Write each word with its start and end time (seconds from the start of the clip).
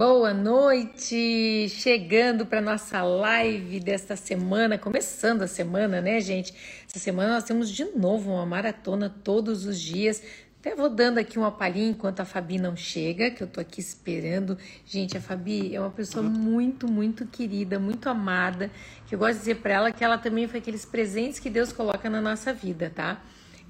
Boa 0.00 0.32
noite! 0.32 1.68
Chegando 1.68 2.46
para 2.46 2.62
nossa 2.62 3.02
live 3.02 3.78
desta 3.80 4.16
semana, 4.16 4.78
começando 4.78 5.42
a 5.42 5.46
semana, 5.46 6.00
né, 6.00 6.22
gente? 6.22 6.54
Essa 6.88 6.98
semana 6.98 7.34
nós 7.34 7.44
temos 7.44 7.68
de 7.70 7.84
novo 7.84 8.32
uma 8.32 8.46
maratona 8.46 9.14
todos 9.22 9.66
os 9.66 9.78
dias. 9.78 10.22
Até 10.58 10.74
vou 10.74 10.88
dando 10.88 11.18
aqui 11.18 11.38
uma 11.38 11.52
palhinha 11.52 11.90
enquanto 11.90 12.20
a 12.20 12.24
Fabi 12.24 12.56
não 12.56 12.74
chega, 12.74 13.30
que 13.30 13.42
eu 13.42 13.46
tô 13.46 13.60
aqui 13.60 13.78
esperando. 13.78 14.56
Gente, 14.86 15.18
a 15.18 15.20
Fabi 15.20 15.76
é 15.76 15.78
uma 15.78 15.90
pessoa 15.90 16.22
muito, 16.22 16.90
muito 16.90 17.26
querida, 17.26 17.78
muito 17.78 18.08
amada, 18.08 18.70
que 19.06 19.14
eu 19.14 19.18
gosto 19.18 19.34
de 19.34 19.38
dizer 19.40 19.56
para 19.56 19.74
ela 19.74 19.92
que 19.92 20.02
ela 20.02 20.16
também 20.16 20.48
foi 20.48 20.60
aqueles 20.60 20.86
presentes 20.86 21.38
que 21.38 21.50
Deus 21.50 21.74
coloca 21.74 22.08
na 22.08 22.22
nossa 22.22 22.54
vida, 22.54 22.88
tá? 22.88 23.20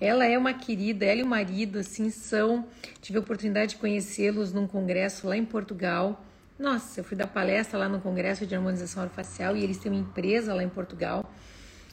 Ela 0.01 0.25
é 0.25 0.39
uma 0.39 0.55
querida, 0.55 1.05
ela 1.05 1.21
e 1.21 1.23
o 1.23 1.27
marido, 1.27 1.79
assim, 1.79 2.09
são. 2.09 2.67
Tive 3.03 3.19
a 3.19 3.21
oportunidade 3.21 3.73
de 3.73 3.77
conhecê-los 3.77 4.53
num 4.53 4.67
congresso 4.67 5.29
lá 5.29 5.37
em 5.37 5.45
Portugal. 5.45 6.25
Nossa, 6.59 7.01
eu 7.01 7.05
fui 7.05 7.17
dar 7.17 7.27
palestra 7.27 7.79
lá 7.79 7.89
no 7.89 8.01
congresso 8.01 8.47
de 8.47 8.55
harmonização 8.55 9.03
orofacial 9.03 9.57
e 9.57 9.63
eles 9.63 9.79
têm 9.79 9.93
uma 9.93 10.01
empresa 10.01 10.55
lá 10.55 10.63
em 10.63 10.69
Portugal 10.69 11.31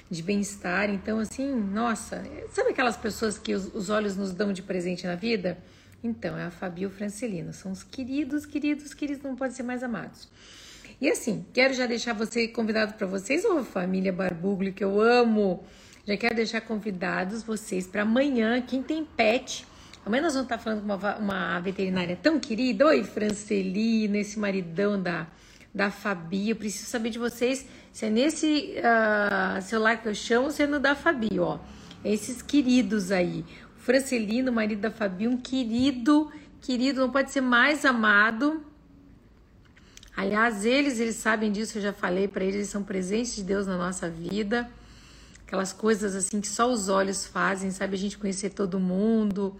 de 0.09 0.23
bem-estar. 0.23 0.89
Então, 0.89 1.20
assim, 1.20 1.53
nossa, 1.53 2.23
sabe 2.51 2.70
aquelas 2.70 2.95
pessoas 2.95 3.38
que 3.38 3.53
os, 3.53 3.73
os, 3.73 3.89
olhos 3.89 4.15
nos 4.15 4.34
dão 4.34 4.53
de 4.53 4.62
presente 4.62 5.05
na 5.05 5.15
vida? 5.15 5.57
Então, 6.03 6.37
é 6.37 6.45
a 6.45 6.51
Fabi 6.51 6.84
e 6.84 6.89
Francelino. 6.89 7.51
São 7.51 7.71
os 7.71 7.84
queridos, 7.84 8.45
queridos, 8.45 8.93
queridos, 8.93 9.23
não 9.23 9.35
podem 9.35 9.53
ser 9.53 9.63
mais 9.63 9.84
amados. 9.84 10.29
E 10.99 11.09
assim, 11.09 11.45
quero 11.53 11.73
já 11.73 11.85
deixar 11.85 12.13
você 12.13 12.48
convidado 12.48 12.93
para 12.93 13.05
vocês, 13.05 13.43
ou 13.45 13.63
família 13.63 14.13
Barbuglio, 14.13 14.73
que 14.73 14.84
eu 14.84 14.99
amo 14.99 15.63
já 16.07 16.16
quero 16.16 16.35
deixar 16.35 16.61
convidados 16.61 17.43
vocês 17.43 17.85
para 17.85 18.03
amanhã, 18.03 18.61
quem 18.61 18.81
tem 18.81 19.03
pet. 19.03 19.67
Amanhã 20.05 20.23
nós 20.23 20.34
vamos 20.34 20.45
estar 20.45 20.57
falando 20.57 20.79
com 20.79 20.85
uma, 20.85 21.15
uma 21.18 21.59
veterinária 21.59 22.15
tão 22.15 22.40
querida. 22.40 22.85
Oi, 22.85 23.04
Francelino, 23.04 24.15
esse 24.15 24.40
maridão 24.40 25.01
da, 25.01 25.27
da 25.76 25.91
Fabi. 25.91 26.51
Eu 26.51 26.55
preciso 26.55 26.90
saber 26.90 27.09
de 27.09 27.20
vocês 27.20 27.67
se 27.91 28.05
é 28.05 28.09
nesse 28.09 28.76
uh, 28.77 29.62
celular 29.62 29.98
que 29.98 30.07
eu 30.07 30.15
chamo 30.15 30.45
ou 30.45 30.51
se 30.51 30.63
é 30.63 30.67
no 30.67 30.79
da 30.79 30.95
Fabi, 30.95 31.37
ó. 31.41 31.59
Esses 32.05 32.41
queridos 32.41 33.12
aí. 33.12 33.43
O 33.76 33.82
Francelino, 33.82 34.49
marido 34.49 34.79
da 34.79 34.91
Fabi, 34.91 35.27
um 35.27 35.35
querido, 35.35 36.32
querido, 36.62 37.01
não 37.01 37.12
pode 37.12 37.32
ser 37.32 37.41
mais 37.41 37.84
amado. 37.84 38.63
Aliás, 40.15 40.63
eles, 40.63 41.01
eles 41.01 41.17
sabem 41.17 41.51
disso, 41.51 41.77
eu 41.77 41.82
já 41.82 41.91
falei 41.91 42.29
para 42.29 42.45
eles, 42.45 42.55
eles 42.55 42.70
são 42.70 42.82
presentes 42.82 43.35
de 43.35 43.43
Deus 43.43 43.67
na 43.67 43.76
nossa 43.76 44.10
vida 44.10 44.70
aquelas 45.48 45.71
coisas 45.71 46.13
assim 46.13 46.41
que 46.41 46.48
só 46.48 46.70
os 46.70 46.90
olhos 46.90 47.26
fazem, 47.26 47.71
sabe? 47.71 47.95
A 47.95 47.98
gente 47.98 48.17
conhecer 48.17 48.49
todo 48.49 48.77
mundo, 48.77 49.55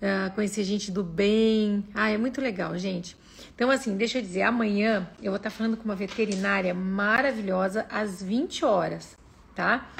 uh, 0.00 0.32
conhecer 0.32 0.62
gente 0.62 0.92
do 0.92 1.02
bem. 1.02 1.84
Ah, 1.92 2.08
é 2.08 2.16
muito 2.16 2.40
legal, 2.40 2.78
gente. 2.78 3.16
Então, 3.52 3.68
assim, 3.68 3.96
deixa 3.96 4.18
eu 4.18 4.22
dizer, 4.22 4.42
amanhã 4.42 5.10
eu 5.20 5.32
vou 5.32 5.36
estar 5.36 5.50
falando 5.50 5.76
com 5.76 5.84
uma 5.84 5.96
veterinária 5.96 6.72
maravilhosa 6.72 7.84
às 7.90 8.22
20 8.22 8.64
horas, 8.64 9.16
tá? 9.56 9.90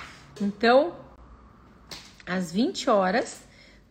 Então, 0.41 0.94
às 2.24 2.52
20 2.52 2.88
horas, 2.88 3.42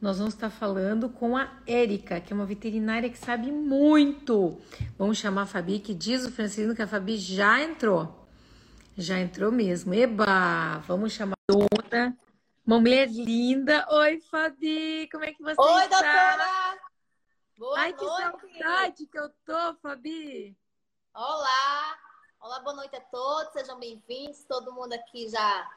nós 0.01 0.19
vamos 0.19 0.33
estar 0.33 0.49
falando 0.49 1.09
com 1.09 1.35
a 1.35 1.51
Érica, 1.67 2.21
que 2.21 2.31
é 2.31 2.35
uma 2.35 2.45
veterinária 2.45 3.09
que 3.09 3.17
sabe 3.17 3.51
muito. 3.51 4.57
Vamos 4.97 5.17
chamar 5.17 5.41
a 5.41 5.45
Fabi, 5.45 5.79
que 5.79 5.93
diz 5.93 6.25
o 6.25 6.31
Francisco 6.31 6.73
que 6.73 6.81
a 6.81 6.87
Fabi 6.87 7.17
já 7.17 7.61
entrou. 7.61 8.22
Já 8.97 9.19
entrou 9.19 9.51
mesmo. 9.51 9.93
Eba! 9.93 10.77
Vamos 10.85 11.13
chamar 11.13 11.35
a 11.49 11.53
dona. 11.53 12.17
Uma 12.65 12.79
mulher 12.79 13.09
linda. 13.09 13.85
Oi, 13.89 14.19
Fabi! 14.21 15.09
Como 15.11 15.25
é 15.25 15.33
que 15.33 15.41
você 15.41 15.59
Oi, 15.59 15.83
está? 15.83 15.97
Oi, 15.97 16.03
doutora! 16.03 16.79
Boa 17.57 17.79
Ai, 17.79 17.91
noite! 17.93 18.37
que 18.37 18.59
saudade 18.59 19.05
que 19.07 19.19
eu 19.19 19.29
tô, 19.45 19.75
Fabi! 19.81 20.55
Olá! 21.13 21.97
Olá, 22.39 22.59
boa 22.59 22.75
noite 22.75 22.95
a 22.95 23.01
todos. 23.01 23.53
Sejam 23.53 23.79
bem-vindos. 23.79 24.43
Todo 24.43 24.73
mundo 24.73 24.93
aqui 24.93 25.27
já, 25.27 25.71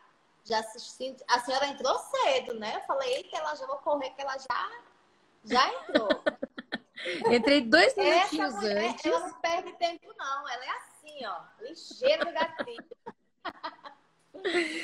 já 0.44 0.58
assistindo. 0.58 1.22
A 1.28 1.40
senhora 1.40 1.68
entrou 1.68 1.98
cedo, 1.98 2.54
né? 2.58 2.76
Eu 2.76 2.80
falei, 2.82 3.14
eita, 3.14 3.38
ela 3.38 3.54
já 3.54 3.66
vou 3.66 3.78
correr, 3.78 4.10
que 4.10 4.20
ela 4.20 4.36
já, 4.36 4.70
já 5.44 5.68
entrou. 5.74 6.08
Entrei 7.32 7.60
dois 7.62 7.94
minutinhos 7.96 8.54
Essa 8.54 8.60
mulher, 8.60 8.90
antes. 8.90 9.06
Ela 9.06 9.20
não 9.20 9.40
perde 9.40 9.72
tempo, 9.74 10.12
não. 10.18 10.48
Ela 10.48 10.64
é 10.64 10.70
assim, 10.70 10.95
ó. 11.24 11.42
Ligeiro 11.60 12.32
gatinho. 12.32 12.84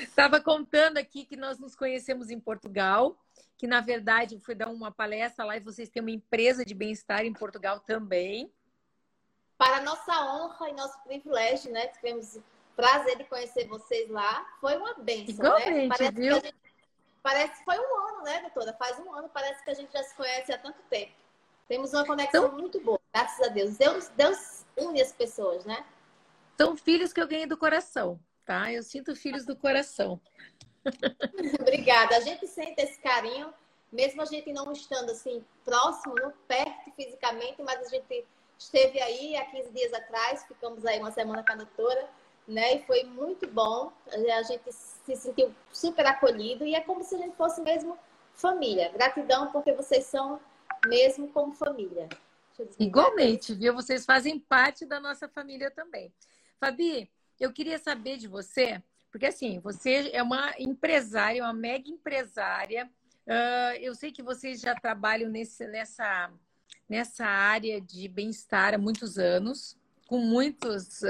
Estava 0.01 0.41
contando 0.41 0.99
aqui 0.99 1.25
que 1.25 1.37
nós 1.37 1.59
nos 1.59 1.75
conhecemos 1.75 2.31
em 2.31 2.41
Portugal, 2.41 3.19
que 3.59 3.67
na 3.67 3.81
verdade 3.81 4.39
fui 4.41 4.55
dar 4.55 4.69
uma 4.69 4.91
palestra 4.91 5.45
lá 5.45 5.57
e 5.57 5.61
vocês 5.61 5.89
têm 5.89 6.03
uma 6.03 6.11
empresa 6.11 6.65
de 6.65 6.75
bem-estar 6.75 7.25
em 7.25 7.33
Portugal 7.33 7.81
também. 7.81 8.53
Para 9.59 9.81
nossa 9.81 10.13
honra 10.35 10.71
e 10.71 10.73
nosso 10.73 11.01
privilégio, 11.05 11.71
né? 11.73 11.89
Tivemos 11.89 12.39
prazer 12.75 13.17
de 13.17 13.25
conhecer 13.25 13.67
vocês 13.69 14.09
lá. 14.11 14.45
Foi 14.61 14.77
uma 14.77 14.95
benção, 14.95 15.35
Igualmente, 15.35 15.71
né? 15.71 15.89
Parece 15.89 16.13
viu? 16.13 16.41
que, 16.41 16.47
gente, 16.47 16.57
parece 17.23 17.59
que 17.59 17.65
foi 17.65 17.79
um 17.79 18.09
ano, 18.09 18.23
né, 18.23 18.41
doutora? 18.41 18.73
Faz 18.75 18.99
um 18.99 19.13
ano, 19.15 19.29
parece 19.29 19.63
que 19.63 19.71
a 19.71 19.75
gente 19.75 19.93
já 19.93 20.03
se 20.03 20.15
conhece 20.15 20.53
há 20.53 20.59
tanto 20.59 20.81
tempo. 20.91 21.13
Temos 21.69 21.93
uma 21.93 22.05
conexão 22.05 22.47
então, 22.47 22.59
muito 22.59 22.81
boa, 22.81 23.01
graças 23.15 23.47
a 23.47 23.49
Deus. 23.49 23.77
Deus. 23.77 24.09
Deus 24.09 24.67
une 24.77 25.01
as 25.01 25.13
pessoas, 25.13 25.65
né? 25.65 25.85
São 26.63 26.77
filhos 26.77 27.13
que 27.13 27.21
eu 27.21 27.27
ganhei 27.27 27.47
do 27.47 27.57
coração, 27.57 28.21
tá? 28.45 28.73
Eu 28.73 28.85
sinto 28.85 29.17
filhos 29.17 29.45
do 29.45 29.57
coração. 29.57 30.21
Obrigada. 31.61 32.17
A 32.17 32.21
gente 32.21 32.47
sente 32.47 32.81
esse 32.81 33.01
carinho, 33.01 33.53
mesmo 33.91 34.23
a 34.23 34.25
gente 34.25 34.53
não 34.53 34.71
estando 34.71 35.11
assim 35.11 35.45
próximo, 35.65 36.15
não 36.15 36.33
perto 36.47 36.93
fisicamente, 36.95 37.61
mas 37.65 37.81
a 37.85 37.89
gente 37.89 38.25
esteve 38.57 39.01
aí 39.01 39.37
há 39.37 39.45
15 39.47 39.73
dias 39.73 39.93
atrás, 39.93 40.45
ficamos 40.45 40.87
aí 40.87 41.01
uma 41.01 41.11
semana 41.11 41.45
com 41.45 41.53
a 41.53 41.57
doutora, 41.57 42.09
né? 42.47 42.77
E 42.77 42.87
foi 42.87 43.03
muito 43.03 43.49
bom. 43.49 43.93
A 44.07 44.43
gente 44.45 44.71
se 44.71 45.17
sentiu 45.17 45.53
super 45.73 46.07
acolhido 46.07 46.65
e 46.65 46.77
é 46.77 46.81
como 46.81 47.03
se 47.03 47.17
a 47.17 47.19
gente 47.19 47.37
fosse 47.37 47.61
mesmo 47.61 47.99
família. 48.35 48.89
Gratidão 48.93 49.51
porque 49.51 49.73
vocês 49.73 50.05
são 50.05 50.39
mesmo 50.87 51.27
como 51.33 51.53
família. 51.55 52.09
Igualmente, 52.79 53.53
viu? 53.53 53.75
Vocês 53.75 54.05
fazem 54.05 54.39
parte 54.39 54.87
da 54.87 55.01
nossa 55.01 55.29
família 55.29 55.69
também. 55.69 56.13
Fabi, 56.63 57.11
eu 57.41 57.53
queria 57.53 57.77
saber 57.77 58.19
de 58.19 58.29
você, 58.29 58.81
porque 59.11 59.27
assim, 59.27 59.59
você 59.59 60.11
é 60.13 60.23
uma 60.23 60.55
empresária, 60.61 61.43
uma 61.43 61.53
mega 61.53 61.91
empresária. 61.91 62.89
Uh, 63.27 63.75
eu 63.81 63.97
sei 63.97 64.13
que 64.13 64.23
vocês 64.23 64.61
já 64.61 64.73
trabalham 64.73 65.29
nesse, 65.29 65.67
nessa, 65.67 66.31
nessa 66.89 67.27
área 67.27 67.81
de 67.81 68.07
bem-estar 68.07 68.75
há 68.75 68.79
muitos 68.79 69.19
anos, 69.19 69.77
com 70.07 70.19
muitas 70.19 71.03
uh, 71.03 71.07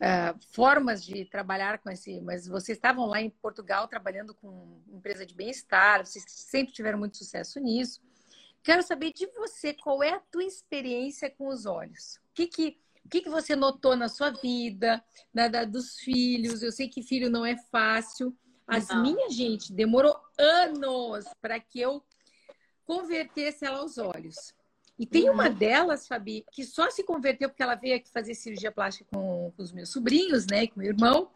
uh, 0.00 0.40
formas 0.52 1.04
de 1.04 1.24
trabalhar 1.26 1.78
com 1.78 1.88
esse. 1.88 2.20
Mas 2.20 2.48
vocês 2.48 2.78
estavam 2.78 3.06
lá 3.06 3.20
em 3.20 3.30
Portugal 3.30 3.86
trabalhando 3.86 4.34
com 4.34 4.82
empresa 4.92 5.24
de 5.24 5.36
bem-estar, 5.36 6.04
vocês 6.04 6.24
sempre 6.26 6.74
tiveram 6.74 6.98
muito 6.98 7.16
sucesso 7.16 7.60
nisso. 7.60 8.02
Quero 8.60 8.82
saber 8.82 9.12
de 9.12 9.28
você 9.28 9.72
qual 9.72 10.02
é 10.02 10.14
a 10.14 10.20
tua 10.32 10.42
experiência 10.42 11.30
com 11.30 11.46
os 11.46 11.64
olhos. 11.64 12.16
O 12.16 12.34
que 12.34 12.48
que 12.48 12.80
que, 13.10 13.22
que 13.22 13.28
você 13.28 13.56
notou 13.56 13.96
na 13.96 14.08
sua 14.08 14.30
vida, 14.30 15.02
na, 15.34 15.48
da, 15.48 15.64
dos 15.64 15.96
filhos? 15.96 16.62
Eu 16.62 16.72
sei 16.72 16.88
que 16.88 17.02
filho 17.02 17.28
não 17.28 17.44
é 17.44 17.56
fácil. 17.70 18.36
As 18.66 18.88
não. 18.88 19.02
minhas, 19.02 19.34
gente, 19.34 19.72
demorou 19.72 20.16
anos 20.38 21.24
para 21.42 21.58
que 21.58 21.80
eu 21.80 22.02
convertesse 22.84 23.64
ela 23.64 23.78
aos 23.78 23.98
olhos. 23.98 24.54
E 24.98 25.06
tem 25.06 25.28
uhum. 25.28 25.34
uma 25.34 25.48
delas, 25.48 26.06
Fabi, 26.06 26.44
que 26.52 26.64
só 26.64 26.90
se 26.90 27.02
converteu 27.02 27.48
porque 27.48 27.62
ela 27.62 27.74
veio 27.74 27.96
aqui 27.96 28.10
fazer 28.10 28.34
cirurgia 28.34 28.70
plástica 28.70 29.08
com, 29.10 29.52
com 29.56 29.62
os 29.62 29.72
meus 29.72 29.88
sobrinhos, 29.88 30.46
né, 30.46 30.66
com 30.66 30.78
meu 30.78 30.90
irmão. 30.90 31.30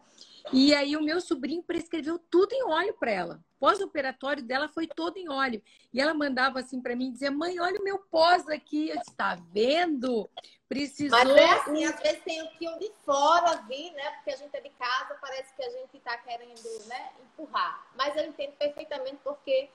E 0.53 0.73
aí 0.75 0.95
o 0.95 1.01
meu 1.01 1.19
sobrinho 1.19 1.63
prescreveu 1.63 2.19
tudo 2.19 2.53
em 2.53 2.63
óleo 2.63 2.95
para 2.99 3.11
ela. 3.11 3.39
Pós-operatório 3.59 4.43
dela 4.43 4.67
foi 4.67 4.87
todo 4.87 5.17
em 5.17 5.29
óleo. 5.29 5.61
E 5.93 5.99
ela 5.99 6.13
mandava 6.13 6.59
assim 6.59 6.81
para 6.81 6.95
mim, 6.95 7.11
dizia: 7.11 7.31
"Mãe, 7.31 7.59
olha 7.59 7.79
o 7.79 7.83
meu 7.83 7.99
pós 7.99 8.47
aqui". 8.47 8.89
Eu 8.89 8.97
disse: 8.97 9.15
"Tá 9.15 9.37
vendo? 9.51 10.29
Precisou". 10.69 11.17
Mas 11.17 11.29
é 11.29 11.49
assim, 11.51 11.85
às 11.85 11.99
vezes 11.99 12.23
tem 12.23 12.41
o 12.43 12.49
que 12.51 12.69
um 12.69 12.77
de 12.77 12.91
fora 13.03 13.55
vir, 13.67 13.91
né? 13.93 14.11
Porque 14.11 14.31
a 14.31 14.35
gente 14.35 14.55
é 14.55 14.61
de 14.61 14.69
casa, 14.71 15.17
parece 15.19 15.53
que 15.55 15.63
a 15.63 15.69
gente 15.69 15.99
tá 15.99 16.17
querendo, 16.17 16.85
né, 16.87 17.11
empurrar. 17.23 17.87
Mas 17.95 18.15
eu 18.15 18.25
entendo 18.25 18.53
perfeitamente 18.53 19.17
porque 19.23 19.69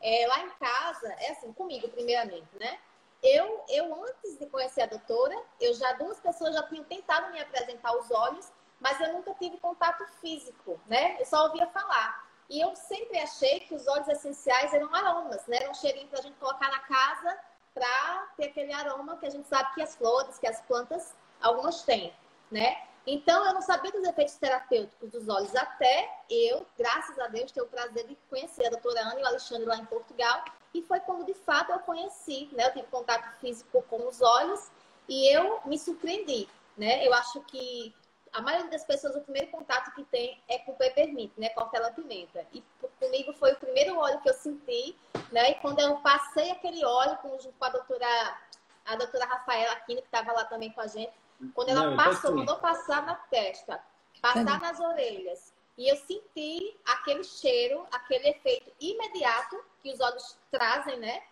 é, 0.00 0.26
lá 0.26 0.44
em 0.44 0.50
casa, 0.50 1.08
é 1.20 1.30
assim, 1.30 1.52
comigo 1.52 1.88
primeiramente, 1.88 2.48
né? 2.58 2.78
Eu, 3.22 3.64
eu 3.68 4.04
antes 4.04 4.38
de 4.38 4.46
conhecer 4.46 4.82
a 4.82 4.86
doutora, 4.86 5.36
eu 5.60 5.74
já 5.74 5.92
duas 5.94 6.20
pessoas 6.20 6.54
já 6.54 6.62
tinham 6.64 6.84
tentado 6.84 7.32
me 7.32 7.40
apresentar 7.40 7.96
os 7.96 8.10
olhos 8.10 8.50
mas 8.80 9.00
eu 9.00 9.12
nunca 9.12 9.34
tive 9.34 9.56
contato 9.58 10.04
físico, 10.20 10.80
né? 10.86 11.16
Eu 11.20 11.26
só 11.26 11.44
ouvia 11.44 11.66
falar. 11.68 12.26
E 12.48 12.60
eu 12.60 12.74
sempre 12.76 13.18
achei 13.18 13.60
que 13.60 13.74
os 13.74 13.86
óleos 13.88 14.08
essenciais 14.08 14.72
eram 14.72 14.94
aromas, 14.94 15.44
né? 15.46 15.58
Era 15.58 15.70
um 15.70 15.74
cheirinho 15.74 16.08
para 16.08 16.20
a 16.20 16.22
gente 16.22 16.38
colocar 16.38 16.70
na 16.70 16.78
casa 16.80 17.38
para 17.74 18.28
ter 18.36 18.46
aquele 18.46 18.72
aroma 18.72 19.16
que 19.18 19.26
a 19.26 19.30
gente 19.30 19.48
sabe 19.48 19.74
que 19.74 19.82
as 19.82 19.96
flores, 19.96 20.38
que 20.38 20.46
as 20.46 20.60
plantas, 20.62 21.14
algumas 21.40 21.82
têm, 21.82 22.14
né? 22.50 22.82
Então, 23.06 23.44
eu 23.46 23.54
não 23.54 23.62
sabia 23.62 23.92
dos 23.92 24.02
efeitos 24.02 24.34
terapêuticos 24.34 25.10
dos 25.10 25.28
óleos 25.28 25.54
até 25.54 26.22
eu, 26.28 26.66
graças 26.76 27.16
a 27.20 27.28
Deus, 27.28 27.52
ter 27.52 27.62
o 27.62 27.66
prazer 27.66 28.04
de 28.06 28.16
conhecer 28.28 28.66
a 28.66 28.70
doutora 28.70 29.00
Ana 29.00 29.20
e 29.20 29.22
o 29.22 29.26
Alexandre 29.26 29.64
lá 29.64 29.76
em 29.76 29.84
Portugal. 29.84 30.44
E 30.74 30.82
foi 30.82 30.98
quando, 31.00 31.24
de 31.24 31.34
fato, 31.34 31.70
eu 31.70 31.78
conheci, 31.80 32.48
né? 32.52 32.66
Eu 32.66 32.72
tive 32.72 32.86
contato 32.88 33.38
físico 33.38 33.82
com 33.82 34.08
os 34.08 34.20
óleos 34.20 34.70
E 35.08 35.32
eu 35.32 35.60
me 35.64 35.78
surpreendi, 35.78 36.48
né? 36.76 37.06
Eu 37.06 37.14
acho 37.14 37.40
que 37.42 37.94
a 38.36 38.42
maioria 38.42 38.70
das 38.70 38.84
pessoas, 38.84 39.16
o 39.16 39.22
primeiro 39.22 39.48
contato 39.48 39.94
que 39.94 40.04
tem 40.04 40.38
é 40.46 40.58
com 40.58 40.74
peppermint, 40.74 41.32
né? 41.38 41.48
Com 41.48 41.62
hortelã-pimenta. 41.62 42.46
E 42.52 42.62
comigo 43.00 43.32
foi 43.32 43.52
o 43.52 43.56
primeiro 43.56 43.96
óleo 43.98 44.20
que 44.20 44.28
eu 44.28 44.34
senti, 44.34 44.94
né? 45.32 45.52
E 45.52 45.54
quando 45.54 45.80
eu 45.80 45.96
passei 46.00 46.50
aquele 46.50 46.84
óleo 46.84 47.16
com, 47.22 47.30
junto 47.40 47.54
com 47.58 47.64
a 47.64 47.70
doutora, 47.70 48.38
a 48.84 48.96
doutora 48.96 49.24
Rafaela 49.24 49.72
Aquino, 49.72 50.02
que 50.02 50.08
estava 50.08 50.32
lá 50.32 50.44
também 50.44 50.70
com 50.70 50.82
a 50.82 50.86
gente, 50.86 51.12
quando 51.54 51.70
ela 51.70 51.86
Não, 51.86 51.96
passou, 51.96 52.36
mandou 52.36 52.58
passar 52.58 53.06
na 53.06 53.14
testa, 53.14 53.82
passar 54.20 54.60
nas 54.60 54.80
orelhas, 54.80 55.54
e 55.78 55.88
eu 55.88 55.96
senti 55.96 56.78
aquele 56.84 57.24
cheiro, 57.24 57.86
aquele 57.90 58.28
efeito 58.28 58.70
imediato 58.78 59.58
que 59.82 59.90
os 59.90 60.00
óleos 60.00 60.38
trazem, 60.50 60.98
né? 60.98 61.22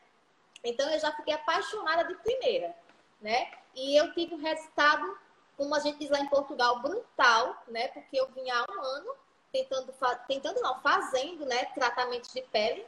Então 0.63 0.91
eu 0.91 0.99
já 0.99 1.13
fiquei 1.13 1.35
apaixonada 1.35 2.05
de 2.05 2.15
primeira, 2.15 2.75
né? 3.21 3.51
E 3.75 3.95
eu 3.95 4.15
tive 4.15 4.35
um 4.35 4.39
resultado 4.39 5.19
como 5.57 5.75
a 5.75 5.81
gente 5.81 5.99
diz 5.99 6.11
lá 6.11 6.21
em 6.21 6.29
Portugal, 6.29 6.81
brutal, 6.81 7.63
né? 7.69 7.89
Porque 7.89 8.19
eu 8.19 8.29
vinha 8.33 8.55
há 8.55 8.73
um 8.73 8.83
ano 8.83 9.15
tentando, 9.53 9.95
tentando 10.27 10.61
não, 10.61 10.81
fazendo, 10.81 11.47
né, 11.47 11.67
tratamentos 11.67 12.33
de 12.33 12.43
pele 12.43 12.85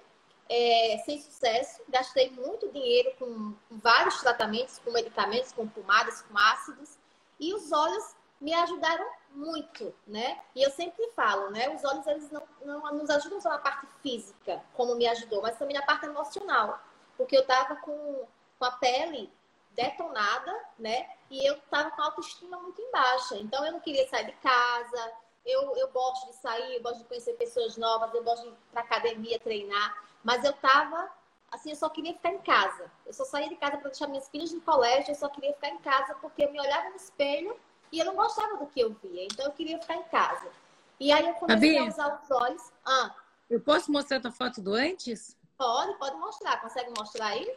é, 0.48 1.02
sem 1.04 1.20
sucesso. 1.20 1.82
Gastei 1.88 2.30
muito 2.30 2.68
dinheiro 2.70 3.12
com, 3.18 3.54
com, 3.68 3.78
vários 3.78 4.20
tratamentos, 4.20 4.78
com 4.80 4.90
medicamentos, 4.90 5.52
com 5.52 5.66
pomadas, 5.68 6.22
com 6.22 6.36
ácidos. 6.36 6.98
E 7.38 7.54
os 7.54 7.70
olhos 7.72 8.16
me 8.40 8.52
ajudaram 8.52 9.08
muito, 9.30 9.94
né? 10.06 10.40
E 10.54 10.62
eu 10.62 10.70
sempre 10.70 11.08
falo, 11.14 11.50
né? 11.50 11.74
Os 11.74 11.84
olhos, 11.84 12.06
eles 12.06 12.30
não, 12.30 12.42
não 12.64 12.94
nos 12.94 13.10
ajudam 13.10 13.40
só 13.40 13.50
na 13.50 13.58
parte 13.58 13.86
física, 14.02 14.62
como 14.74 14.94
me 14.94 15.06
ajudou, 15.06 15.42
mas 15.42 15.58
também 15.58 15.76
na 15.76 15.84
parte 15.84 16.06
emocional. 16.06 16.80
Porque 17.16 17.36
eu 17.36 17.46
tava 17.46 17.76
com, 17.76 18.26
com 18.58 18.64
a 18.64 18.72
pele 18.72 19.32
detonada, 19.76 20.52
né? 20.78 21.08
E 21.30 21.46
eu 21.48 21.60
tava 21.70 21.90
com 21.90 22.02
a 22.02 22.06
autoestima 22.06 22.58
muito 22.58 22.80
em 22.80 22.90
baixa. 22.90 23.36
Então 23.36 23.64
eu 23.64 23.72
não 23.72 23.80
queria 23.80 24.08
sair 24.08 24.26
de 24.26 24.32
casa. 24.32 25.12
Eu, 25.44 25.76
eu 25.76 25.88
gosto 25.92 26.26
de 26.28 26.36
sair, 26.36 26.74
eu 26.74 26.82
gosto 26.82 26.98
de 26.98 27.04
conhecer 27.04 27.34
pessoas 27.34 27.76
novas, 27.76 28.12
eu 28.14 28.24
gosto 28.24 28.42
de 28.42 28.48
ir 28.48 28.56
pra 28.72 28.80
academia 28.80 29.38
treinar. 29.38 29.96
Mas 30.24 30.42
eu 30.42 30.52
tava, 30.54 31.08
assim, 31.52 31.70
eu 31.70 31.76
só 31.76 31.88
queria 31.88 32.14
ficar 32.14 32.32
em 32.32 32.38
casa. 32.38 32.90
Eu 33.04 33.12
só 33.12 33.24
saía 33.24 33.48
de 33.48 33.56
casa 33.56 33.76
para 33.76 33.90
deixar 33.90 34.08
minhas 34.08 34.28
filhas 34.28 34.52
no 34.52 34.60
colégio, 34.62 35.12
eu 35.12 35.14
só 35.14 35.28
queria 35.28 35.52
ficar 35.52 35.68
em 35.68 35.78
casa 35.78 36.14
porque 36.16 36.44
eu 36.44 36.50
me 36.50 36.60
olhava 36.60 36.90
no 36.90 36.96
espelho 36.96 37.56
e 37.92 38.00
eu 38.00 38.06
não 38.06 38.16
gostava 38.16 38.56
do 38.56 38.66
que 38.66 38.80
eu 38.80 38.96
via. 39.02 39.24
Então 39.24 39.44
eu 39.46 39.52
queria 39.52 39.78
ficar 39.78 39.94
em 39.94 40.04
casa. 40.04 40.50
E 40.98 41.12
aí 41.12 41.28
eu 41.28 41.34
comecei 41.34 41.78
a 41.78 41.84
usar 41.84 42.20
os 42.22 42.30
olhos. 42.30 42.72
Ah, 42.84 43.14
eu 43.48 43.60
posso 43.60 43.92
mostrar 43.92 44.16
a 44.16 44.20
tua 44.20 44.32
foto 44.32 44.60
do 44.60 44.74
antes? 44.74 45.36
Pode, 45.56 45.96
pode 45.98 46.16
mostrar. 46.16 46.60
Consegue 46.60 46.90
mostrar 46.98 47.26
aí? 47.26 47.56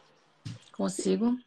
Consigo. 0.72 1.38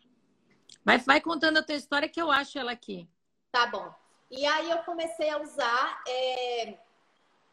Vai, 0.84 0.99
vai 0.99 1.20
contando 1.20 1.58
a 1.58 1.62
tua 1.62 1.75
história 1.75 2.08
que 2.08 2.20
eu 2.20 2.31
acho 2.31 2.58
ela 2.58 2.73
aqui. 2.73 3.08
Tá 3.50 3.67
bom. 3.67 3.93
E 4.31 4.46
aí 4.46 4.70
eu 4.70 4.79
comecei 4.79 5.29
a 5.31 5.40
usar 5.40 6.02
é, 6.08 6.75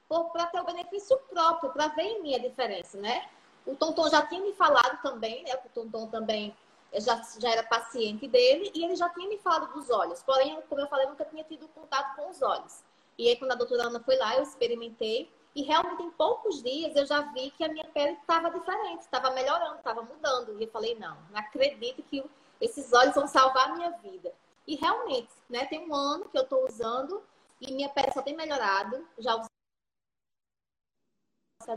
para 0.08 0.48
ter 0.48 0.62
o 0.62 0.66
benefício 0.66 1.18
próprio, 1.30 1.72
para 1.72 1.88
ver 1.90 2.04
em 2.04 2.22
mim 2.22 2.36
a 2.36 2.40
diferença, 2.40 2.98
né? 2.98 3.30
O 3.66 3.76
Tonton 3.76 4.10
já 4.10 4.26
tinha 4.26 4.42
me 4.42 4.54
falado 4.54 5.02
também, 5.02 5.44
né? 5.44 5.56
O 5.56 5.70
Tonton 5.70 6.08
também 6.08 6.56
já, 6.94 7.22
já 7.40 7.50
era 7.52 7.64
paciente 7.64 8.28
dele 8.28 8.72
e 8.74 8.84
ele 8.84 8.96
já 8.96 9.10
tinha 9.10 9.28
me 9.28 9.38
falado 9.38 9.74
dos 9.74 9.90
olhos. 9.90 10.24
Porém, 10.24 10.60
como 10.68 10.82
eu 10.82 10.88
falei, 10.88 11.06
eu 11.06 11.10
nunca 11.10 11.26
tinha 11.26 11.44
tido 11.44 11.68
contato 11.68 12.16
com 12.16 12.30
os 12.30 12.42
olhos. 12.42 12.82
E 13.18 13.28
aí, 13.28 13.36
quando 13.36 13.52
a 13.52 13.56
doutora 13.56 13.84
Ana 13.84 14.00
foi 14.00 14.16
lá, 14.16 14.36
eu 14.38 14.44
experimentei. 14.44 15.30
E 15.54 15.64
realmente, 15.64 16.02
em 16.04 16.12
poucos 16.12 16.64
dias, 16.64 16.96
eu 16.96 17.06
já 17.06 17.22
vi 17.34 17.52
que 17.52 17.64
a 17.64 17.68
minha 17.68 17.86
pele 17.86 18.14
estava 18.14 18.50
diferente, 18.50 19.02
estava 19.02 19.32
melhorando, 19.32 19.76
estava 19.76 20.02
mudando. 20.02 20.58
E 20.60 20.64
eu 20.64 20.72
falei, 20.72 20.96
não, 20.96 21.18
não 21.30 21.40
acredito 21.40 22.02
que 22.04 22.24
esses 22.60 22.92
óleos 22.94 23.16
vão 23.16 23.28
salvar 23.28 23.70
a 23.70 23.76
minha 23.76 23.92
vida. 23.92 24.34
E 24.68 24.76
realmente, 24.76 25.32
né? 25.50 25.66
Tem 25.66 25.88
um 25.88 25.94
ano 25.94 26.30
que 26.30 26.38
eu 26.38 26.44
estou 26.44 26.68
usando 26.68 27.24
e 27.60 27.74
minha 27.74 27.90
pele 27.90 28.12
só 28.12 28.22
tem 28.22 28.36
melhorado. 28.36 29.08
Já 29.18 29.36
usei 29.36 29.48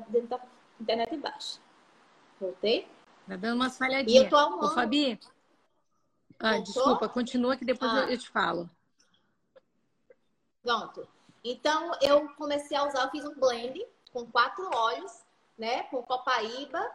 dentro 0.08 0.28
da 0.28 0.40
internet 0.80 1.16
baixa. 1.16 1.60
Voltei? 2.40 2.88
Tá 3.26 3.36
dando 3.36 3.56
umas 3.56 3.78
falhadinhas. 3.78 4.22
E 4.22 4.24
eu 4.24 4.28
tô 4.28 4.36
há 4.36 4.48
um 4.48 4.54
ano. 4.54 4.66
Ô, 4.66 4.74
Fabi. 4.74 5.18
Ah, 6.38 6.58
desculpa, 6.58 7.08
continua 7.08 7.56
que 7.56 7.64
depois 7.64 7.90
ah. 7.92 8.10
eu 8.10 8.18
te 8.18 8.28
falo. 8.28 8.68
Pronto. 10.62 11.08
Então, 11.44 11.92
eu 12.00 12.28
comecei 12.34 12.76
a 12.76 12.86
usar, 12.86 13.04
eu 13.04 13.10
fiz 13.10 13.24
um 13.24 13.34
blend 13.34 13.84
com 14.12 14.26
quatro 14.26 14.68
óleos, 14.74 15.24
né? 15.56 15.84
Com 15.84 16.02
copaíba, 16.02 16.90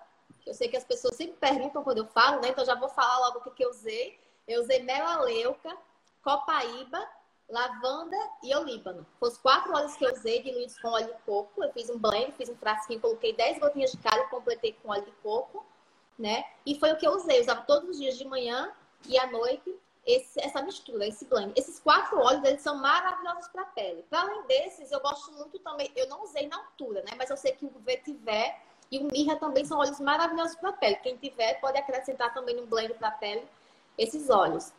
eu 0.48 0.54
sei 0.54 0.68
que 0.68 0.78
as 0.78 0.84
pessoas 0.84 1.16
sempre 1.16 1.36
perguntam 1.36 1.84
quando 1.84 2.00
eu 2.00 2.08
falo, 2.08 2.42
né? 2.42 2.50
Então 2.50 2.66
já 2.66 2.76
vou 2.76 2.90
falar 2.90 3.20
logo 3.20 3.40
o 3.40 3.42
que, 3.42 3.52
que 3.52 3.66
eu 3.66 3.70
usei. 3.70 4.20
Eu 4.48 4.62
usei 4.62 4.82
melaleuca, 4.82 5.76
copaíba, 6.24 7.06
lavanda 7.50 8.18
e 8.42 8.56
olíbano. 8.56 9.06
Foram 9.20 9.32
os 9.34 9.38
quatro 9.38 9.74
óleos 9.74 9.96
que 9.96 10.06
eu 10.06 10.12
usei, 10.12 10.42
diluídos 10.42 10.80
com 10.80 10.88
óleo 10.88 11.08
de 11.08 11.20
coco. 11.26 11.64
Eu 11.64 11.72
fiz 11.74 11.90
um 11.90 12.00
blend, 12.00 12.32
fiz 12.34 12.50
um 12.50 12.56
frasquinho, 12.56 13.02
coloquei 13.02 13.34
10 13.34 13.60
gotinhas 13.60 13.92
de 13.92 13.98
cada 13.98 14.24
e 14.24 14.30
completei 14.30 14.74
com 14.74 14.90
óleo 14.90 15.06
de 15.06 15.12
coco, 15.24 15.66
né? 16.18 16.46
E 16.66 16.80
foi 16.80 16.94
o 16.94 16.98
que 16.98 17.06
eu 17.06 17.12
usei. 17.12 17.38
Eu 17.38 17.42
usava 17.42 17.62
todos 17.64 17.90
os 17.90 17.98
dias 17.98 18.18
de 18.18 18.26
manhã 18.26 18.74
e 19.08 19.18
à 19.20 19.28
noite 19.28 19.78
esse, 20.06 20.40
essa 20.40 20.62
mistura, 20.62 21.06
esse 21.06 21.26
blend. 21.26 21.52
Esses 21.58 21.80
quatro 21.80 22.18
óleos, 22.18 22.44
eles 22.46 22.62
são 22.62 22.78
maravilhosos 22.78 23.50
para 23.50 23.64
a 23.64 23.66
pele. 23.66 24.06
Além 24.10 24.44
desses, 24.44 24.92
eu 24.92 25.02
gosto 25.02 25.34
muito 25.34 25.60
também, 25.60 25.92
eu 25.96 26.08
não 26.08 26.24
usei 26.24 26.48
na 26.48 26.56
altura, 26.56 27.04
né? 27.04 27.12
Mas 27.18 27.30
eu 27.30 27.36
sei 27.36 27.52
que 27.52 27.66
o 27.66 27.70
vetiver 27.80 28.58
e 28.92 29.00
o 29.00 29.08
mirra 29.12 29.36
também 29.36 29.66
são 29.66 29.80
óleos 29.80 30.00
maravilhosos 30.00 30.56
para 30.56 30.70
a 30.70 30.74
pele. 30.74 30.96
Quem 30.98 31.18
tiver 31.18 31.60
pode 31.60 31.78
acrescentar 31.78 32.34
também 32.34 32.56
no 32.56 32.66
blend 32.66 32.94
para 32.94 33.10
a 33.10 33.12
pele 33.12 33.46
esses 33.98 34.30
óleos. 34.30 34.72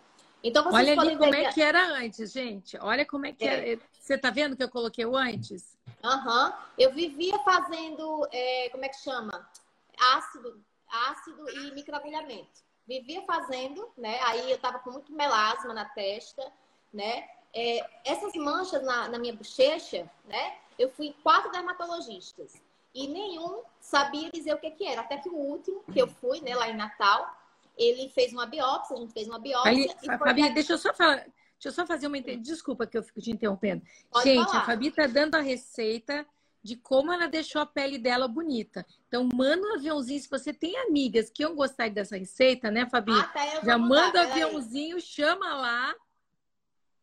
Então 0.43 0.63
vocês 0.63 0.75
Olha 0.75 0.95
podem 0.95 1.11
ali 1.11 1.19
como 1.19 1.35
é 1.35 1.53
que 1.53 1.61
era 1.61 1.87
antes, 1.95 2.33
gente. 2.33 2.79
Olha 2.79 3.05
como 3.05 3.27
é 3.27 3.33
que 3.33 3.45
é. 3.45 3.73
era. 3.73 3.81
Você 3.93 4.17
tá 4.17 4.31
vendo 4.31 4.57
que 4.57 4.63
eu 4.63 4.71
coloquei 4.71 5.05
o 5.05 5.17
antes? 5.17 5.77
Aham. 6.03 6.47
Uhum. 6.47 6.53
Eu 6.79 6.93
vivia 6.93 7.39
fazendo, 7.41 8.27
é, 8.33 8.69
como 8.71 8.85
é 8.85 8.89
que 8.89 8.99
chama? 8.99 9.49
Ácido, 10.15 10.63
ácido 10.89 11.51
e 11.51 11.73
microagulhamento. 11.73 12.67
Vivia 12.87 13.23
fazendo, 13.23 13.91
né? 13.99 14.19
Aí 14.23 14.51
eu 14.51 14.59
tava 14.59 14.79
com 14.79 14.91
muito 14.91 15.13
melasma 15.13 15.75
na 15.75 15.85
testa, 15.85 16.51
né? 16.95 17.29
É, 17.53 17.85
essas 18.05 18.33
manchas 18.35 18.83
na, 18.83 19.09
na 19.09 19.19
minha 19.19 19.35
bochecha, 19.35 20.09
né? 20.25 20.57
Eu 20.79 20.91
fui 20.91 21.15
quatro 21.23 21.51
dermatologistas 21.51 22.55
e 22.95 23.07
nenhum 23.07 23.63
sabia 23.81 24.31
dizer 24.31 24.55
o 24.55 24.59
que, 24.59 24.71
que 24.71 24.85
era. 24.85 25.03
Até 25.03 25.19
que 25.19 25.29
o 25.29 25.35
último, 25.35 25.83
que 25.93 26.01
eu 26.01 26.09
fui, 26.09 26.41
né, 26.41 26.55
lá 26.55 26.69
em 26.69 26.77
Natal, 26.77 27.29
ele 27.77 28.09
fez 28.09 28.33
uma 28.33 28.47
biópsia, 28.47 28.97
a 28.97 29.01
gente 29.01 29.13
fez 29.13 29.29
uma 29.29 29.39
biópsia. 29.39 29.97
E 30.03 30.19
Fabi, 30.19 30.53
deixa 30.53 30.73
eu 30.73 30.79
só 30.79 30.93
falar. 30.93 31.17
Deixa 31.17 31.69
eu 31.69 31.73
só 31.73 31.87
fazer 31.87 32.07
uma. 32.07 32.21
Desculpa 32.21 32.87
que 32.87 32.97
eu 32.97 33.03
fico 33.03 33.21
te 33.21 33.31
interrompendo. 33.31 33.83
Pode 34.11 34.25
gente, 34.25 34.47
falar. 34.47 34.63
a 34.63 34.67
Fabi 34.67 34.91
tá 34.91 35.07
dando 35.07 35.35
a 35.35 35.41
receita 35.41 36.27
de 36.63 36.77
como 36.77 37.13
ela 37.13 37.27
deixou 37.27 37.61
a 37.61 37.67
pele 37.67 37.99
dela 37.99 38.29
bonita. 38.29 38.87
Então, 39.07 39.29
manda 39.33 39.67
um 39.67 39.75
aviãozinho. 39.75 40.21
Se 40.21 40.29
você 40.29 40.53
tem 40.53 40.77
amigas 40.79 41.31
que 41.31 41.43
iam 41.43 41.55
gostar 41.55 41.89
dessa 41.91 42.17
receita, 42.17 42.71
né, 42.71 42.87
Fabi? 42.91 43.13
Ah, 43.13 43.25
tá, 43.25 43.65
Já 43.65 43.79
manda 43.79 44.21
um 44.21 44.31
aviãozinho, 44.31 44.97
aí. 44.97 45.03
chama 45.03 45.55
lá 45.55 45.95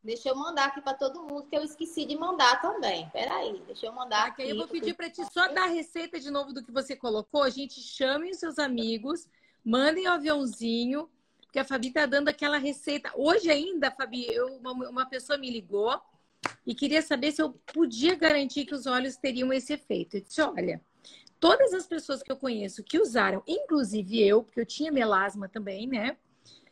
Deixa 0.05 0.29
eu 0.29 0.35
mandar 0.35 0.65
aqui 0.65 0.79
para 0.81 0.93
todo 0.93 1.23
mundo, 1.23 1.47
que 1.47 1.57
eu 1.57 1.63
esqueci 1.63 2.05
de 2.05 2.15
mandar 2.15 2.61
também. 2.61 3.09
Peraí, 3.09 3.59
deixa 3.65 3.87
eu 3.87 3.91
mandar 3.91 4.27
aqui. 4.27 4.43
Eu 4.43 4.55
vou 4.55 4.67
pedir 4.67 4.93
para 4.93 5.09
ti 5.09 5.23
só 5.33 5.47
dar 5.47 5.63
a 5.63 5.67
receita 5.67 6.19
de 6.19 6.29
novo 6.29 6.53
do 6.53 6.63
que 6.63 6.71
você 6.71 6.95
colocou. 6.95 7.41
A 7.41 7.49
gente 7.49 7.81
chame 7.81 8.29
os 8.29 8.37
seus 8.37 8.59
amigos, 8.59 9.27
mandem 9.65 10.07
o 10.07 10.11
um 10.11 10.13
aviãozinho, 10.13 11.09
porque 11.41 11.57
a 11.57 11.65
Fabi 11.65 11.89
tá 11.89 12.05
dando 12.05 12.27
aquela 12.27 12.59
receita. 12.59 13.11
Hoje 13.15 13.49
ainda, 13.49 13.89
Fabi, 13.89 14.31
eu, 14.31 14.45
uma, 14.57 14.73
uma 14.73 15.05
pessoa 15.07 15.39
me 15.39 15.49
ligou 15.49 15.99
e 16.67 16.75
queria 16.75 17.01
saber 17.01 17.31
se 17.31 17.41
eu 17.41 17.53
podia 17.73 18.13
garantir 18.13 18.65
que 18.65 18.75
os 18.75 18.85
olhos 18.85 19.17
teriam 19.17 19.51
esse 19.51 19.73
efeito. 19.73 20.17
Eu 20.17 20.21
disse, 20.21 20.39
olha, 20.39 20.79
todas 21.39 21.73
as 21.73 21.87
pessoas 21.87 22.21
que 22.21 22.31
eu 22.31 22.37
conheço 22.37 22.83
que 22.83 22.99
usaram, 22.99 23.41
inclusive 23.47 24.21
eu, 24.21 24.43
porque 24.43 24.59
eu 24.59 24.67
tinha 24.67 24.91
melasma 24.91 25.49
também, 25.49 25.87
né? 25.87 26.15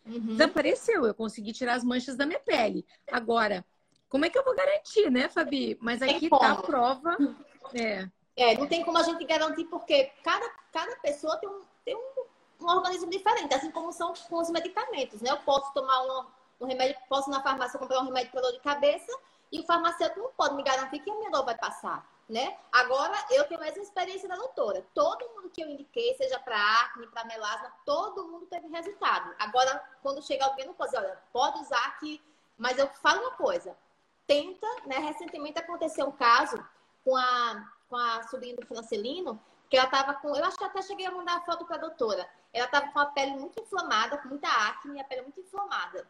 Uhum. 0.05 0.36
Desapareceu, 0.36 1.05
eu 1.05 1.13
consegui 1.13 1.53
tirar 1.53 1.75
as 1.75 1.83
manchas 1.83 2.15
da 2.15 2.25
minha 2.25 2.39
pele. 2.39 2.86
Agora, 3.12 3.65
como 4.10 4.25
é 4.25 4.29
que 4.29 4.38
eu 4.38 4.43
vou 4.43 4.55
garantir, 4.55 5.10
né, 5.10 5.29
Fabi? 5.29 5.77
Mas 5.81 6.01
aqui 6.01 6.29
tá 6.29 6.51
a 6.51 6.62
prova. 6.62 7.17
É. 7.75 8.07
é, 8.36 8.57
não 8.57 8.67
tem 8.67 8.83
como 8.83 9.00
a 9.00 9.03
gente 9.03 9.25
garantir, 9.25 9.63
porque 9.65 10.12
cada, 10.22 10.48
cada 10.72 10.95
pessoa 10.98 11.38
tem 11.38 11.50
um, 11.50 11.62
tem 11.83 11.95
um, 11.95 12.25
um 12.62 12.69
organismo 12.69 13.10
diferente, 13.10 13.51
assim 13.55 13.72
como 13.72 13.91
são 13.91 14.13
com 14.29 14.38
os 14.38 14.50
medicamentos, 14.51 15.22
né? 15.22 15.31
Eu 15.31 15.38
posso 15.38 15.74
tomar 15.74 16.01
um, 16.03 16.25
um 16.62 16.67
remédio, 16.67 16.95
posso 17.10 17.31
na 17.31 17.41
farmácia 17.41 17.79
comprar 17.79 18.01
um 18.01 18.05
remédio 18.05 18.31
para 18.31 18.41
dor 18.41 18.51
de 18.51 18.60
cabeça 18.60 19.12
e 19.51 19.60
o 19.62 19.65
farmacêutico 19.65 20.19
não 20.19 20.31
pode 20.38 20.55
me 20.55 20.62
garantir 20.62 21.00
que 21.00 21.10
a 21.10 21.15
minha 21.15 21.31
dor 21.31 21.45
vai 21.45 21.57
passar 21.57 22.05
né? 22.33 22.57
Agora, 22.71 23.15
eu 23.29 23.43
tenho 23.47 23.61
mesma 23.61 23.83
experiência 23.83 24.27
da 24.27 24.35
doutora. 24.35 24.83
Todo 24.91 25.29
mundo 25.35 25.51
que 25.51 25.61
eu 25.61 25.69
indiquei, 25.69 26.15
seja 26.15 26.39
para 26.39 26.57
acne, 26.81 27.05
para 27.05 27.25
melasma, 27.25 27.71
todo 27.85 28.27
mundo 28.27 28.47
teve 28.47 28.67
resultado. 28.69 29.35
Agora, 29.37 29.79
quando 30.01 30.25
chega 30.25 30.43
alguém, 30.43 30.65
não 30.65 30.73
pode 30.73 30.95
olha, 30.95 31.15
pode 31.31 31.59
usar 31.59 31.85
aqui. 31.85 32.19
Mas 32.57 32.79
eu 32.79 32.87
falo 33.03 33.21
uma 33.21 33.31
coisa. 33.31 33.77
Tenta, 34.25 34.65
né? 34.87 34.97
Recentemente 34.97 35.59
aconteceu 35.59 36.07
um 36.07 36.11
caso 36.11 36.57
com 37.05 37.15
a, 37.15 37.71
com 37.87 37.95
a 37.95 38.23
sobrinha 38.23 38.55
do 38.55 38.65
Francelino, 38.65 39.39
que 39.69 39.77
ela 39.77 39.87
tava 39.87 40.15
com... 40.15 40.35
Eu 40.35 40.43
acho 40.43 40.57
que 40.57 40.63
até 40.63 40.81
cheguei 40.81 41.05
a 41.05 41.11
mandar 41.11 41.37
a 41.37 41.41
foto 41.41 41.65
para 41.65 41.75
a 41.75 41.81
doutora. 41.81 42.27
Ela 42.51 42.67
tava 42.67 42.91
com 42.91 42.99
a 42.99 43.05
pele 43.05 43.33
muito 43.33 43.61
inflamada, 43.61 44.17
com 44.17 44.29
muita 44.29 44.47
acne, 44.47 44.99
a 44.99 45.03
pele 45.03 45.21
muito 45.21 45.39
inflamada. 45.39 46.07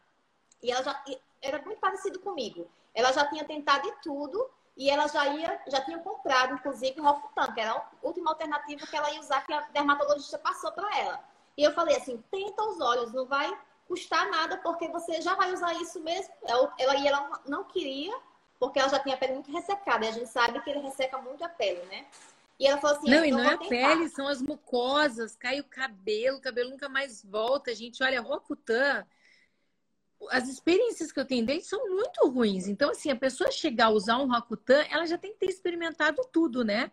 E 0.62 0.72
ela 0.72 0.82
já 0.82 1.03
era 1.42 1.62
muito 1.63 1.82
parecido 1.82 2.18
comigo. 2.22 2.72
Ela 2.94 3.12
já 3.12 3.25
tinha 3.25 3.44
tentado 3.44 3.84
de 3.84 4.01
tudo 4.01 4.50
e 4.75 4.89
ela 4.89 5.08
já 5.08 5.27
ia, 5.27 5.62
já 5.68 5.82
tinha 5.82 6.00
comprado, 6.00 6.56
inclusive, 6.56 7.00
o 7.00 7.03
Rofutan, 7.03 7.51
que 7.53 7.62
era 7.62 7.72
a 7.72 7.86
última 8.01 8.32
alternativa 8.32 8.88
que 8.88 8.96
ela 8.96 9.12
ia 9.12 9.20
usar, 9.20 9.46
que 9.46 9.53
a 9.53 9.62
dermatologista 9.72 10.39
passou 10.39 10.72
para 10.72 11.00
ela. 11.00 11.24
E 11.56 11.63
eu 11.63 11.72
falei 11.74 11.96
assim: 11.96 12.24
tenta 12.32 12.63
os 12.63 12.80
olhos, 12.82 13.13
não 13.13 13.25
vai 13.25 13.56
custar 13.88 14.30
nada, 14.32 14.58
porque 14.58 14.88
você 14.88 15.22
já 15.22 15.36
vai 15.36 15.53
usar 15.53 15.74
isso 15.75 16.00
mesmo. 16.01 16.34
Ela, 16.44 16.98
e 16.98 17.08
ela 17.08 17.42
não 17.46 17.63
queria, 17.63 18.18
porque 18.60 18.80
ela 18.80 18.89
já 18.89 19.00
tinha 19.00 19.13
a 19.13 19.18
pele 19.18 19.34
muito 19.34 19.51
ressecada. 19.51 20.06
E 20.06 20.10
a 20.10 20.12
gente 20.12 20.30
sabe 20.30 20.60
que 20.62 20.70
ele 20.70 20.80
resseca 20.80 21.20
muito 21.20 21.44
a 21.44 21.50
pele, 21.50 21.84
né? 21.86 22.08
E 22.60 22.65
ela 22.65 22.80
falou 22.80 22.98
assim: 22.98 23.12
Não, 23.12 23.24
e 23.24 23.32
não 23.32 23.44
é 23.44 23.53
a 23.53 23.58
pele, 23.58 24.10
são 24.10 24.27
as 24.27 24.42
mucosas, 24.42 25.36
cai 25.36 25.60
o 25.60 25.63
cabelo, 25.65 26.38
o 26.38 26.42
cabelo 26.42 26.72
nunca 26.72 26.89
mais 26.89 27.24
volta. 27.24 27.75
Gente, 27.75 28.03
olha, 28.03 28.22
Rokutan, 28.22 29.06
as 30.30 30.48
experiências 30.48 31.12
que 31.12 31.20
eu 31.20 31.25
tenho 31.25 31.46
dele 31.46 31.62
são 31.62 31.88
muito 31.89 32.27
ruins. 32.27 32.68
Então, 32.68 32.92
assim, 32.92 33.10
a 33.10 33.15
pessoa 33.15 33.51
chegar 33.51 33.88
a 33.88 33.89
usar 33.89 34.18
um 34.18 34.30
Rokutan, 34.30 34.84
ela 34.89 35.06
já 35.06 35.18
tem 35.18 35.34
que 35.34 35.39
ter 35.39 35.50
experimentado 35.50 36.22
tudo, 36.32 36.63
né? 36.63 36.92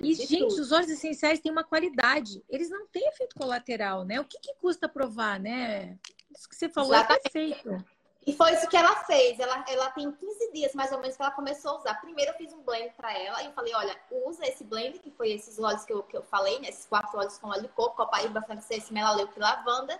e, 0.00 0.14
gente, 0.14 0.48
tudo. 0.48 0.62
os 0.62 0.72
óleos 0.72 0.90
essenciais 0.90 1.40
têm 1.40 1.52
uma 1.52 1.64
qualidade. 1.64 2.42
Eles 2.48 2.70
não 2.70 2.86
têm 2.86 3.06
efeito 3.08 3.36
colateral, 3.36 4.04
né? 4.04 4.20
O 4.20 4.24
que, 4.24 4.38
que 4.40 4.54
custa 4.54 4.88
provar, 4.88 5.38
né? 5.38 5.98
Isso 6.34 6.48
que 6.48 6.56
você 6.56 6.68
falou 6.68 6.94
é 6.94 6.98
Exatamente. 6.98 7.26
é 7.26 7.30
perfeito. 7.30 7.84
E 8.26 8.32
foi 8.34 8.52
isso 8.52 8.68
que 8.68 8.76
ela 8.76 8.94
fez. 9.04 9.40
Ela, 9.40 9.64
ela 9.68 9.90
tem 9.90 10.10
15 10.10 10.52
dias, 10.52 10.74
mais 10.74 10.92
ou 10.92 11.00
menos, 11.00 11.16
que 11.16 11.22
ela 11.22 11.30
começou 11.30 11.72
a 11.72 11.78
usar. 11.78 11.94
Primeiro 11.94 12.32
eu 12.32 12.36
fiz 12.36 12.52
um 12.52 12.62
blend 12.62 12.92
para 12.94 13.16
ela 13.16 13.42
e 13.42 13.46
eu 13.46 13.52
falei, 13.52 13.74
olha, 13.74 13.96
usa 14.26 14.46
esse 14.46 14.64
blend, 14.64 14.98
que 14.98 15.10
foi 15.10 15.30
esses 15.30 15.58
óleos 15.58 15.84
que 15.84 15.92
eu, 15.92 16.02
que 16.02 16.16
eu 16.16 16.22
falei, 16.22 16.58
né? 16.60 16.68
Esses 16.68 16.84
quatro 16.84 17.16
óleos 17.16 17.38
com 17.38 17.48
óleo 17.48 17.62
de 17.62 17.68
coco, 17.68 17.96
copaíba, 17.96 18.42
francês, 18.42 18.90
melaleuca 18.90 19.32
e 19.34 19.40
lavanda. 19.40 19.98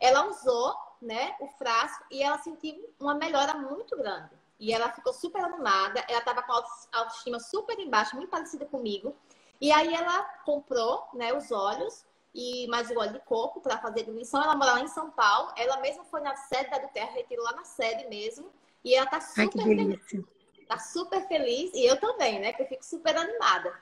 Ela 0.00 0.28
usou, 0.28 0.74
né, 1.00 1.34
o 1.40 1.46
frasco 1.48 2.04
e 2.10 2.22
ela 2.22 2.38
sentiu 2.38 2.88
uma 2.98 3.14
melhora 3.14 3.54
muito 3.54 3.96
grande. 3.96 4.30
E 4.58 4.72
ela 4.72 4.90
ficou 4.90 5.12
super 5.12 5.42
animada. 5.42 6.04
Ela 6.08 6.20
tava 6.20 6.42
com 6.42 6.52
a 6.52 6.64
autoestima 6.92 7.38
super 7.38 7.78
embaixo, 7.78 8.16
muito 8.16 8.30
parecida 8.30 8.66
comigo. 8.66 9.14
E 9.60 9.70
aí 9.70 9.92
ela 9.94 10.22
comprou, 10.44 11.06
né, 11.14 11.32
os 11.32 11.50
óleos 11.52 12.04
e 12.34 12.66
mais 12.68 12.90
o 12.90 12.98
óleo 12.98 13.12
de 13.12 13.20
coco 13.20 13.60
para 13.60 13.78
fazer 13.78 14.04
diluição. 14.04 14.42
Ela 14.42 14.56
mora 14.56 14.72
lá 14.72 14.80
em 14.80 14.88
São 14.88 15.10
Paulo. 15.10 15.52
Ela 15.56 15.78
mesma 15.80 16.04
foi 16.04 16.20
na 16.20 16.34
sede 16.36 16.70
da 16.70 16.88
Terra, 16.88 17.12
retirou 17.12 17.44
lá 17.44 17.52
na 17.52 17.64
sede 17.64 18.06
mesmo. 18.08 18.50
E 18.84 18.94
ela 18.94 19.06
tá 19.06 19.20
super 19.20 19.60
Ai, 19.60 19.76
feliz. 19.76 20.26
Tá 20.68 20.78
super 20.78 21.26
feliz. 21.26 21.72
E 21.74 21.84
eu 21.84 21.98
também, 21.98 22.40
né? 22.40 22.52
Que 22.52 22.62
eu 22.62 22.66
fico 22.66 22.84
super 22.84 23.16
animada. 23.16 23.72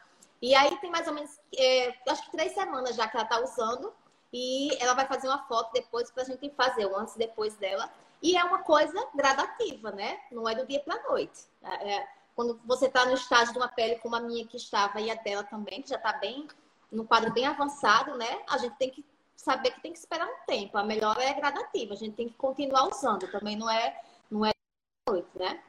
E 0.41 0.55
aí 0.55 0.79
tem 0.81 0.91
mais 0.91 1.09
ou 1.09 1.15
menos, 1.15 1.39
é, 1.57 1.95
acho 2.09 2.25
que 2.27 2.33
três 2.33 2.53
semanas 2.53 2.95
já 2.95 3.09
que 3.09 3.17
ela 3.17 3.27
tá 3.27 3.41
usando. 3.43 3.93
E 4.33 4.77
ela 4.83 4.95
vai 4.95 5.07
fazer 5.07 5.29
uma 5.29 5.47
foto 5.47 5.73
depois 5.73 6.11
pra 6.11 6.25
gente 6.25 6.51
fazer, 6.51 6.87
o 6.87 6.97
antes 6.97 7.15
e 7.15 7.19
depois 7.19 7.57
dela. 7.57 7.91
E 8.23 8.37
é 8.37 8.45
uma 8.45 8.61
coisa 8.61 9.07
gradativa, 9.15 9.91
né? 9.93 10.19
Não 10.31 10.49
é 10.49 10.55
do 10.55 10.67
dia 10.67 10.81
pra 10.81 11.03
noite. 11.09 11.45
É, 11.63 11.95
é 11.95 12.09
quando 12.35 12.61
você 12.67 12.89
tá 12.89 13.07
no 13.07 13.15
estágio 13.15 13.53
de 13.53 13.59
uma 13.59 13.69
pele 13.69 13.97
como 13.97 14.15
a 14.15 14.21
minha 14.21 14.47
que 14.47 14.59
estava 14.59 15.01
e 15.01 15.11
a 15.11 15.15
dela 15.15 15.43
também, 15.45 15.81
que 15.81 15.89
já 15.89 15.99
tá 15.99 16.13
bem 16.13 16.47
num 16.93 17.07
quadro 17.07 17.33
bem 17.33 17.47
avançado, 17.47 18.17
né? 18.17 18.43
A 18.49 18.59
gente 18.59 18.77
tem 18.77 18.91
que 18.91 19.05
saber 19.35 19.71
que 19.71 19.81
tem 19.81 19.93
que 19.93 19.99
esperar 19.99 20.27
um 20.27 20.47
tempo. 20.47 20.77
A 20.77 20.85
melhora 20.85 21.23
é 21.23 21.35
gradativa, 21.35 21.95
a 21.95 21.97
gente 21.97 22.15
tem 22.15 22.29
que 22.29 22.35
continuar 22.35 22.89
usando. 22.89 23.31
Também 23.31 23.57
não 23.57 23.71
é, 23.71 24.01
não 24.31 24.45
é 24.45 24.53
noite, 25.09 25.31
né? 25.35 25.63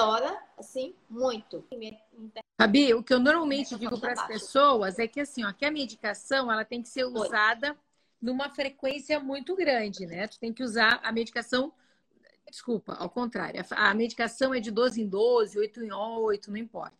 Melhora, 0.00 0.42
assim, 0.58 0.94
muito. 1.08 1.66
Fabi, 2.60 2.92
o 2.92 3.02
que 3.02 3.14
eu 3.14 3.18
normalmente 3.18 3.76
digo 3.76 3.98
para 3.98 4.12
as 4.12 4.26
pessoas 4.26 4.98
é 4.98 5.08
que 5.08 5.20
assim, 5.20 5.44
ó, 5.44 5.52
que 5.52 5.64
a 5.64 5.70
medicação 5.70 6.52
ela 6.52 6.64
tem 6.64 6.82
que 6.82 6.88
ser 6.88 7.04
usada 7.04 7.70
Oi. 7.70 7.76
numa 8.20 8.50
frequência 8.50 9.18
muito 9.18 9.56
grande, 9.56 10.04
né? 10.06 10.28
Tu 10.28 10.38
tem 10.38 10.52
que 10.52 10.62
usar 10.62 11.00
a 11.02 11.10
medicação 11.10 11.72
Desculpa, 12.48 12.94
ao 12.94 13.10
contrário. 13.10 13.60
A 13.72 13.92
medicação 13.92 14.54
é 14.54 14.60
de 14.60 14.70
12 14.70 15.02
em 15.02 15.08
12, 15.08 15.58
8 15.58 15.82
em 15.82 15.92
8, 15.92 16.50
não 16.50 16.56
importa. 16.56 16.96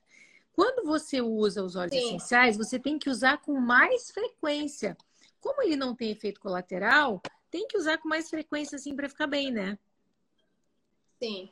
Quando 0.52 0.84
você 0.84 1.20
usa 1.20 1.62
os 1.62 1.76
óleos 1.76 1.92
Sim. 1.92 2.06
essenciais, 2.06 2.56
você 2.56 2.78
tem 2.78 2.98
que 2.98 3.08
usar 3.08 3.38
com 3.38 3.60
mais 3.60 4.10
frequência. 4.10 4.96
Como 5.40 5.62
ele 5.62 5.76
não 5.76 5.94
tem 5.94 6.10
efeito 6.10 6.40
colateral, 6.40 7.22
tem 7.50 7.68
que 7.68 7.76
usar 7.76 7.98
com 7.98 8.08
mais 8.08 8.28
frequência 8.28 8.76
assim 8.76 8.96
para 8.96 9.08
ficar 9.08 9.26
bem, 9.26 9.52
né? 9.52 9.78
Sim. 11.22 11.48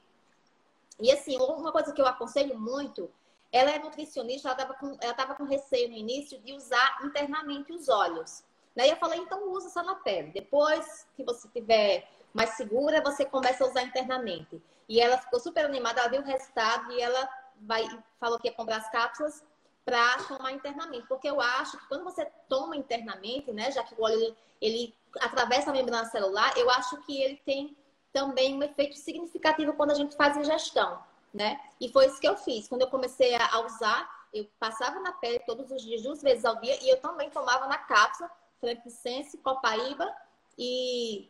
E 1.01 1.11
assim, 1.11 1.37
uma 1.37 1.73
coisa 1.73 1.93
que 1.93 2.01
eu 2.01 2.07
aconselho 2.07 2.59
muito, 2.59 3.11
ela 3.51 3.71
é 3.71 3.79
nutricionista, 3.79 4.49
ela 4.49 4.57
estava 4.57 4.75
com, 4.75 4.97
ela 5.01 5.35
com 5.35 5.45
receio 5.45 5.89
no 5.89 5.97
início 5.97 6.39
de 6.41 6.53
usar 6.53 6.99
internamente 7.05 7.73
os 7.73 7.89
óleos. 7.89 8.43
Daí 8.75 8.91
eu 8.91 8.97
falei, 8.97 9.21
então 9.21 9.53
usa 9.53 9.69
só 9.71 9.83
na 9.83 9.95
pele. 9.95 10.33
Depois 10.33 11.07
que 11.17 11.23
você 11.23 11.49
tiver 11.49 12.09
mais 12.33 12.51
segura, 12.51 13.01
você 13.01 13.25
começa 13.25 13.65
a 13.65 13.69
usar 13.69 13.83
internamente. 13.83 14.61
E 14.89 15.01
ela 15.01 15.17
ficou 15.17 15.39
super 15.39 15.65
animada, 15.65 16.01
ela 16.01 16.11
viu 16.11 16.21
o 16.21 16.25
resultado 16.25 16.93
e 16.93 17.01
ela 17.01 17.29
vai, 17.61 17.87
falou 18.19 18.39
que 18.39 18.49
ia 18.49 18.55
comprar 18.55 18.79
as 18.79 18.91
cápsulas 18.91 19.45
para 19.85 20.17
tomar 20.25 20.53
internamente. 20.53 21.07
Porque 21.07 21.31
eu 21.31 21.41
acho 21.41 21.79
que 21.79 21.89
quando 21.89 22.05
você 22.05 22.27
toma 22.49 22.77
internamente, 22.77 23.53
né, 23.53 23.71
já 23.71 23.85
que 23.85 23.95
o 23.95 24.03
óleo 24.03 24.37
ele 24.61 24.95
atravessa 25.21 25.71
a 25.71 25.73
membrana 25.73 26.07
celular, 26.07 26.53
eu 26.57 26.69
acho 26.71 26.97
que 27.03 27.23
ele 27.23 27.37
tem 27.45 27.77
também 28.15 28.55
um 28.55 28.63
efeito 28.63 28.97
significativo 28.97 29.75
quando 29.75 29.91
a 29.91 29.95
gente 29.95 30.17
faz 30.17 30.37
ingestão, 30.37 31.03
né? 31.35 31.61
E 31.81 31.89
foi 31.89 32.07
isso 32.07 32.21
que 32.21 32.29
eu 32.29 32.37
fiz. 32.37 32.69
Quando 32.69 32.83
eu 32.83 32.87
comecei 32.87 33.35
a 33.35 33.61
usar, 33.67 34.09
eu 34.33 34.49
passava 34.59 35.01
na 35.01 35.13
pele 35.13 35.41
todos 35.41 35.71
os 35.71 35.83
dias, 35.83 36.01
duas 36.01 36.23
vezes 36.23 36.45
ao 36.45 36.61
dia, 36.61 36.79
e 36.83 36.89
eu 36.89 37.01
também 37.01 37.29
tomava 37.29 37.67
na 37.67 37.77
cápsula 37.77 38.31
frankincense, 38.61 39.37
copaíba 39.39 40.11
e... 40.57 41.29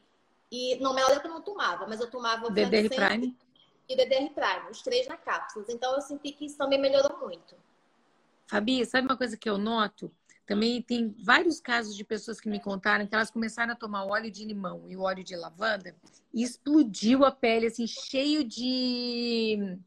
E 0.53 0.77
não, 0.77 0.95
melhor 0.95 1.21
eu 1.25 1.31
não 1.31 1.41
tomava, 1.41 1.85
mas 1.87 1.99
eu 1.99 2.09
tomava 2.09 2.49
DDR 2.49 2.89
Prime 2.95 3.37
e 3.89 3.97
DDR 3.97 4.31
Prime, 4.31 4.71
os 4.71 4.83
três 4.83 5.09
na 5.09 5.17
cápsula. 5.17 5.65
Então 5.69 5.93
eu 5.95 6.01
senti 6.01 6.31
que 6.31 6.45
isso 6.45 6.57
também 6.57 6.81
melhorou 6.81 7.19
muito. 7.19 7.57
Fabi, 8.47 8.85
sabe 8.85 9.09
uma 9.09 9.17
coisa 9.17 9.37
que 9.37 9.51
eu 9.51 9.59
noto? 9.59 10.13
Também 10.47 10.83
tem 10.83 11.15
vários 11.23 11.61
casos 11.61 11.97
de 11.97 12.05
pessoas 12.05 12.41
que 12.41 12.49
me 12.49 12.61
contaram 12.61 13.07
que 13.07 13.15
elas 13.15 13.31
começaram 13.31 13.73
a 13.73 13.77
tomar 13.77 14.05
óleo 14.05 14.31
de 14.31 14.45
limão 14.45 14.85
e 14.89 14.97
óleo 14.97 15.25
de 15.25 15.35
lavanda 15.35 15.97
e 16.33 16.43
explodiu 16.43 17.25
a 17.25 17.31
pele, 17.31 17.67
assim, 17.67 17.87
cheio 17.87 18.45
de 18.45 19.79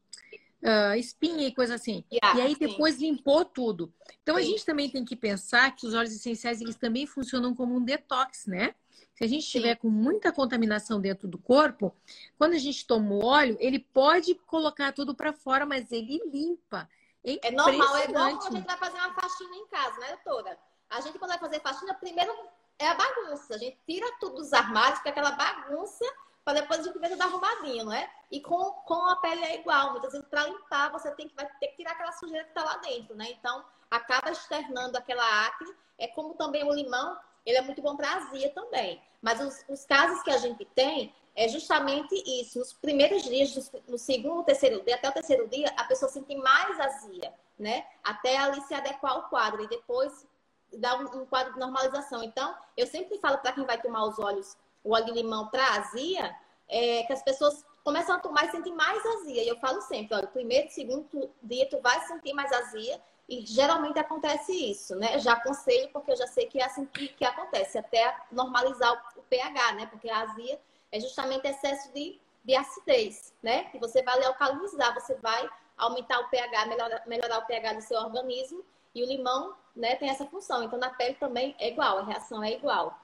uh, 0.63 0.95
espinha 0.97 1.47
e 1.47 1.53
coisa 1.53 1.75
assim. 1.75 2.03
Yeah, 2.11 2.39
e 2.39 2.41
aí 2.41 2.55
depois 2.55 2.95
sim. 2.95 3.11
limpou 3.11 3.45
tudo. 3.45 3.93
Então 4.23 4.35
sim. 4.35 4.41
a 4.41 4.45
gente 4.45 4.65
também 4.65 4.89
tem 4.89 5.05
que 5.05 5.15
pensar 5.15 5.75
que 5.75 5.85
os 5.85 5.93
óleos 5.93 6.13
essenciais, 6.13 6.59
eles 6.59 6.75
também 6.75 7.05
funcionam 7.05 7.53
como 7.53 7.75
um 7.75 7.83
detox, 7.83 8.47
né? 8.47 8.73
Se 9.13 9.23
a 9.23 9.27
gente 9.27 9.43
estiver 9.43 9.75
com 9.75 9.89
muita 9.89 10.31
contaminação 10.31 11.01
dentro 11.01 11.27
do 11.27 11.39
corpo, 11.39 11.93
quando 12.37 12.53
a 12.53 12.59
gente 12.59 12.85
toma 12.85 13.15
o 13.15 13.25
óleo, 13.25 13.57
ele 13.59 13.79
pode 13.79 14.35
colocar 14.35 14.91
tudo 14.91 15.15
para 15.15 15.33
fora, 15.33 15.65
mas 15.65 15.91
ele 15.91 16.21
limpa. 16.31 16.87
É, 17.27 17.49
é 17.49 17.51
normal, 17.51 17.97
é 17.97 18.05
igual 18.05 18.37
quando 18.37 18.47
a 18.47 18.57
gente 18.57 18.65
vai 18.65 18.77
fazer 18.77 18.97
uma 18.97 19.13
faxina 19.13 19.55
em 19.55 19.67
casa, 19.67 19.99
né, 19.99 20.07
doutora? 20.23 20.57
A 20.89 21.01
gente, 21.01 21.19
quando 21.19 21.31
vai 21.31 21.39
fazer 21.39 21.59
faxina, 21.59 21.93
primeiro 21.95 22.33
é 22.79 22.87
a 22.87 22.95
bagunça. 22.95 23.55
A 23.55 23.57
gente 23.57 23.77
tira 23.85 24.07
tudo 24.19 24.35
dos 24.37 24.53
armários, 24.53 24.99
fica 24.99 25.09
aquela 25.09 25.31
bagunça, 25.31 26.05
para 26.45 26.61
depois 26.61 26.79
a 26.79 26.83
gente 26.83 26.97
ver 26.99 27.09
tudo 27.09 27.21
arrumadinho, 27.21 27.85
né? 27.85 28.09
E 28.31 28.39
com, 28.39 28.71
com 28.85 29.09
a 29.09 29.17
pele 29.17 29.43
é 29.43 29.55
igual. 29.59 29.91
Muitas 29.91 30.13
vezes, 30.13 30.27
para 30.29 30.45
limpar, 30.45 30.89
você 30.91 31.11
tem 31.11 31.27
que, 31.27 31.35
vai 31.35 31.45
ter 31.59 31.67
que 31.67 31.75
tirar 31.75 31.91
aquela 31.91 32.13
sujeira 32.13 32.45
que 32.45 32.51
está 32.51 32.63
lá 32.63 32.77
dentro, 32.77 33.15
né? 33.15 33.29
Então, 33.31 33.65
acaba 33.91 34.31
externando 34.31 34.95
aquela 34.95 35.47
acne. 35.47 35.75
É 35.97 36.07
como 36.07 36.35
também 36.35 36.63
o 36.63 36.73
limão, 36.73 37.17
ele 37.45 37.57
é 37.57 37.61
muito 37.61 37.81
bom 37.81 37.97
para 37.97 38.13
azia 38.13 38.49
também. 38.53 39.03
Mas 39.21 39.41
os, 39.41 39.65
os, 39.67 39.85
casos 39.85 40.21
que 40.23 40.31
a 40.31 40.37
gente 40.37 40.63
tem 40.63 41.13
é 41.37 41.47
justamente 41.47 42.15
isso. 42.41 42.57
Nos 42.57 42.73
primeiros 42.73 43.21
dias, 43.21 43.71
no 43.87 43.97
segundo, 43.97 44.43
terceiro 44.43 44.83
dia, 44.83 44.95
até 44.95 45.07
o 45.07 45.13
terceiro 45.13 45.47
dia, 45.47 45.71
a 45.77 45.83
pessoa 45.83 46.11
sente 46.11 46.35
mais 46.35 46.79
azia, 46.79 47.31
né? 47.57 47.85
Até 48.03 48.35
ali 48.37 48.59
se 48.61 48.73
adequar 48.73 49.13
ao 49.13 49.29
quadro 49.29 49.63
e 49.63 49.67
depois 49.67 50.25
dar 50.73 50.99
um, 50.99 51.21
um 51.21 51.25
quadro 51.27 51.53
de 51.53 51.59
normalização. 51.59 52.23
Então, 52.23 52.55
eu 52.75 52.87
sempre 52.87 53.19
falo 53.19 53.37
para 53.37 53.51
quem 53.51 53.63
vai 53.65 53.79
tomar 53.79 54.05
os 54.05 54.17
óleos, 54.17 54.57
o 54.83 54.95
óleo 54.95 55.05
de 55.05 55.11
limão 55.11 55.47
para 55.47 55.75
azia, 55.75 56.35
é, 56.67 57.03
que 57.03 57.13
as 57.13 57.21
pessoas 57.21 57.63
começam 57.83 58.15
a 58.15 58.19
tomar 58.19 58.45
e 58.47 58.51
sentem 58.51 58.73
mais 58.73 59.05
azia. 59.05 59.43
E 59.43 59.47
eu 59.47 59.59
falo 59.59 59.79
sempre, 59.81 60.17
olha, 60.17 60.27
primeiro, 60.27 60.69
segundo 60.71 61.29
dia 61.43 61.69
tu 61.69 61.79
vai 61.81 62.01
sentir 62.07 62.33
mais 62.33 62.51
azia 62.51 62.99
e 63.29 63.45
geralmente 63.45 63.99
acontece 63.99 64.51
isso, 64.53 64.95
né? 64.95 65.19
Já 65.19 65.33
aconselho 65.33 65.89
porque 65.93 66.11
eu 66.11 66.17
já 66.17 66.25
sei 66.25 66.47
que 66.47 66.59
é 66.59 66.65
assim 66.65 66.85
que, 66.85 67.09
que 67.09 67.23
acontece, 67.23 67.77
até 67.77 68.15
normalizar 68.31 68.91
o, 69.15 69.21
pH, 69.21 69.73
né? 69.73 69.85
Porque 69.85 70.09
a 70.09 70.21
azia 70.21 70.59
é 70.97 70.99
justamente 70.99 71.47
excesso 71.47 71.91
de, 71.93 72.19
de 72.43 72.55
acidez, 72.55 73.33
né? 73.41 73.65
Que 73.65 73.79
você 73.79 74.01
vai 74.03 74.23
alcalinizar, 74.23 74.93
você 74.93 75.15
vai 75.15 75.49
aumentar 75.77 76.19
o 76.19 76.29
pH, 76.29 76.65
melhorar, 76.65 77.03
melhorar 77.07 77.39
o 77.39 77.45
pH 77.45 77.73
do 77.73 77.81
seu 77.81 77.99
organismo. 77.99 78.63
E 78.93 79.03
o 79.03 79.05
limão, 79.05 79.55
né, 79.75 79.95
tem 79.95 80.09
essa 80.09 80.25
função. 80.25 80.63
Então, 80.63 80.79
na 80.79 80.89
pele 80.89 81.15
também 81.15 81.55
é 81.59 81.69
igual, 81.69 81.99
a 81.99 82.03
reação 82.03 82.43
é 82.43 82.53
igual. 82.53 82.99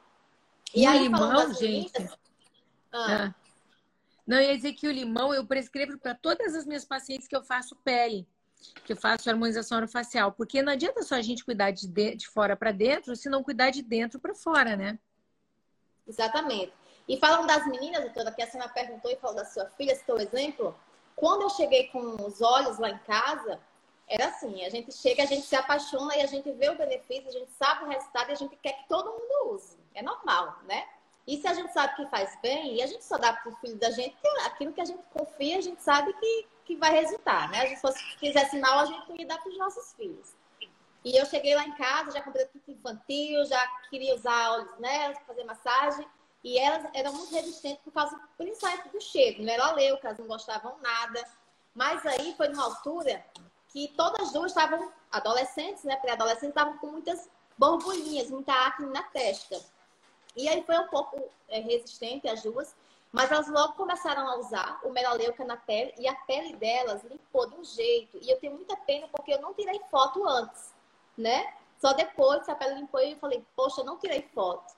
E, 0.73 0.81
e 0.81 0.88
aí, 0.88 1.03
limão, 1.03 1.53
gente... 1.53 1.91
Ah. 2.91 3.25
Ah. 3.25 3.35
Não, 4.25 4.38
eu 4.38 4.50
ia 4.50 4.55
dizer 4.55 4.73
que 4.73 4.88
o 4.88 4.91
limão 4.91 5.33
eu 5.33 5.45
prescrevo 5.45 5.97
para 5.97 6.15
todas 6.15 6.55
as 6.55 6.65
minhas 6.65 6.85
pacientes 6.85 7.27
que 7.27 7.35
eu 7.35 7.43
faço 7.43 7.75
pele 7.77 8.27
que 8.85 8.93
eu 8.93 8.97
faço 8.97 9.29
harmonização 9.29 9.77
orofacial. 9.77 10.31
Porque 10.31 10.62
não 10.62 10.71
adianta 10.71 11.03
só 11.03 11.15
a 11.15 11.21
gente 11.21 11.43
cuidar 11.43 11.71
de, 11.71 11.88
de, 11.88 12.15
de 12.15 12.27
fora 12.27 12.55
para 12.55 12.71
dentro, 12.71 13.15
se 13.15 13.29
não 13.29 13.43
cuidar 13.43 13.71
de 13.71 13.81
dentro 13.81 14.19
para 14.19 14.33
fora, 14.33 14.75
né? 14.75 15.00
Exatamente. 16.07 16.73
E 17.07 17.17
falando 17.17 17.48
das 17.48 17.65
meninas, 17.67 18.01
doutora, 18.01 18.31
que 18.31 18.41
a 18.41 18.48
senhora 18.48 18.69
perguntou 18.69 19.12
e 19.12 19.15
falou 19.17 19.36
da 19.36 19.45
sua 19.45 19.65
filha, 19.72 19.95
citou 19.95 20.17
o 20.17 20.22
exemplo. 20.22 20.75
Quando 21.15 21.43
eu 21.43 21.50
cheguei 21.50 21.88
com 21.88 22.00
os 22.25 22.41
olhos 22.41 22.79
lá 22.79 22.89
em 22.89 22.98
casa, 23.00 23.60
era 24.07 24.27
assim, 24.27 24.63
a 24.65 24.69
gente 24.69 24.93
chega, 24.93 25.24
a 25.24 25.25
gente 25.25 25.45
se 25.45 25.55
apaixona 25.55 26.15
e 26.15 26.22
a 26.22 26.25
gente 26.25 26.51
vê 26.51 26.69
o 26.69 26.77
benefício, 26.77 27.27
a 27.27 27.31
gente 27.31 27.51
sabe 27.51 27.86
o 27.86 27.88
resultado 27.88 28.29
e 28.29 28.31
a 28.33 28.36
gente 28.36 28.55
quer 28.57 28.74
que 28.74 28.88
todo 28.88 29.12
mundo 29.12 29.55
use. 29.55 29.77
É 29.93 30.01
normal, 30.01 30.60
né? 30.67 30.88
E 31.25 31.38
se 31.38 31.48
a 31.48 31.53
gente 31.53 31.72
sabe 31.72 31.95
que 31.95 32.05
faz 32.07 32.38
bem, 32.41 32.75
e 32.75 32.81
a 32.81 32.88
gente 32.88 33.03
só 33.03 33.17
dá 33.17 33.31
para 33.31 33.51
o 33.51 33.55
filho 33.57 33.77
da 33.77 33.91
gente 33.91 34.15
aquilo 34.45 34.74
que 34.74 34.81
a 34.81 34.86
gente 34.86 35.01
confia, 35.13 35.57
a 35.57 35.62
gente 35.62 35.81
sabe 35.81 36.12
que, 36.13 36.48
que 36.65 36.75
vai 36.75 36.91
resultar, 36.91 37.50
né? 37.50 37.62
A 37.62 37.65
gente, 37.65 37.79
se 37.79 38.17
fizesse 38.17 38.60
mal, 38.60 38.79
a 38.79 38.86
gente 38.86 39.07
não 39.07 39.15
ia 39.15 39.25
dar 39.25 39.38
para 39.38 39.50
os 39.50 39.57
nossos 39.57 39.93
filhos. 39.93 40.36
E 41.05 41.17
eu 41.17 41.25
cheguei 41.25 41.55
lá 41.55 41.65
em 41.65 41.75
casa, 41.75 42.12
já 42.12 42.22
comprei 42.22 42.45
kit 42.45 42.72
infantil, 42.72 43.45
já 43.45 43.67
queria 43.89 44.15
usar 44.15 44.51
óleos 44.51 44.79
nelas, 44.79 45.17
fazer 45.25 45.43
massagem. 45.43 46.07
E 46.43 46.59
elas 46.59 46.85
eram 46.93 47.13
muito 47.13 47.33
resistentes 47.33 47.81
por 47.83 47.93
causa, 47.93 48.19
principalmente 48.38 48.89
do 48.89 49.00
cheiro. 49.00 49.41
Não 49.41 49.53
era 49.53 49.71
leucas, 49.71 50.17
não 50.17 50.27
gostavam 50.27 50.77
nada. 50.79 51.23
Mas 51.73 52.05
aí 52.05 52.35
foi 52.35 52.50
numa 52.50 52.65
altura 52.65 53.25
que 53.69 53.88
todas 53.97 54.31
duas 54.31 54.51
estavam 54.51 54.91
adolescentes, 55.12 55.83
né? 55.83 55.95
Pré-adolescentes, 55.95 56.50
estavam 56.50 56.77
com 56.77 56.88
muitas 56.88 57.29
borbulhinhas, 57.57 58.29
muita 58.29 58.53
acne 58.53 58.88
na 58.88 59.03
testa. 59.03 59.59
E 60.35 60.50
aí 60.50 60.63
foi 60.63 60.77
um 60.77 60.88
pouco 60.88 61.29
é, 61.47 61.59
resistente 61.59 62.27
as 62.27 62.41
duas, 62.43 62.75
mas 63.12 63.31
elas 63.31 63.47
logo 63.47 63.73
começaram 63.73 64.27
a 64.27 64.35
usar 64.38 64.79
o 64.83 64.89
melaleuca 64.89 65.45
na 65.45 65.55
pele 65.55 65.93
e 65.97 66.07
a 66.07 66.15
pele 66.15 66.55
delas 66.55 67.03
limpou 67.03 67.50
de 67.50 67.55
um 67.55 67.63
jeito. 67.63 68.17
E 68.21 68.29
eu 68.29 68.39
tenho 68.39 68.55
muita 68.55 68.75
pena 68.77 69.07
porque 69.07 69.33
eu 69.33 69.41
não 69.41 69.53
tirei 69.53 69.79
foto 69.89 70.27
antes, 70.27 70.73
né? 71.17 71.53
Só 71.79 71.93
depois 71.93 72.43
que 72.43 72.51
a 72.51 72.55
pele 72.55 72.75
limpou 72.75 73.00
eu 73.00 73.17
falei, 73.17 73.45
poxa, 73.55 73.81
eu 73.81 73.85
não 73.85 73.97
tirei 73.97 74.21
foto, 74.33 74.73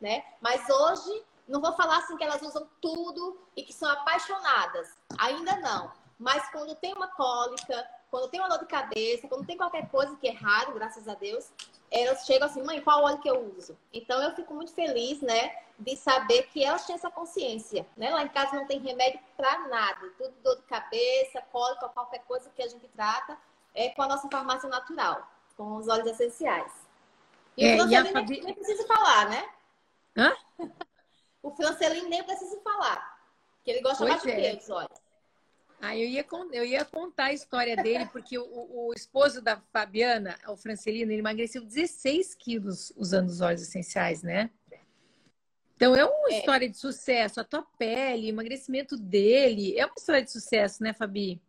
né? 0.00 0.24
Mas 0.40 0.68
hoje, 0.68 1.22
não 1.46 1.60
vou 1.60 1.72
falar 1.72 1.98
assim 1.98 2.16
que 2.16 2.24
elas 2.24 2.42
usam 2.42 2.66
tudo 2.80 3.38
e 3.56 3.62
que 3.62 3.72
são 3.72 3.90
apaixonadas. 3.90 4.96
Ainda 5.18 5.56
não. 5.56 5.92
Mas 6.18 6.48
quando 6.50 6.74
tem 6.74 6.92
uma 6.92 7.08
cólica, 7.08 7.88
quando 8.10 8.28
tem 8.28 8.40
uma 8.40 8.48
dor 8.48 8.58
de 8.58 8.66
cabeça, 8.66 9.28
quando 9.28 9.46
tem 9.46 9.56
qualquer 9.56 9.88
coisa 9.88 10.16
que 10.16 10.28
é 10.28 10.32
raro, 10.32 10.74
graças 10.74 11.08
a 11.08 11.14
Deus, 11.14 11.50
elas 11.90 12.26
chegam 12.26 12.46
assim, 12.46 12.62
mãe, 12.62 12.80
qual 12.80 13.02
óleo 13.02 13.18
que 13.18 13.30
eu 13.30 13.54
uso? 13.56 13.76
Então 13.92 14.22
eu 14.22 14.34
fico 14.34 14.52
muito 14.54 14.72
feliz, 14.72 15.20
né, 15.20 15.56
de 15.78 15.96
saber 15.96 16.42
que 16.52 16.62
elas 16.62 16.86
têm 16.86 16.94
essa 16.94 17.10
consciência, 17.10 17.86
né? 17.96 18.10
Lá 18.10 18.22
em 18.22 18.28
casa 18.28 18.56
não 18.56 18.66
tem 18.66 18.78
remédio 18.78 19.18
para 19.36 19.66
nada, 19.68 20.10
tudo 20.18 20.34
dor 20.42 20.56
de 20.56 20.62
cabeça, 20.62 21.42
cólica, 21.50 21.88
qualquer 21.88 22.22
coisa 22.24 22.50
que 22.54 22.62
a 22.62 22.68
gente 22.68 22.86
trata 22.88 23.36
é 23.74 23.88
com 23.90 24.02
a 24.02 24.08
nossa 24.08 24.28
farmácia 24.28 24.68
natural, 24.68 25.26
com 25.56 25.76
os 25.76 25.88
óleos 25.88 26.08
essenciais. 26.08 26.72
E 27.56 27.64
é, 27.64 27.74
o 27.74 27.78
Francelin 27.78 28.12
Fabi... 28.12 28.40
nem 28.42 28.54
precisa 28.54 28.86
falar, 28.86 29.30
né? 29.30 29.48
Hã? 30.20 30.36
O 31.42 31.50
Francelin 31.52 32.08
nem 32.08 32.22
precisa 32.22 32.60
falar, 32.60 33.18
que 33.64 33.70
ele 33.70 33.80
gosta 33.80 34.04
pois 34.04 34.22
mais 34.22 34.26
é. 34.26 34.54
de 34.54 34.58
os 34.58 34.68
óleos? 34.68 35.00
Ah, 35.80 35.96
eu 35.96 36.06
ia, 36.06 36.26
eu 36.52 36.64
ia 36.64 36.84
contar 36.84 37.26
a 37.26 37.32
história 37.32 37.74
dele, 37.74 38.04
porque 38.12 38.38
o, 38.38 38.88
o 38.88 38.92
esposo 38.94 39.40
da 39.40 39.58
Fabiana, 39.72 40.38
o 40.46 40.56
Francelino, 40.58 41.10
ele 41.10 41.20
emagreceu 41.20 41.64
16 41.64 42.34
quilos 42.34 42.92
usando 42.94 43.30
os 43.30 43.40
óleos 43.40 43.62
essenciais, 43.62 44.22
né? 44.22 44.50
Então 45.74 45.96
é 45.96 46.04
uma 46.04 46.28
é. 46.30 46.38
história 46.38 46.68
de 46.68 46.76
sucesso. 46.76 47.40
A 47.40 47.44
tua 47.44 47.62
pele, 47.78 48.26
o 48.26 48.28
emagrecimento 48.28 48.98
dele, 48.98 49.78
é 49.78 49.86
uma 49.86 49.94
história 49.96 50.22
de 50.22 50.30
sucesso, 50.30 50.82
né, 50.82 50.92
Fabi? 50.92 51.40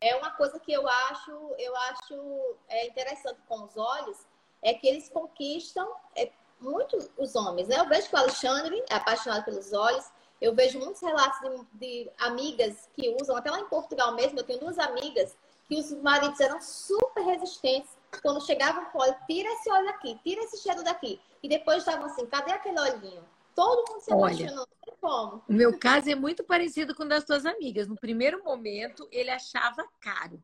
É 0.00 0.16
uma 0.16 0.32
coisa 0.32 0.58
que 0.58 0.72
eu 0.72 0.88
acho, 0.88 1.30
eu 1.56 1.76
acho 1.76 2.56
é, 2.68 2.88
interessante 2.88 3.38
com 3.48 3.62
os 3.62 3.76
olhos, 3.76 4.18
é 4.60 4.74
que 4.74 4.88
eles 4.88 5.08
conquistam 5.08 5.88
é, 6.16 6.32
muito 6.60 6.96
os 7.16 7.34
homens, 7.34 7.68
né? 7.68 7.78
Eu 7.78 7.88
vejo 7.88 8.08
que 8.08 8.14
o 8.14 8.18
Alexandre 8.18 8.82
é 8.88 8.94
apaixonado 8.94 9.44
pelos 9.44 9.72
olhos, 9.72 10.04
eu 10.40 10.54
vejo 10.54 10.78
muitos 10.78 11.00
relatos 11.00 11.38
de, 11.40 12.04
de, 12.04 12.10
amigas 12.18 12.88
que 12.94 13.16
usam, 13.20 13.36
até 13.36 13.50
lá 13.50 13.60
em 13.60 13.68
Portugal 13.68 14.14
mesmo, 14.14 14.38
eu 14.38 14.44
tenho 14.44 14.60
duas 14.60 14.78
amigas 14.78 15.36
que 15.68 15.78
os 15.78 15.90
maridos 16.02 16.38
eram 16.40 16.60
super 16.60 17.22
resistentes. 17.24 17.90
Quando 18.22 18.44
chegavam 18.44 18.84
com 18.86 18.98
óleo, 18.98 19.16
tira 19.26 19.48
esse 19.54 19.70
óleo 19.70 19.86
daqui, 19.86 20.18
tira 20.22 20.42
esse 20.42 20.58
cheiro 20.58 20.82
daqui. 20.82 21.20
E 21.42 21.48
depois 21.48 21.78
estavam 21.78 22.06
assim, 22.06 22.26
cadê 22.26 22.52
aquele 22.52 22.78
olhinho? 22.78 23.24
Todo 23.54 23.90
mundo 23.90 24.00
se 24.00 24.12
apaixonou, 24.12 24.56
não 24.56 24.66
tem 24.84 24.94
como. 25.00 25.42
O 25.48 25.52
meu 25.52 25.78
caso 25.78 26.10
é 26.10 26.14
muito 26.14 26.44
parecido 26.44 26.94
com 26.94 27.04
o 27.04 27.08
das 27.08 27.24
tuas 27.24 27.46
amigas. 27.46 27.88
No 27.88 27.96
primeiro 27.96 28.44
momento, 28.44 29.08
ele 29.10 29.30
achava 29.30 29.86
caro. 29.98 30.40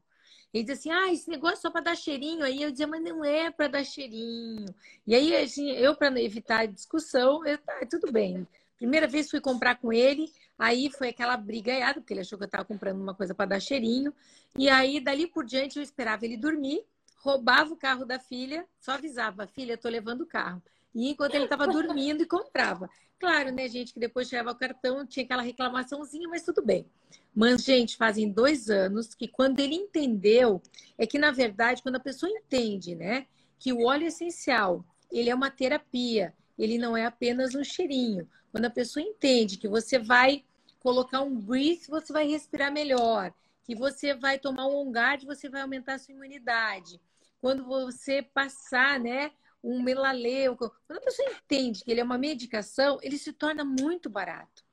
Ele 0.52 0.64
dizia 0.64 0.74
assim, 0.74 0.90
ah, 0.90 1.12
esse 1.12 1.30
negócio 1.30 1.58
é 1.58 1.60
só 1.60 1.70
para 1.70 1.80
dar 1.80 1.96
cheirinho. 1.96 2.44
Aí 2.44 2.62
eu 2.62 2.70
dizia, 2.70 2.86
mas 2.86 3.02
não 3.02 3.24
é 3.24 3.50
para 3.50 3.68
dar 3.68 3.84
cheirinho. 3.84 4.66
E 5.06 5.14
aí, 5.14 5.34
assim, 5.36 5.70
eu, 5.70 5.96
para 5.96 6.20
evitar 6.20 6.66
discussão, 6.66 7.44
eu, 7.46 7.56
tá, 7.58 7.80
tudo 7.88 8.12
bem. 8.12 8.46
Primeira 8.76 9.06
vez 9.06 9.30
fui 9.30 9.40
comprar 9.40 9.76
com 9.76 9.92
ele, 9.92 10.30
aí 10.58 10.90
foi 10.90 11.10
aquela 11.10 11.36
brigaiada, 11.36 12.00
porque 12.00 12.12
ele 12.12 12.20
achou 12.20 12.36
que 12.36 12.44
eu 12.44 12.46
estava 12.46 12.64
comprando 12.64 13.00
uma 13.00 13.14
coisa 13.14 13.34
para 13.34 13.46
dar 13.46 13.60
cheirinho. 13.60 14.12
E 14.58 14.68
aí, 14.68 15.00
dali 15.00 15.26
por 15.26 15.44
diante, 15.44 15.76
eu 15.76 15.82
esperava 15.82 16.24
ele 16.24 16.36
dormir, 16.36 16.84
roubava 17.18 17.72
o 17.72 17.76
carro 17.76 18.04
da 18.04 18.18
filha, 18.18 18.66
só 18.80 18.92
avisava, 18.92 19.46
filha, 19.46 19.74
estou 19.74 19.90
levando 19.90 20.22
o 20.22 20.26
carro. 20.26 20.60
E 20.94 21.08
enquanto 21.08 21.34
ele 21.34 21.44
estava 21.44 21.66
dormindo 21.66 22.22
e 22.22 22.26
comprava. 22.26 22.90
Claro, 23.22 23.52
né, 23.52 23.68
gente, 23.68 23.94
que 23.94 24.00
depois 24.00 24.28
chegava 24.28 24.50
o 24.50 24.54
cartão, 24.56 25.06
tinha 25.06 25.24
aquela 25.24 25.42
reclamaçãozinha, 25.42 26.28
mas 26.28 26.42
tudo 26.42 26.60
bem. 26.60 26.90
Mas, 27.32 27.62
gente, 27.62 27.96
fazem 27.96 28.28
dois 28.28 28.68
anos 28.68 29.14
que 29.14 29.28
quando 29.28 29.60
ele 29.60 29.76
entendeu, 29.76 30.60
é 30.98 31.06
que, 31.06 31.20
na 31.20 31.30
verdade, 31.30 31.84
quando 31.84 31.94
a 31.94 32.00
pessoa 32.00 32.28
entende, 32.28 32.96
né, 32.96 33.28
que 33.60 33.72
o 33.72 33.84
óleo 33.84 34.08
essencial, 34.08 34.84
ele 35.08 35.30
é 35.30 35.34
uma 35.36 35.52
terapia, 35.52 36.34
ele 36.58 36.78
não 36.78 36.96
é 36.96 37.06
apenas 37.06 37.54
um 37.54 37.62
cheirinho. 37.62 38.28
Quando 38.50 38.64
a 38.64 38.70
pessoa 38.70 39.06
entende 39.06 39.56
que 39.56 39.68
você 39.68 40.00
vai 40.00 40.44
colocar 40.80 41.22
um 41.22 41.38
breathe, 41.38 41.86
você 41.86 42.12
vai 42.12 42.26
respirar 42.26 42.72
melhor. 42.72 43.32
Que 43.62 43.76
você 43.76 44.14
vai 44.14 44.36
tomar 44.36 44.66
um 44.66 44.88
on 44.88 44.90
guard, 44.90 45.22
você 45.24 45.48
vai 45.48 45.60
aumentar 45.60 45.94
a 45.94 45.98
sua 46.00 46.12
imunidade. 46.12 47.00
Quando 47.40 47.64
você 47.64 48.20
passar, 48.20 48.98
né, 48.98 49.30
um 49.62 49.82
melaleuco, 49.82 50.74
quando 50.86 50.98
a 50.98 51.02
pessoa 51.02 51.30
entende 51.30 51.84
que 51.84 51.90
ele 51.90 52.00
é 52.00 52.04
uma 52.04 52.18
medicação, 52.18 52.98
ele 53.02 53.16
se 53.16 53.32
torna 53.32 53.64
muito 53.64 54.10
barato. 54.10 54.64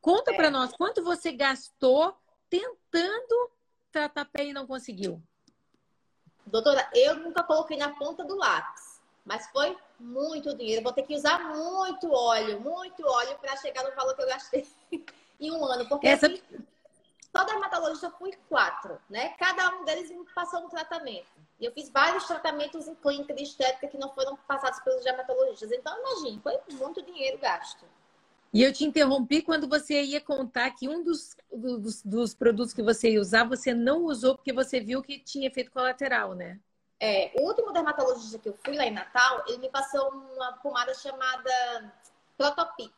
Conta 0.00 0.32
é. 0.32 0.36
para 0.36 0.50
nós 0.50 0.72
quanto 0.72 1.02
você 1.02 1.32
gastou 1.32 2.16
tentando 2.50 3.50
tratar 3.90 4.24
pele 4.26 4.50
e 4.50 4.54
não 4.54 4.66
conseguiu. 4.66 5.22
Doutora, 6.46 6.90
eu 6.94 7.16
nunca 7.16 7.42
coloquei 7.42 7.76
na 7.76 7.90
ponta 7.90 8.24
do 8.24 8.36
lápis. 8.36 9.00
Mas 9.24 9.46
foi 9.50 9.76
muito 9.98 10.54
dinheiro. 10.56 10.82
Vou 10.82 10.92
ter 10.92 11.04
que 11.04 11.14
usar 11.14 11.38
muito 11.54 12.10
óleo, 12.10 12.60
muito 12.60 13.06
óleo 13.06 13.38
para 13.38 13.56
chegar 13.56 13.84
no 13.84 13.94
valor 13.94 14.16
que 14.16 14.22
eu 14.22 14.26
gastei 14.26 14.66
em 15.40 15.50
um 15.52 15.64
ano. 15.64 15.88
Porque 15.88 16.08
Essa... 16.08 16.26
assim, 16.26 16.42
só 17.34 17.44
dermatologista 17.44 18.10
fui 18.10 18.32
quatro, 18.48 19.00
né? 19.08 19.30
Cada 19.38 19.76
um 19.76 19.84
deles 19.84 20.10
me 20.10 20.24
passou 20.34 20.60
no 20.60 20.68
tratamento. 20.68 21.32
E 21.58 21.64
eu 21.64 21.72
fiz 21.72 21.88
vários 21.88 22.26
tratamentos 22.26 22.86
em 22.86 22.94
clínica 22.94 23.32
de 23.32 23.42
estética 23.44 23.88
que 23.88 23.96
não 23.96 24.12
foram 24.12 24.36
passados 24.46 24.80
pelos 24.80 25.02
dermatologistas. 25.02 25.72
Então, 25.72 25.96
imagine, 25.98 26.40
foi 26.42 26.58
muito 26.76 27.02
dinheiro 27.02 27.38
gasto. 27.38 27.86
E 28.52 28.62
eu 28.62 28.70
te 28.70 28.84
interrompi 28.84 29.40
quando 29.40 29.66
você 29.66 30.02
ia 30.02 30.20
contar 30.20 30.70
que 30.72 30.86
um 30.86 31.02
dos, 31.02 31.34
dos, 31.50 32.02
dos 32.02 32.34
produtos 32.34 32.74
que 32.74 32.82
você 32.82 33.12
ia 33.12 33.20
usar, 33.20 33.48
você 33.48 33.72
não 33.72 34.04
usou 34.04 34.36
porque 34.36 34.52
você 34.52 34.78
viu 34.78 35.02
que 35.02 35.18
tinha 35.18 35.48
efeito 35.48 35.70
colateral, 35.70 36.34
né? 36.34 36.60
É, 37.00 37.32
o 37.34 37.48
último 37.48 37.72
dermatologista 37.72 38.38
que 38.38 38.50
eu 38.50 38.58
fui 38.62 38.76
lá 38.76 38.84
em 38.84 38.92
Natal, 38.92 39.42
ele 39.48 39.56
me 39.56 39.70
passou 39.70 40.10
uma 40.10 40.52
pomada 40.58 40.92
chamada 40.94 41.94
Protopic. 42.36 42.92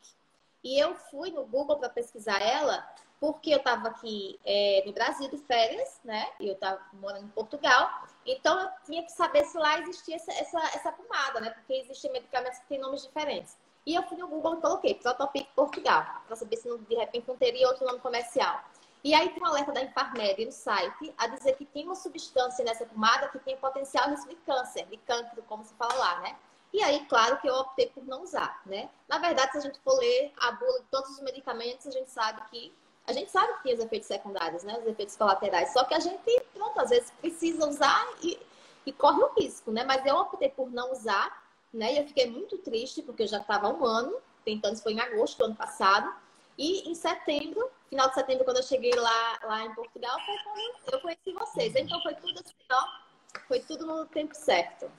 E 0.65 0.79
eu 0.79 0.95
fui 0.95 1.31
no 1.31 1.47
Google 1.47 1.79
para 1.79 1.89
pesquisar 1.89 2.41
ela, 2.43 2.85
porque 3.25 3.55
eu 3.55 3.57
estava 3.57 3.89
aqui 3.89 4.39
é, 4.45 4.83
no 4.85 4.93
Brasil 4.93 5.31
de 5.31 5.39
férias, 5.39 5.99
né? 6.05 6.29
E 6.39 6.47
eu 6.47 6.53
estava 6.53 6.79
morando 6.93 7.25
em 7.25 7.29
Portugal. 7.29 8.07
Então 8.27 8.61
eu 8.61 8.69
tinha 8.85 9.03
que 9.03 9.13
saber 9.13 9.47
se 9.47 9.57
lá 9.57 9.79
existia 9.79 10.17
essa, 10.17 10.31
essa, 10.33 10.59
essa 10.77 10.93
pomada, 10.93 11.41
né? 11.41 11.49
Porque 11.49 11.73
existem 11.73 12.13
medicamentos 12.13 12.59
que 12.59 12.67
têm 12.67 12.79
nomes 12.79 13.01
diferentes. 13.01 13.57
E 13.87 13.95
eu 13.95 14.03
fui 14.03 14.19
no 14.19 14.29
Google 14.29 14.59
e 14.59 14.61
coloquei 14.61 14.95
Protopic 14.97 15.49
Portugal, 15.57 16.05
para 16.27 16.37
saber 16.37 16.57
se 16.59 16.69
de 16.77 16.95
repente 16.97 17.27
não 17.27 17.35
teria 17.35 17.67
outro 17.67 17.87
nome 17.87 17.99
comercial. 18.01 18.63
E 19.03 19.15
aí 19.15 19.31
tem 19.31 19.43
um 19.43 19.47
alerta 19.47 19.73
da 19.73 19.83
Infarmed 19.83 20.45
no 20.45 20.53
site 20.53 21.15
a 21.17 21.27
dizer 21.27 21.57
que 21.57 21.65
tem 21.65 21.87
uma 21.87 21.95
substância 21.95 22.63
nessa 22.63 22.85
pomada 22.85 23.29
que 23.29 23.39
tem 23.39 23.57
potencial 23.57 24.11
risco 24.11 24.29
de 24.29 24.37
câncer, 24.37 24.85
de 24.85 24.99
cancro, 24.99 25.43
como 25.45 25.65
se 25.65 25.73
fala 25.77 25.95
lá, 25.95 26.21
né? 26.21 26.37
E 26.75 26.83
aí, 26.83 27.07
claro 27.07 27.41
que 27.41 27.49
eu 27.49 27.55
optei 27.55 27.87
por 27.87 28.05
não 28.05 28.23
usar, 28.23 28.61
né? 28.67 28.91
Na 29.09 29.17
verdade, 29.17 29.53
se 29.53 29.59
a 29.59 29.61
gente 29.63 29.79
for 29.81 29.97
ler 29.99 30.31
a 30.37 30.53
bula 30.53 30.81
de 30.81 30.87
todos 30.91 31.09
os 31.13 31.21
medicamentos, 31.21 31.87
a 31.87 31.91
gente 31.91 32.11
sabe 32.11 32.43
que 32.51 32.75
a 33.07 33.13
gente 33.13 33.31
sabe 33.31 33.53
que 33.55 33.63
tem 33.65 33.75
os 33.75 33.81
efeitos 33.81 34.09
secundários, 34.09 34.63
né? 34.63 34.79
Os 34.79 34.87
efeitos 34.87 35.17
colaterais. 35.17 35.73
Só 35.73 35.85
que 35.85 35.95
a 35.95 36.01
gente, 36.01 36.19
pronto, 36.55 36.81
às 36.81 36.91
vezes 36.91 37.11
precisa 37.21 37.69
usar 37.69 38.07
e, 38.23 38.39
e 38.87 38.93
corre 38.93 39.23
o 39.23 39.35
risco, 39.35 39.71
né? 39.71 39.85
Mas 39.85 40.05
eu 40.07 40.17
optei 40.17 40.49
por 40.49 40.71
não 40.71 40.91
usar, 40.93 41.45
né? 41.73 41.95
E 41.95 41.99
eu 41.99 42.07
fiquei 42.07 42.31
muito 42.31 42.57
triste, 42.59 43.03
porque 43.03 43.25
eu 43.25 43.27
já 43.27 43.39
estava 43.39 43.69
um 43.69 43.85
ano 43.85 44.17
tentando, 44.45 44.75
isso 44.75 44.83
foi 44.83 44.93
em 44.93 45.01
agosto 45.01 45.39
do 45.39 45.45
ano 45.45 45.55
passado. 45.55 46.15
E 46.57 46.89
em 46.89 46.95
setembro, 46.95 47.69
final 47.91 48.09
de 48.09 48.15
setembro, 48.15 48.45
quando 48.45 48.59
eu 48.59 48.63
cheguei 48.63 48.95
lá, 48.95 49.39
lá 49.43 49.65
em 49.65 49.75
Portugal, 49.75 50.17
foi 50.25 50.37
quando 50.45 50.95
eu 50.95 51.01
conheci 51.01 51.33
vocês. 51.33 51.75
Então 51.77 52.01
foi 52.01 52.15
tudo 52.15 52.41
assim, 52.41 52.55
ó, 52.73 53.41
foi 53.47 53.61
tudo 53.61 53.85
no 53.85 54.07
tempo 54.07 54.35
certo. 54.35 54.91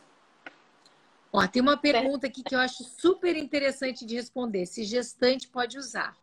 Ó, 1.32 1.46
tem 1.48 1.62
uma 1.62 1.78
pergunta 1.78 2.28
aqui 2.28 2.44
que 2.44 2.54
eu 2.54 2.60
acho 2.60 2.84
super 2.84 3.36
interessante 3.36 4.06
de 4.06 4.16
responder. 4.16 4.66
Se 4.66 4.84
gestante 4.84 5.48
pode 5.48 5.78
usar. 5.78 6.16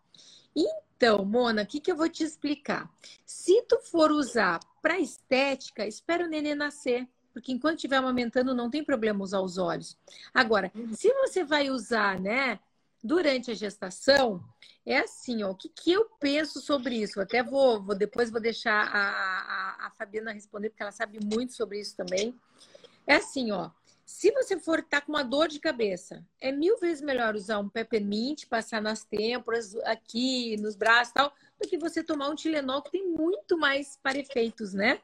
Então, 0.55 1.25
Mona, 1.25 1.63
o 1.63 1.67
que, 1.67 1.81
que 1.81 1.91
eu 1.91 1.97
vou 1.97 2.09
te 2.09 2.23
explicar? 2.23 2.91
Se 3.25 3.63
tu 3.63 3.79
for 3.81 4.11
usar 4.11 4.61
para 4.81 4.99
estética, 4.99 5.87
espera 5.87 6.25
o 6.25 6.29
neném 6.29 6.55
nascer. 6.55 7.09
Porque 7.33 7.51
enquanto 7.51 7.77
estiver 7.77 7.97
amamentando, 7.97 8.55
não 8.55 8.71
tem 8.71 8.85
problema 8.85 9.25
usar 9.25 9.41
os 9.41 9.57
olhos. 9.57 9.97
Agora, 10.35 10.71
uhum. 10.75 10.93
se 10.95 11.13
você 11.15 11.43
vai 11.43 11.71
usar, 11.71 12.21
né, 12.21 12.61
durante 13.03 13.51
a 13.51 13.55
gestação, 13.55 14.45
é 14.85 14.99
assim, 14.99 15.43
ó, 15.43 15.51
o 15.51 15.55
que, 15.55 15.69
que 15.69 15.93
eu 15.93 16.05
penso 16.21 16.61
sobre 16.61 16.97
isso? 16.97 17.19
Eu 17.19 17.23
até 17.23 17.43
vou, 17.43 17.83
vou 17.83 17.95
depois 17.97 18.31
vou 18.31 18.41
deixar 18.41 18.87
a, 18.87 19.85
a, 19.85 19.87
a 19.87 19.91
Fabiana 19.93 20.33
responder, 20.33 20.71
porque 20.71 20.83
ela 20.83 20.93
sabe 20.93 21.19
muito 21.25 21.55
sobre 21.55 21.81
isso 21.81 21.97
também. 21.97 22.39
É 23.07 23.17
assim, 23.17 23.51
ó. 23.51 23.71
Se 24.13 24.31
você 24.31 24.61
for 24.61 24.81
estar 24.81 25.01
tá 25.01 25.07
com 25.07 25.11
uma 25.11 25.25
dor 25.25 25.49
de 25.49 25.59
cabeça, 25.59 26.23
é 26.39 26.53
mil 26.53 26.79
vezes 26.79 27.03
melhor 27.03 27.35
usar 27.35 27.59
um 27.59 27.69
peppermint, 27.69 28.45
passar 28.47 28.81
nas 28.81 29.03
têmporas, 29.03 29.75
aqui, 29.87 30.55
nos 30.59 30.77
braços 30.77 31.11
e 31.11 31.15
tal, 31.15 31.33
do 31.61 31.67
que 31.67 31.79
você 31.79 32.05
tomar 32.05 32.29
um 32.29 32.35
Tilenol 32.35 32.83
que 32.83 32.91
tem 32.91 33.09
muito 33.09 33.57
mais 33.57 33.99
para 34.03 34.19
efeitos, 34.19 34.75
né? 34.75 35.01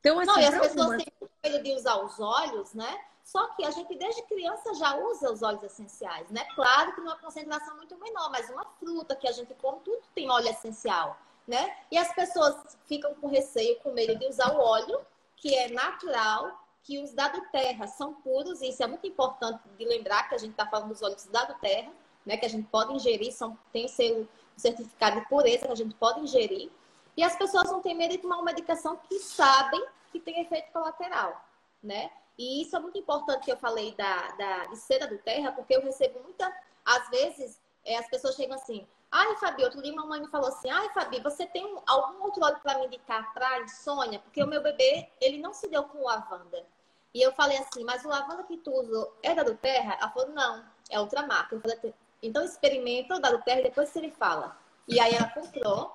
Então, 0.00 0.18
assim, 0.18 0.26
Não, 0.26 0.40
e 0.40 0.44
as 0.44 0.58
pessoas 0.58 1.02
têm 1.02 1.28
medo 1.44 1.62
de 1.62 1.72
usar 1.72 2.04
os 2.04 2.18
olhos, 2.18 2.74
né? 2.74 3.00
Só 3.22 3.46
que 3.54 3.64
a 3.64 3.70
gente 3.70 3.96
desde 3.96 4.22
criança 4.22 4.74
já 4.74 4.96
usa 4.96 5.32
os 5.32 5.40
óleos 5.40 5.62
essenciais, 5.62 6.28
né? 6.28 6.44
Claro 6.56 6.94
que 6.94 7.00
numa 7.00 7.16
concentração 7.16 7.76
muito 7.76 7.96
menor, 7.96 8.28
mas 8.30 8.50
uma 8.50 8.64
fruta 8.80 9.14
que 9.14 9.28
a 9.28 9.32
gente 9.32 9.54
come, 9.54 9.80
tudo 9.84 10.02
tem 10.14 10.28
óleo 10.28 10.48
essencial, 10.48 11.16
né? 11.46 11.76
E 11.92 11.96
as 11.96 12.12
pessoas 12.12 12.76
ficam 12.86 13.14
com 13.14 13.28
receio, 13.28 13.78
com 13.80 13.92
medo 13.92 14.18
de 14.18 14.26
usar 14.26 14.52
o 14.52 14.60
óleo, 14.60 15.00
que 15.36 15.54
é 15.54 15.70
natural, 15.70 16.67
que 16.88 16.98
os 16.98 17.12
da 17.12 17.28
terra 17.28 17.86
são 17.86 18.14
puros, 18.14 18.62
e 18.62 18.70
isso 18.70 18.82
é 18.82 18.86
muito 18.86 19.06
importante 19.06 19.60
de 19.76 19.84
lembrar 19.84 20.26
que 20.26 20.34
a 20.34 20.38
gente 20.38 20.52
está 20.52 20.66
falando 20.66 20.88
dos 20.88 21.02
óleos 21.02 21.26
da 21.26 21.44
terra, 21.44 21.92
né? 22.24 22.38
Que 22.38 22.46
a 22.46 22.48
gente 22.48 22.66
pode 22.68 22.94
ingerir, 22.94 23.30
são, 23.30 23.58
tem 23.70 23.84
o 23.84 23.88
seu 23.90 24.26
certificado 24.56 25.20
de 25.20 25.28
pureza 25.28 25.66
que 25.66 25.72
a 25.72 25.76
gente 25.76 25.94
pode 25.96 26.20
ingerir. 26.20 26.70
E 27.14 27.22
as 27.22 27.36
pessoas 27.36 27.70
não 27.70 27.82
têm 27.82 27.94
medo 27.94 28.12
de 28.12 28.18
tomar 28.18 28.36
uma 28.36 28.46
medicação 28.46 28.98
que 29.06 29.18
sabem 29.18 29.84
que 30.10 30.18
tem 30.18 30.40
efeito 30.40 30.72
colateral, 30.72 31.44
né? 31.82 32.10
E 32.38 32.62
isso 32.62 32.74
é 32.74 32.80
muito 32.80 32.96
importante 32.96 33.44
que 33.44 33.52
eu 33.52 33.58
falei 33.58 33.94
da, 33.94 34.28
da, 34.38 34.64
de 34.68 34.76
cera 34.78 35.06
do 35.06 35.18
terra, 35.18 35.52
porque 35.52 35.76
eu 35.76 35.82
recebo 35.82 36.20
muita. 36.22 36.50
Às 36.86 37.10
vezes, 37.10 37.60
é, 37.84 37.98
as 37.98 38.08
pessoas 38.08 38.34
chegam 38.34 38.56
assim. 38.56 38.86
Ai, 39.10 39.36
Fabi, 39.36 39.62
outro 39.62 39.82
dia 39.82 39.92
mamãe 39.92 40.22
me 40.22 40.28
falou 40.28 40.48
assim: 40.48 40.70
Ai, 40.70 40.88
Fabi, 40.94 41.20
você 41.20 41.44
tem 41.44 41.64
algum 41.86 42.22
outro 42.22 42.42
óleo 42.42 42.60
para 42.62 42.78
me 42.78 42.86
indicar 42.86 43.30
para 43.34 43.60
insônia? 43.60 44.20
Porque 44.20 44.42
o 44.42 44.46
meu 44.46 44.62
bebê, 44.62 45.06
ele 45.20 45.36
não 45.36 45.52
se 45.52 45.68
deu 45.68 45.84
com 45.84 46.02
lavanda. 46.02 46.64
E 47.14 47.22
eu 47.22 47.32
falei 47.32 47.58
assim: 47.58 47.84
Mas 47.84 48.04
o 48.04 48.08
lavanda 48.08 48.44
que 48.44 48.56
tu 48.58 48.72
usou 48.72 49.16
é 49.22 49.34
da 49.34 49.42
do 49.42 49.54
terra? 49.56 49.96
Ela 50.00 50.10
falou: 50.10 50.28
Não, 50.30 50.64
é 50.90 51.00
outra 51.00 51.26
marca. 51.26 51.54
Eu 51.54 51.60
falei: 51.60 51.94
Então 52.22 52.44
experimenta 52.44 53.16
o 53.16 53.20
da 53.20 53.30
do 53.30 53.42
terra 53.42 53.60
e 53.60 53.64
depois 53.64 53.88
você 53.88 54.00
me 54.00 54.10
fala. 54.10 54.56
E 54.86 54.98
aí 55.00 55.14
ela 55.14 55.28
comprou, 55.30 55.94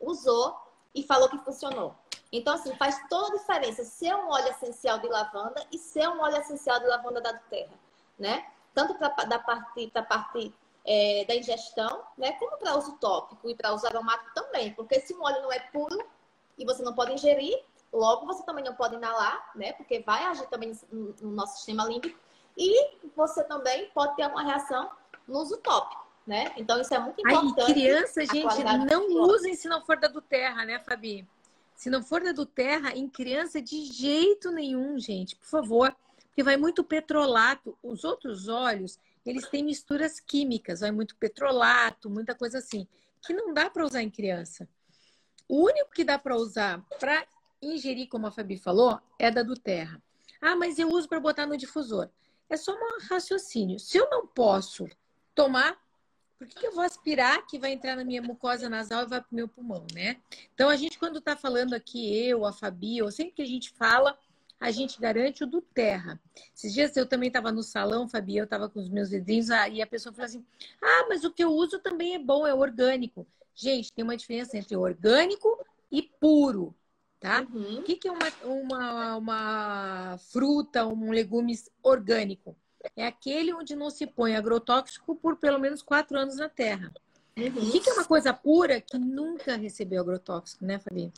usou 0.00 0.56
e 0.94 1.02
falou 1.02 1.28
que 1.28 1.38
funcionou. 1.38 1.94
Então, 2.30 2.54
assim, 2.54 2.74
faz 2.76 3.00
toda 3.08 3.28
a 3.28 3.38
diferença 3.38 3.84
ser 3.84 4.14
um 4.14 4.28
óleo 4.28 4.48
essencial 4.48 4.98
de 4.98 5.08
lavanda 5.08 5.64
e 5.70 5.78
ser 5.78 6.08
um 6.08 6.20
óleo 6.20 6.36
essencial 6.38 6.80
de 6.80 6.86
lavanda 6.86 7.20
da 7.20 7.32
terra, 7.34 7.74
né? 8.18 8.46
Tanto 8.72 8.94
para 8.94 9.08
da 9.24 9.38
parte, 9.38 9.88
pra 9.88 10.02
parte 10.02 10.52
é, 10.84 11.24
da 11.26 11.36
ingestão, 11.36 12.02
né? 12.18 12.32
Como 12.32 12.56
para 12.58 12.76
uso 12.76 12.96
tópico 12.98 13.48
e 13.48 13.54
para 13.54 13.72
uso 13.72 13.86
aromático 13.86 14.34
também. 14.34 14.72
Porque 14.74 15.00
se 15.00 15.14
um 15.14 15.22
óleo 15.22 15.42
não 15.42 15.52
é 15.52 15.60
puro 15.60 16.04
e 16.58 16.64
você 16.64 16.82
não 16.82 16.92
pode 16.92 17.12
ingerir, 17.12 17.62
logo 17.94 18.26
você 18.26 18.44
também 18.44 18.64
não 18.64 18.74
pode 18.74 18.96
inalar, 18.96 19.50
né? 19.54 19.72
Porque 19.72 20.00
vai 20.00 20.24
agir 20.24 20.46
também 20.48 20.72
no, 20.90 21.14
no 21.20 21.30
nosso 21.30 21.56
sistema 21.56 21.84
límbico. 21.84 22.18
E 22.56 22.96
você 23.16 23.42
também 23.44 23.90
pode 23.94 24.16
ter 24.16 24.26
uma 24.26 24.42
reação 24.42 24.90
no 25.26 25.38
uso 25.38 25.56
tópico. 25.58 26.04
Né? 26.26 26.52
Então, 26.56 26.80
isso 26.80 26.94
é 26.94 26.98
muito 26.98 27.20
importante. 27.20 27.60
Aí, 27.60 27.74
criança, 27.74 28.24
gente, 28.24 28.64
não 28.90 29.06
usem 29.24 29.54
se 29.54 29.68
não 29.68 29.84
for 29.84 29.98
da 29.98 30.08
do 30.08 30.22
terra, 30.22 30.64
né, 30.64 30.78
Fabi? 30.78 31.28
Se 31.76 31.90
não 31.90 32.02
for 32.02 32.22
da 32.22 32.32
do 32.32 32.46
terra, 32.46 32.96
em 32.96 33.06
criança, 33.06 33.60
de 33.60 33.84
jeito 33.84 34.50
nenhum, 34.50 34.98
gente, 34.98 35.36
por 35.36 35.46
favor. 35.46 35.94
Porque 36.28 36.42
vai 36.42 36.56
muito 36.56 36.82
petrolato. 36.82 37.76
Os 37.82 38.04
outros 38.04 38.48
óleos, 38.48 38.98
eles 39.26 39.46
têm 39.48 39.62
misturas 39.62 40.18
químicas, 40.18 40.80
vai 40.80 40.90
muito 40.90 41.14
petrolato, 41.16 42.08
muita 42.08 42.34
coisa 42.34 42.58
assim, 42.58 42.88
que 43.20 43.34
não 43.34 43.52
dá 43.52 43.68
para 43.68 43.84
usar 43.84 44.02
em 44.02 44.10
criança. 44.10 44.66
O 45.46 45.62
único 45.64 45.90
que 45.90 46.04
dá 46.04 46.18
para 46.18 46.36
usar 46.36 46.82
para 46.98 47.26
ingerir, 47.72 48.08
como 48.08 48.26
a 48.26 48.30
Fabi 48.30 48.56
falou, 48.56 49.00
é 49.18 49.30
da 49.30 49.42
do 49.42 49.54
terra. 49.54 50.02
Ah, 50.40 50.56
mas 50.56 50.78
eu 50.78 50.88
uso 50.88 51.08
para 51.08 51.20
botar 51.20 51.46
no 51.46 51.56
difusor. 51.56 52.08
É 52.48 52.56
só 52.56 52.72
um 52.72 53.08
raciocínio. 53.08 53.78
Se 53.78 53.96
eu 53.96 54.08
não 54.10 54.26
posso 54.26 54.86
tomar, 55.34 55.78
por 56.38 56.46
que, 56.46 56.60
que, 56.60 56.66
eu 56.66 56.72
vou 56.72 56.84
aspirar 56.84 57.46
que 57.46 57.58
vai 57.58 57.72
entrar 57.72 57.96
na 57.96 58.04
minha 58.04 58.20
mucosa 58.20 58.68
nasal 58.68 59.04
e 59.04 59.06
vai 59.06 59.20
para 59.20 59.32
o 59.32 59.34
meu 59.34 59.48
pulmão, 59.48 59.86
né? 59.94 60.20
Então, 60.52 60.68
a 60.68 60.76
gente, 60.76 60.98
quando 60.98 61.18
está 61.18 61.36
falando 61.36 61.74
aqui, 61.74 62.14
eu, 62.26 62.44
a 62.44 62.52
Fabi, 62.52 63.00
ou 63.00 63.10
sempre 63.10 63.32
que 63.32 63.42
a 63.42 63.46
gente 63.46 63.70
fala, 63.70 64.18
a 64.60 64.70
gente 64.70 65.00
garante 65.00 65.44
o 65.44 65.46
do 65.46 65.60
terra. 65.60 66.20
Esses 66.54 66.72
dias 66.72 66.96
eu 66.96 67.06
também 67.06 67.28
estava 67.28 67.50
no 67.50 67.62
salão, 67.62 68.08
Fabi, 68.08 68.36
eu 68.36 68.44
estava 68.44 68.68
com 68.68 68.80
os 68.80 68.88
meus 68.88 69.10
vidrinhos, 69.10 69.50
ah, 69.50 69.68
e 69.68 69.80
a 69.80 69.86
pessoa 69.86 70.12
falou 70.12 70.26
assim: 70.26 70.44
ah, 70.82 71.06
mas 71.08 71.24
o 71.24 71.30
que 71.30 71.44
eu 71.44 71.50
uso 71.50 71.78
também 71.78 72.14
é 72.14 72.18
bom, 72.18 72.46
é 72.46 72.54
orgânico. 72.54 73.26
Gente, 73.54 73.92
tem 73.92 74.02
uma 74.02 74.16
diferença 74.16 74.58
entre 74.58 74.76
orgânico 74.76 75.64
e 75.90 76.02
puro, 76.02 76.74
tá? 77.24 77.46
Uhum. 77.52 77.78
O 77.78 77.82
que, 77.82 77.96
que 77.96 78.06
é 78.06 78.12
uma, 78.12 78.28
uma, 78.44 79.16
uma 79.16 80.18
fruta, 80.30 80.86
um 80.86 81.10
legume 81.10 81.58
orgânico? 81.82 82.54
é 82.96 83.06
aquele 83.06 83.54
onde 83.54 83.74
não 83.74 83.90
se 83.90 84.06
põe 84.06 84.36
agrotóxico 84.36 85.14
por 85.16 85.36
pelo 85.36 85.58
menos 85.58 85.82
quatro 85.82 86.18
anos 86.18 86.36
na 86.36 86.48
terra. 86.48 86.92
Uhum. 87.36 87.46
O 87.46 87.72
que, 87.72 87.88
é 87.88 87.92
uma 87.92 88.04
coisa 88.04 88.32
pura 88.32 88.80
que 88.80 88.98
nunca 88.98 89.56
recebeu 89.56 90.02
agrotóxico, 90.02 90.64
né, 90.64 90.78
Fabi? 90.78 91.12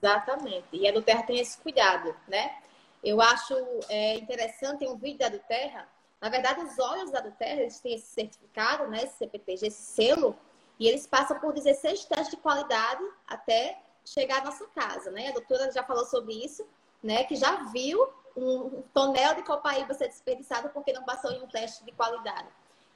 Exatamente. 0.00 0.66
E 0.72 0.88
a 0.88 0.92
do 0.92 1.02
Terra 1.02 1.24
tem 1.24 1.38
esse 1.38 1.58
cuidado, 1.58 2.14
né? 2.26 2.58
Eu 3.02 3.20
acho 3.20 3.54
é, 3.88 4.14
interessante, 4.18 4.78
tem 4.78 4.88
um 4.88 4.96
vídeo 4.96 5.18
da 5.18 5.28
do 5.28 5.38
Terra. 5.40 5.86
Na 6.20 6.28
verdade, 6.28 6.60
os 6.60 6.78
óleos 6.78 7.10
da 7.10 7.20
do 7.20 7.30
Terra, 7.32 7.62
eles 7.62 7.80
têm 7.80 7.94
esse 7.94 8.06
certificado, 8.06 8.86
né? 8.88 9.02
Esse 9.02 9.18
CPTG, 9.18 9.66
esse 9.66 9.82
selo. 9.82 10.36
E 10.78 10.88
eles 10.88 11.06
passam 11.06 11.38
por 11.38 11.52
16 11.52 12.04
testes 12.06 12.30
de 12.30 12.36
qualidade 12.38 13.02
até 13.26 13.82
chegar 14.04 14.40
à 14.40 14.44
nossa 14.44 14.66
casa, 14.68 15.10
né? 15.10 15.28
A 15.28 15.32
doutora 15.32 15.70
já 15.72 15.82
falou 15.82 16.04
sobre 16.04 16.34
isso, 16.34 16.66
né? 17.02 17.24
Que 17.24 17.36
já 17.36 17.64
viu 17.64 18.08
um 18.36 18.82
tonel 18.94 19.34
de 19.34 19.42
copaíba 19.42 19.94
ser 19.94 20.08
desperdiçado 20.08 20.70
porque 20.70 20.92
não 20.92 21.04
passou 21.04 21.30
em 21.32 21.42
um 21.42 21.46
teste 21.46 21.84
de 21.84 21.92
qualidade. 21.92 22.48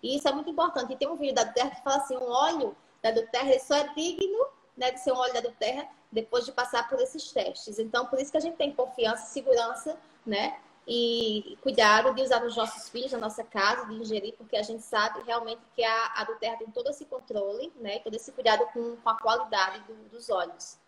E 0.03 0.17
isso 0.17 0.29
é 0.29 0.33
muito 0.33 0.51
importante. 0.51 0.93
E 0.93 0.97
tem 0.97 1.09
um 1.09 1.17
vídeo 1.17 1.35
da 1.35 1.47
Terra 1.47 1.71
que 1.71 1.83
fala 1.83 1.97
assim, 1.97 2.17
um 2.17 2.31
óleo 2.31 2.77
da 3.03 3.13
Terra 3.27 3.59
só 3.59 3.75
é 3.77 3.89
digno 3.95 4.47
né, 4.77 4.91
de 4.91 5.01
ser 5.01 5.13
um 5.13 5.17
óleo 5.17 5.35
da 5.35 5.51
Terra 5.53 5.89
depois 6.11 6.45
de 6.45 6.53
passar 6.53 6.89
por 6.89 7.01
esses 7.01 7.33
testes. 7.33 7.79
Então, 7.79 8.07
por 8.07 8.21
isso 8.21 8.31
que 8.31 8.37
a 8.37 8.41
gente 8.41 8.57
tem 8.57 8.73
confiança, 8.73 9.27
segurança, 9.27 9.99
né? 10.25 10.59
E 10.87 11.57
cuidado 11.63 12.15
de 12.15 12.23
usar 12.23 12.41
nos 12.41 12.57
nossos 12.57 12.91
filhos, 12.91 13.13
na 13.13 13.19
nossa 13.19 13.43
casa, 13.43 13.87
de 13.87 13.95
ingerir, 13.95 14.35
porque 14.37 14.57
a 14.57 14.63
gente 14.63 14.83
sabe 14.83 15.23
realmente 15.25 15.63
que 15.75 15.83
a, 15.83 16.13
a 16.17 16.25
do 16.25 16.37
Terra 16.37 16.59
tem 16.59 16.71
todo 16.71 16.91
esse 16.91 17.07
controle, 17.07 17.73
né? 17.77 17.99
Todo 18.01 18.15
esse 18.15 18.31
cuidado 18.33 18.67
com, 18.73 18.97
com 18.97 19.09
a 19.09 19.19
qualidade 19.19 19.81
do, 19.85 19.95
dos 20.11 20.29
óleos. 20.29 20.79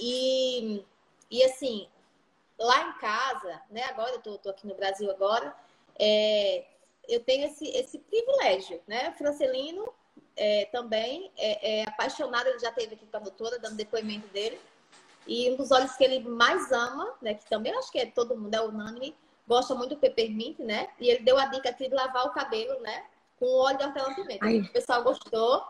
E, 0.00 0.82
e 1.30 1.44
assim, 1.44 1.86
lá 2.58 2.88
em 2.88 2.92
casa, 2.94 3.60
né? 3.70 3.84
Agora 3.84 4.12
eu 4.12 4.20
tô, 4.20 4.38
tô 4.38 4.48
aqui 4.48 4.66
no 4.66 4.74
Brasil 4.74 5.10
agora, 5.10 5.54
é, 5.98 6.64
eu 7.06 7.20
tenho 7.20 7.46
esse, 7.46 7.68
esse 7.68 7.98
privilégio, 7.98 8.80
né? 8.88 9.12
Francelino 9.12 9.92
é, 10.34 10.64
também 10.66 11.30
é, 11.36 11.80
é, 11.80 11.88
apaixonado, 11.88 12.48
ele 12.48 12.58
já 12.58 12.72
teve 12.72 12.94
aqui 12.94 13.06
com 13.06 13.16
a 13.16 13.20
doutora 13.20 13.58
dando 13.58 13.76
depoimento 13.76 14.26
dele. 14.28 14.58
E 15.26 15.50
um 15.50 15.56
dos 15.56 15.70
olhos 15.70 15.94
que 15.96 16.02
ele 16.02 16.26
mais 16.26 16.72
ama, 16.72 17.14
né? 17.20 17.34
Que 17.34 17.44
também 17.46 17.74
acho 17.74 17.92
que 17.92 17.98
é 17.98 18.06
todo 18.06 18.36
mundo, 18.36 18.54
é 18.54 18.60
unânime, 18.62 19.14
gosta 19.46 19.74
muito 19.74 19.96
do 19.96 20.00
peppermint, 20.00 20.58
né? 20.60 20.88
E 20.98 21.10
ele 21.10 21.22
deu 21.22 21.36
a 21.36 21.44
dica 21.44 21.68
aqui 21.68 21.88
de 21.88 21.94
lavar 21.94 22.26
o 22.26 22.32
cabelo, 22.32 22.80
né? 22.80 23.04
Com 23.40 23.46
óleo 23.46 23.78
de 23.78 23.84
hortelã-pimenta. 23.84 24.46
O 24.46 24.72
pessoal 24.72 25.02
gostou. 25.02 25.62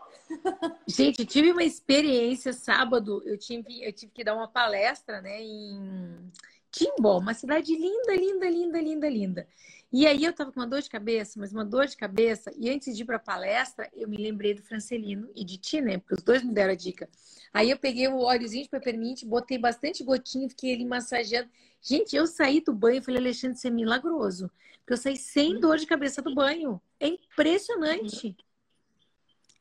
Gente, 0.85 1.25
tive 1.25 1.51
uma 1.51 1.63
experiência 1.63 2.51
sábado. 2.51 3.23
Eu 3.25 3.37
tive, 3.37 3.81
eu 3.81 3.93
tive 3.93 4.11
que 4.11 4.23
dar 4.23 4.35
uma 4.35 4.47
palestra, 4.47 5.21
né? 5.21 5.41
Em 5.41 6.31
Timbó, 6.69 7.17
uma 7.17 7.33
cidade 7.33 7.75
linda, 7.75 8.13
linda, 8.13 8.49
linda, 8.49 8.81
linda, 8.81 9.09
linda. 9.09 9.47
E 9.91 10.07
aí 10.07 10.23
eu 10.23 10.31
tava 10.31 10.51
com 10.51 10.59
uma 10.59 10.67
dor 10.67 10.81
de 10.81 10.89
cabeça, 10.89 11.37
mas 11.37 11.51
uma 11.51 11.65
dor 11.65 11.85
de 11.85 11.97
cabeça, 11.97 12.49
e 12.57 12.69
antes 12.69 12.95
de 12.95 13.03
ir 13.03 13.05
pra 13.05 13.19
palestra, 13.19 13.89
eu 13.93 14.07
me 14.07 14.15
lembrei 14.15 14.53
do 14.53 14.63
Francelino 14.63 15.29
e 15.35 15.43
de 15.43 15.57
ti, 15.57 15.81
né? 15.81 15.97
Porque 15.97 16.15
os 16.15 16.23
dois 16.23 16.41
me 16.43 16.53
deram 16.53 16.71
a 16.71 16.75
dica. 16.75 17.09
Aí 17.53 17.69
eu 17.69 17.77
peguei 17.77 18.07
o 18.07 18.19
óleozinho 18.19 18.63
de 18.63 18.69
peppermint, 18.69 19.25
botei 19.25 19.57
bastante 19.57 20.01
gotinho, 20.01 20.47
fiquei 20.49 20.73
ali 20.73 20.85
massageando. 20.85 21.49
Gente, 21.81 22.15
eu 22.15 22.27
saí 22.27 22.61
do 22.61 22.73
banho 22.73 22.99
e 22.99 23.01
falei, 23.01 23.19
Alexandre, 23.19 23.57
isso 23.57 23.67
é 23.67 23.71
milagroso. 23.71 24.51
Porque 24.79 24.93
eu 24.93 24.97
saí 24.97 25.17
sem 25.17 25.59
dor 25.59 25.77
de 25.77 25.87
cabeça 25.87 26.21
do 26.21 26.33
banho. 26.33 26.79
É 26.99 27.07
impressionante. 27.07 28.35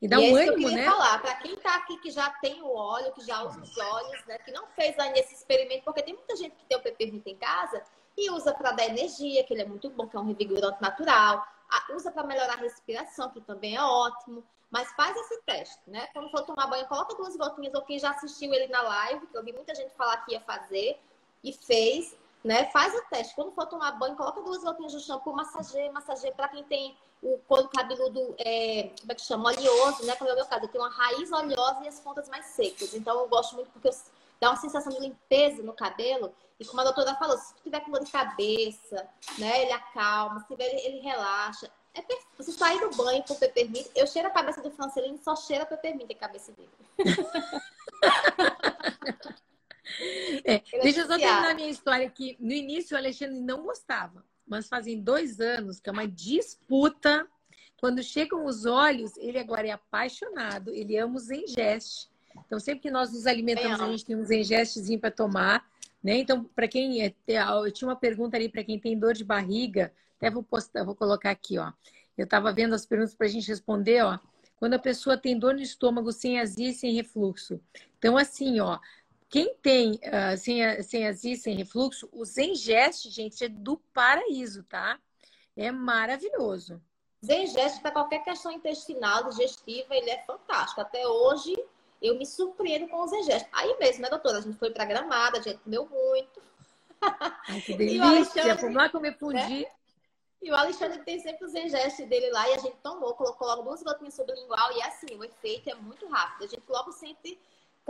E 0.02 0.09
dá 0.09 0.18
e 0.18 0.33
um 0.33 0.38
é 0.38 0.42
ânimo, 0.42 0.56
que 0.56 0.64
eu 0.64 0.68
queria 0.68 0.85
né? 0.85 0.90
falar, 0.90 1.18
para 1.18 1.35
quem 1.37 1.54
está 1.54 1.76
aqui 1.76 1.96
que 1.98 2.11
já 2.11 2.30
tem 2.40 2.62
o 2.62 2.74
óleo, 2.74 3.12
que 3.12 3.24
já 3.24 3.42
usa 3.42 3.61
os 3.61 3.76
óleos, 3.76 4.24
né? 4.26 4.38
Que 4.38 4.50
não 4.50 4.66
fez 4.68 4.98
ainda 4.98 5.18
esse 5.18 5.35
experimento, 5.35 5.85
porque 5.85 6.02
tem 6.02 6.14
muita 6.14 6.37
gente 6.37 6.56
que 6.56 6.64
tem 6.64 6.76
o 6.76 6.80
peppermint 6.80 7.26
em 7.26 7.37
casa 7.37 7.83
E 8.16 8.30
usa 8.30 8.52
para 8.54 8.72
dar 8.72 8.87
energia, 8.87 9.44
que 9.44 9.52
ele 9.52 9.62
é 9.62 9.66
muito 9.66 9.90
bom, 9.90 10.06
que 10.06 10.16
é 10.16 10.20
um 10.20 10.26
revigorante 10.26 10.80
natural. 10.80 11.46
Usa 11.94 12.11
para 12.11 12.26
melhorar 12.26 12.54
a 12.54 12.56
respiração, 12.56 13.30
que 13.30 13.40
também 13.42 13.76
é 13.76 13.83
ótimo. 13.83 14.42
Mas 14.70 14.90
faz 14.92 15.16
esse 15.16 15.42
teste, 15.42 15.83
né? 15.88 16.06
Quando 16.12 16.30
for 16.30 16.42
tomar 16.42 16.66
banho, 16.66 16.87
coloca 16.87 17.14
duas 17.14 17.37
gotinhas, 17.37 17.74
ou 17.74 17.83
quem 17.83 17.98
já 17.98 18.11
assistiu 18.11 18.52
ele 18.54 18.68
na 18.68 18.83
live, 18.83 19.26
que 19.26 19.37
eu 19.37 19.44
vi 19.44 19.52
muita 19.52 19.74
gente 19.74 19.94
falar 19.94 20.16
que 20.24 20.33
ia 20.33 20.40
fazer 20.40 20.98
e 21.42 21.53
fez, 21.53 22.14
né? 22.44 22.66
Faz 22.70 22.94
o 22.94 23.03
teste. 23.11 23.35
Quando 23.35 23.53
for 23.53 23.66
tomar 23.66 23.92
banho, 23.92 24.16
coloca 24.16 24.40
duas 24.42 24.62
gotinhas 24.62 24.92
de 24.92 25.00
shampoo, 25.00 25.33
massageia, 25.33 25.90
massageia 25.92 26.33
para 26.33 26.48
quem 26.48 26.64
tem 26.64 26.96
o 27.22 27.38
couro 27.46 27.68
cabeludo, 27.68 28.35
é, 28.38 28.90
como 29.00 29.12
é 29.12 29.14
que 29.14 29.22
chama? 29.22 29.50
Oleoso, 29.50 30.05
né? 30.07 30.16
Como 30.16 30.31
é 30.31 30.33
o 30.33 30.37
meu 30.37 30.46
caso, 30.46 30.64
eu 30.64 30.68
tenho 30.68 30.85
uma 30.85 30.90
raiz 30.90 31.31
oleosa 31.31 31.85
e 31.85 31.88
as 31.88 32.00
pontas 32.00 32.29
mais 32.29 32.46
secas. 32.46 32.94
Então 32.94 33.20
eu 33.20 33.29
gosto 33.29 33.55
muito 33.55 33.70
porque 33.70 33.90
dá 34.40 34.50
uma 34.50 34.57
sensação 34.57 34.92
de 34.92 35.00
limpeza 35.00 35.62
no 35.62 35.74
cabelo. 35.74 36.33
E 36.59 36.64
como 36.64 36.81
a 36.81 36.85
doutora 36.85 37.14
falou, 37.16 37.37
se 37.37 37.55
tiver 37.62 37.81
com 37.81 37.90
dor 37.90 38.05
de 38.05 38.11
cabeça, 38.11 39.07
né? 39.38 39.62
Ele 39.62 39.72
acalma, 39.72 40.40
se 40.40 40.46
tiver, 40.46 40.64
ele 40.85 41.00
relaxa. 41.00 41.70
É 41.92 42.00
perfeito. 42.00 42.31
Você 42.38 42.53
sair 42.53 42.81
do 42.81 42.96
banho 42.96 43.22
com 43.24 43.35
peppermint. 43.35 43.87
Eu 43.94 44.07
cheiro 44.07 44.29
a 44.29 44.31
cabeça 44.31 44.62
do 44.62 44.70
Francelino 44.70 45.18
só 45.18 45.37
cheira 45.37 45.66
peppermint 45.66 46.11
a 46.11 46.14
cabeça 46.14 46.53
dele. 46.53 46.70
é, 50.44 50.62
deixa 50.83 51.00
eu 51.00 51.07
só 51.07 51.18
terminar 51.18 51.50
a 51.50 51.55
minha 51.55 51.70
história 51.70 52.07
aqui. 52.07 52.37
No 52.40 52.53
início, 52.53 52.94
o 52.94 52.98
Alexandre 52.98 53.40
não 53.40 53.62
gostava, 53.62 54.24
mas 54.46 54.68
fazem 54.68 55.00
dois 55.00 55.40
anos 55.40 55.81
que 55.81 55.88
é 55.88 55.92
uma 55.92 56.07
disputa. 56.07 57.26
Quando 57.79 58.03
chegam 58.03 58.44
os 58.44 58.66
olhos, 58.66 59.16
ele 59.16 59.38
agora 59.38 59.66
é 59.66 59.70
apaixonado, 59.70 60.70
ele 60.70 60.98
ama 60.98 61.16
os 61.16 61.31
engeste. 61.31 62.11
Então, 62.46 62.61
sempre 62.61 62.83
que 62.83 62.90
nós 62.90 63.12
nos 63.12 63.26
alimentamos, 63.26 63.81
a 63.81 63.90
gente 63.90 64.05
tem 64.05 64.16
uns 64.16 64.31
engestezinhos 64.31 65.00
para 65.00 65.11
tomar. 65.11 65.68
Né? 66.03 66.18
Então, 66.18 66.44
para 66.44 66.68
quem. 66.68 67.05
É, 67.05 67.14
eu 67.64 67.70
tinha 67.72 67.88
uma 67.88 67.96
pergunta 67.96 68.37
ali 68.37 68.48
para 68.48 68.64
quem 68.64 68.79
tem 68.79 68.98
dor 68.98 69.14
de 69.14 69.24
barriga. 69.24 69.92
Até 70.16 70.31
vou 70.31 70.42
postar, 70.42 70.85
vou 70.85 70.94
colocar 70.94 71.31
aqui, 71.31 71.59
ó. 71.59 71.72
Eu 72.16 72.24
estava 72.24 72.53
vendo 72.53 72.74
as 72.74 72.85
perguntas 72.85 73.14
para 73.14 73.26
a 73.26 73.31
gente 73.31 73.48
responder, 73.48 74.03
ó. 74.03 74.18
Quando 74.57 74.74
a 74.74 74.79
pessoa 74.79 75.16
tem 75.16 75.38
dor 75.38 75.55
no 75.55 75.62
estômago 75.62 76.12
sem 76.12 76.38
azia 76.38 76.68
e 76.68 76.74
sem 76.74 76.94
refluxo. 76.94 77.59
Então, 77.98 78.18
assim, 78.18 78.61
ó, 78.61 78.79
quem 79.31 79.55
tem 79.62 79.93
uh, 79.93 80.37
sem, 80.37 80.83
sem 80.83 81.07
azia 81.07 81.35
e 81.35 81.37
sem 81.37 81.55
refluxo, 81.55 82.09
o 82.12 82.25
Zengest, 82.25 83.09
gente, 83.09 83.45
é 83.45 83.49
do 83.49 83.77
paraíso, 83.95 84.64
tá? 84.64 84.99
É 85.57 85.71
maravilhoso. 85.71 86.83
Zengest, 87.25 87.81
para 87.81 87.93
qualquer 87.93 88.25
questão 88.25 88.51
intestinal, 88.51 89.31
digestiva, 89.31 89.95
ele 89.95 90.11
é 90.11 90.23
fantástico. 90.25 90.81
Até 90.81 91.07
hoje, 91.07 91.57
eu 92.03 92.19
me 92.19 92.27
surpreendo 92.27 92.88
com 92.88 92.97
o 92.97 93.07
Zengest. 93.07 93.47
Aí 93.53 93.77
mesmo, 93.79 94.03
né, 94.03 94.11
doutora? 94.11 94.38
A 94.38 94.40
gente 94.40 94.59
foi 94.59 94.71
para 94.73 94.85
Gramada, 94.85 95.38
a 95.38 95.43
gente 95.43 95.59
comeu 95.59 95.87
muito. 95.87 96.43
Ai, 97.49 97.61
que 97.61 97.75
delícia! 97.75 98.57
Vamos 98.57 98.75
lá 98.75 98.88
comer 98.88 99.16
fundi. 99.16 99.62
Né? 99.62 99.66
E 100.43 100.51
o 100.51 100.57
Alexandre 100.57 100.99
tem 101.05 101.21
sempre 101.21 101.45
os 101.45 101.53
gestos 101.53 102.09
dele 102.09 102.31
lá 102.31 102.49
e 102.49 102.55
a 102.55 102.59
gente 102.59 102.77
tomou, 102.83 103.14
colocou 103.14 103.47
logo 103.47 103.62
duas 103.62 103.83
gotinhas 103.83 104.14
sublingual 104.14 104.73
e 104.73 104.81
é 104.81 104.87
assim, 104.87 105.14
o 105.16 105.23
efeito 105.23 105.69
é 105.69 105.75
muito 105.75 106.09
rápido. 106.09 106.45
A 106.45 106.49
gente 106.49 106.64
logo 106.66 106.90
sente, 106.93 107.38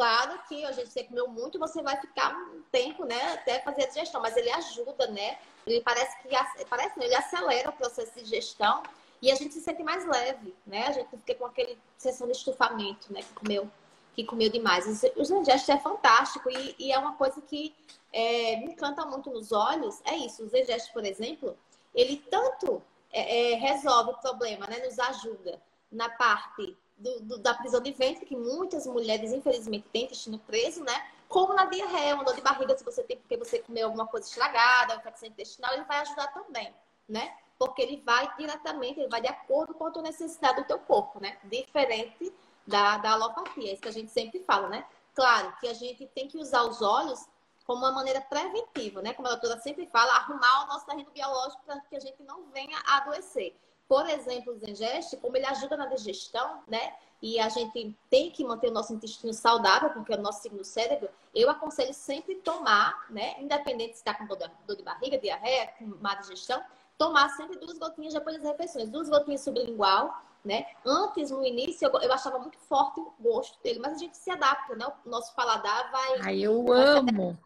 claro 0.01 0.41
que 0.49 0.65
a 0.65 0.73
gente 0.73 0.89
você 0.89 1.05
comeu 1.05 1.29
muito, 1.29 1.59
você 1.59 1.83
vai 1.83 1.95
ficar 2.01 2.35
um 2.35 2.63
tempo, 2.73 3.05
né, 3.05 3.35
até 3.35 3.61
fazer 3.61 3.83
a 3.83 3.87
digestão, 3.87 4.23
mas 4.23 4.35
ele 4.35 4.51
ajuda, 4.51 5.07
né? 5.09 5.39
Ele 5.67 5.83
parece 5.83 6.17
que 6.23 6.29
parece, 6.65 6.99
não, 6.99 7.05
ele 7.05 7.15
acelera 7.15 7.69
o 7.69 7.73
processo 7.75 8.15
de 8.15 8.23
digestão 8.23 8.83
e 9.21 9.31
a 9.31 9.35
gente 9.35 9.53
se 9.53 9.61
sente 9.61 9.83
mais 9.83 10.07
leve, 10.07 10.55
né? 10.67 10.87
A 10.87 10.93
gente 10.93 11.11
fica 11.11 11.35
com 11.35 11.45
aquele 11.45 11.79
sensação 11.99 12.27
de 12.29 12.33
estufamento, 12.33 13.13
né, 13.13 13.21
que 13.21 13.35
comeu 13.35 13.71
que 14.15 14.25
comeu 14.25 14.49
demais. 14.49 14.87
Os 15.17 15.29
digestos 15.29 15.69
é 15.69 15.79
fantástico 15.79 16.51
e, 16.51 16.75
e, 16.79 16.93
é 16.93 16.99
uma 16.99 17.15
coisa 17.17 17.39
que 17.43 17.75
é, 18.11 18.57
me 18.57 18.73
encanta 18.73 19.05
muito 19.05 19.31
nos 19.31 19.53
olhos. 19.53 20.01
É 20.07 20.17
isso, 20.17 20.43
os 20.45 20.51
digestos, 20.51 20.91
por 20.93 21.05
exemplo, 21.05 21.57
ele 21.95 22.17
tanto 22.31 22.83
é, 23.13 23.53
é, 23.53 23.55
resolve 23.57 24.13
o 24.13 24.17
problema, 24.17 24.67
né? 24.67 24.79
Nos 24.79 24.99
ajuda 24.99 25.61
na 25.93 26.09
parte 26.09 26.75
do, 27.01 27.21
do, 27.21 27.39
da 27.39 27.55
prisão 27.55 27.81
de 27.81 27.93
ventre, 27.93 28.27
que 28.27 28.37
muitas 28.37 28.87
mulheres, 28.87 29.33
infelizmente, 29.33 29.89
têm 29.93 30.05
intestino 30.05 30.39
preso, 30.39 30.85
né? 30.85 31.11
Como 31.29 31.55
na 31.55 31.65
diarreia, 31.65 32.15
uma 32.15 32.25
dor 32.25 32.35
de 32.35 32.43
barriga, 32.43 32.77
se 32.77 32.85
você 32.85 33.03
tem 33.03 33.17
porque 33.17 33.37
você 33.37 33.59
comeu 33.61 33.87
alguma 33.87 34.07
coisa 34.07 34.29
estragada, 34.29 34.97
infecção 34.97 35.29
intestinal, 35.29 35.73
ele 35.73 35.85
vai 35.85 36.01
ajudar 36.01 36.29
também, 36.29 36.75
né? 37.09 37.35
Porque 37.59 37.83
ele 37.83 38.03
vai 38.05 38.31
diretamente, 38.37 39.01
ele 39.01 39.09
vai 39.09 39.21
de 39.21 39.29
acordo 39.29 39.75
com 39.75 39.87
a 39.87 39.91
tua 39.91 40.03
necessidade 40.03 40.61
do 40.61 40.67
teu 40.67 40.79
corpo, 40.79 41.21
né? 41.21 41.39
Diferente 41.45 42.33
da, 42.67 42.99
da 42.99 43.13
alopatia, 43.13 43.71
é 43.71 43.73
isso 43.73 43.83
que 43.83 43.89
a 43.89 43.93
gente 43.93 44.11
sempre 44.11 44.41
fala, 44.45 44.69
né? 44.69 44.85
Claro 45.15 45.55
que 45.59 45.69
a 45.69 45.75
gente 45.75 46.07
tem 46.09 46.29
que 46.29 46.39
usar 46.39 46.63
os 46.65 46.83
olhos 46.83 47.27
como 47.65 47.81
uma 47.81 47.93
maneira 47.93 48.21
preventiva, 48.21 49.01
né? 49.01 49.15
Como 49.15 49.29
a 49.29 49.33
doutora 49.33 49.61
sempre 49.61 49.87
fala, 49.87 50.13
arrumar 50.13 50.65
o 50.65 50.67
nosso 50.67 50.87
terreno 50.87 51.11
biológico 51.13 51.63
para 51.65 51.81
que 51.81 51.97
a 51.97 52.01
gente 52.01 52.23
não 52.25 52.47
venha 52.51 52.79
a 52.85 52.99
adoecer. 52.99 53.57
Por 53.91 54.09
exemplo, 54.09 54.53
o 54.53 54.57
Zengeste, 54.57 55.17
como 55.17 55.37
ele 55.37 55.47
ajuda 55.47 55.77
na 55.77 55.87
digestão, 55.87 56.63
né? 56.69 56.95
E 57.21 57.41
a 57.41 57.49
gente 57.49 57.93
tem 58.09 58.31
que 58.31 58.45
manter 58.45 58.69
o 58.69 58.73
nosso 58.73 58.95
intestino 58.95 59.35
saudável, 59.35 59.91
porque 59.91 60.13
é 60.13 60.17
o 60.17 60.23
nosso 60.23 60.43
segundo 60.43 60.63
cérebro. 60.63 61.09
Eu 61.35 61.51
aconselho 61.51 61.93
sempre 61.93 62.37
tomar, 62.37 63.07
né? 63.11 63.35
Independente 63.41 63.95
se 63.95 63.99
está 63.99 64.15
com 64.15 64.27
dor 64.27 64.77
de 64.77 64.85
barriga, 64.85 65.19
diarreia, 65.19 65.73
com 65.77 65.87
má 66.01 66.15
digestão, 66.15 66.63
tomar 66.97 67.31
sempre 67.31 67.59
duas 67.59 67.79
gotinhas 67.79 68.15
depois 68.15 68.37
das 68.37 68.45
refeições. 68.45 68.89
Duas 68.89 69.09
gotinhas 69.09 69.41
sublingual, 69.41 70.23
né? 70.45 70.67
Antes, 70.87 71.33
no 71.33 71.45
início, 71.45 71.89
eu, 71.89 72.01
eu, 72.01 72.13
achava 72.13 72.39
muito 72.39 72.59
forte 72.59 73.01
o 73.01 73.13
gosto 73.19 73.61
dele, 73.61 73.81
mas 73.81 73.95
a 73.95 73.99
gente 73.99 74.17
se 74.17 74.31
adapta, 74.31 74.77
né? 74.77 74.87
O 75.05 75.11
nosso 75.11 75.35
paladar 75.35 75.91
vai. 75.91 76.21
Ai, 76.21 76.39
eu 76.39 76.63
vai 76.63 76.81
amo! 76.81 77.37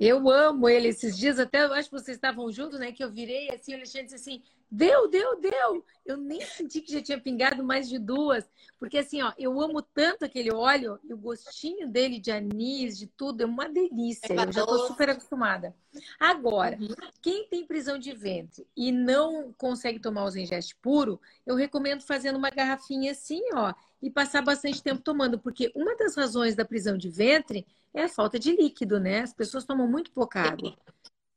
Eu 0.00 0.28
amo 0.28 0.68
ele. 0.68 0.88
Esses 0.88 1.16
dias, 1.16 1.38
até 1.38 1.64
eu 1.64 1.72
acho 1.72 1.88
que 1.88 1.94
vocês 1.94 2.16
estavam 2.16 2.50
juntos, 2.50 2.80
né? 2.80 2.90
Que 2.90 3.04
eu 3.04 3.10
virei 3.12 3.48
assim, 3.50 3.72
o 3.72 3.76
Alexandre 3.76 4.06
disse 4.06 4.16
assim: 4.16 4.42
Deu, 4.74 5.08
deu, 5.08 5.40
deu. 5.40 5.84
Eu 6.04 6.16
nem 6.16 6.40
senti 6.40 6.80
que 6.80 6.92
já 6.92 7.00
tinha 7.00 7.20
pingado 7.20 7.62
mais 7.62 7.88
de 7.88 7.96
duas. 7.96 8.44
Porque 8.76 8.98
assim, 8.98 9.22
ó, 9.22 9.32
eu 9.38 9.60
amo 9.60 9.80
tanto 9.80 10.24
aquele 10.24 10.52
óleo 10.52 10.98
e 11.04 11.14
o 11.14 11.16
gostinho 11.16 11.88
dele 11.88 12.18
de 12.18 12.32
anis, 12.32 12.98
de 12.98 13.06
tudo, 13.06 13.42
é 13.42 13.46
uma 13.46 13.68
delícia. 13.68 14.32
É 14.32 14.44
eu 14.44 14.52
já 14.52 14.66
tô 14.66 14.88
super 14.88 15.10
acostumada. 15.10 15.76
Agora, 16.18 16.76
uhum. 16.80 16.88
quem 17.22 17.46
tem 17.46 17.64
prisão 17.64 18.00
de 18.00 18.12
ventre 18.12 18.66
e 18.76 18.90
não 18.90 19.54
consegue 19.56 20.00
tomar 20.00 20.24
o 20.24 20.30
Zengest 20.30 20.74
puro, 20.82 21.20
eu 21.46 21.54
recomendo 21.54 22.02
fazendo 22.02 22.36
uma 22.36 22.50
garrafinha 22.50 23.12
assim, 23.12 23.42
ó, 23.54 23.72
e 24.02 24.10
passar 24.10 24.42
bastante 24.42 24.82
tempo 24.82 25.02
tomando. 25.02 25.38
Porque 25.38 25.70
uma 25.72 25.94
das 25.96 26.16
razões 26.16 26.56
da 26.56 26.64
prisão 26.64 26.98
de 26.98 27.08
ventre 27.08 27.64
é 27.94 28.02
a 28.02 28.08
falta 28.08 28.40
de 28.40 28.50
líquido, 28.50 28.98
né? 28.98 29.20
As 29.20 29.32
pessoas 29.32 29.64
tomam 29.64 29.86
muito 29.86 30.10
pouca 30.10 30.40
água. 30.40 30.76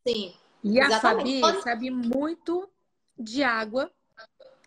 Sim. 0.08 0.34
E 0.63 0.80
a 0.80 1.00
Fabi 1.00 1.39
sabe 1.62 1.91
muito 1.91 2.67
de 3.17 3.43
água 3.43 3.91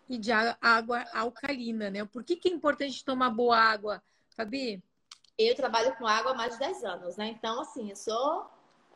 e 0.09 0.17
de 0.17 0.31
água 0.31 1.05
alcalina, 1.13 1.89
né? 1.89 2.03
Por 2.05 2.23
que, 2.23 2.35
que 2.35 2.49
é 2.49 2.51
importante 2.51 3.03
tomar 3.05 3.29
boa 3.29 3.57
água, 3.57 4.03
Fabi? 4.35 4.83
Eu 5.37 5.55
trabalho 5.55 5.95
com 5.95 6.05
água 6.05 6.31
há 6.31 6.35
mais 6.35 6.53
de 6.53 6.59
10 6.59 6.83
anos, 6.83 7.17
né? 7.17 7.27
Então, 7.27 7.61
assim, 7.61 7.89
eu 7.89 7.95
sou. 7.95 8.45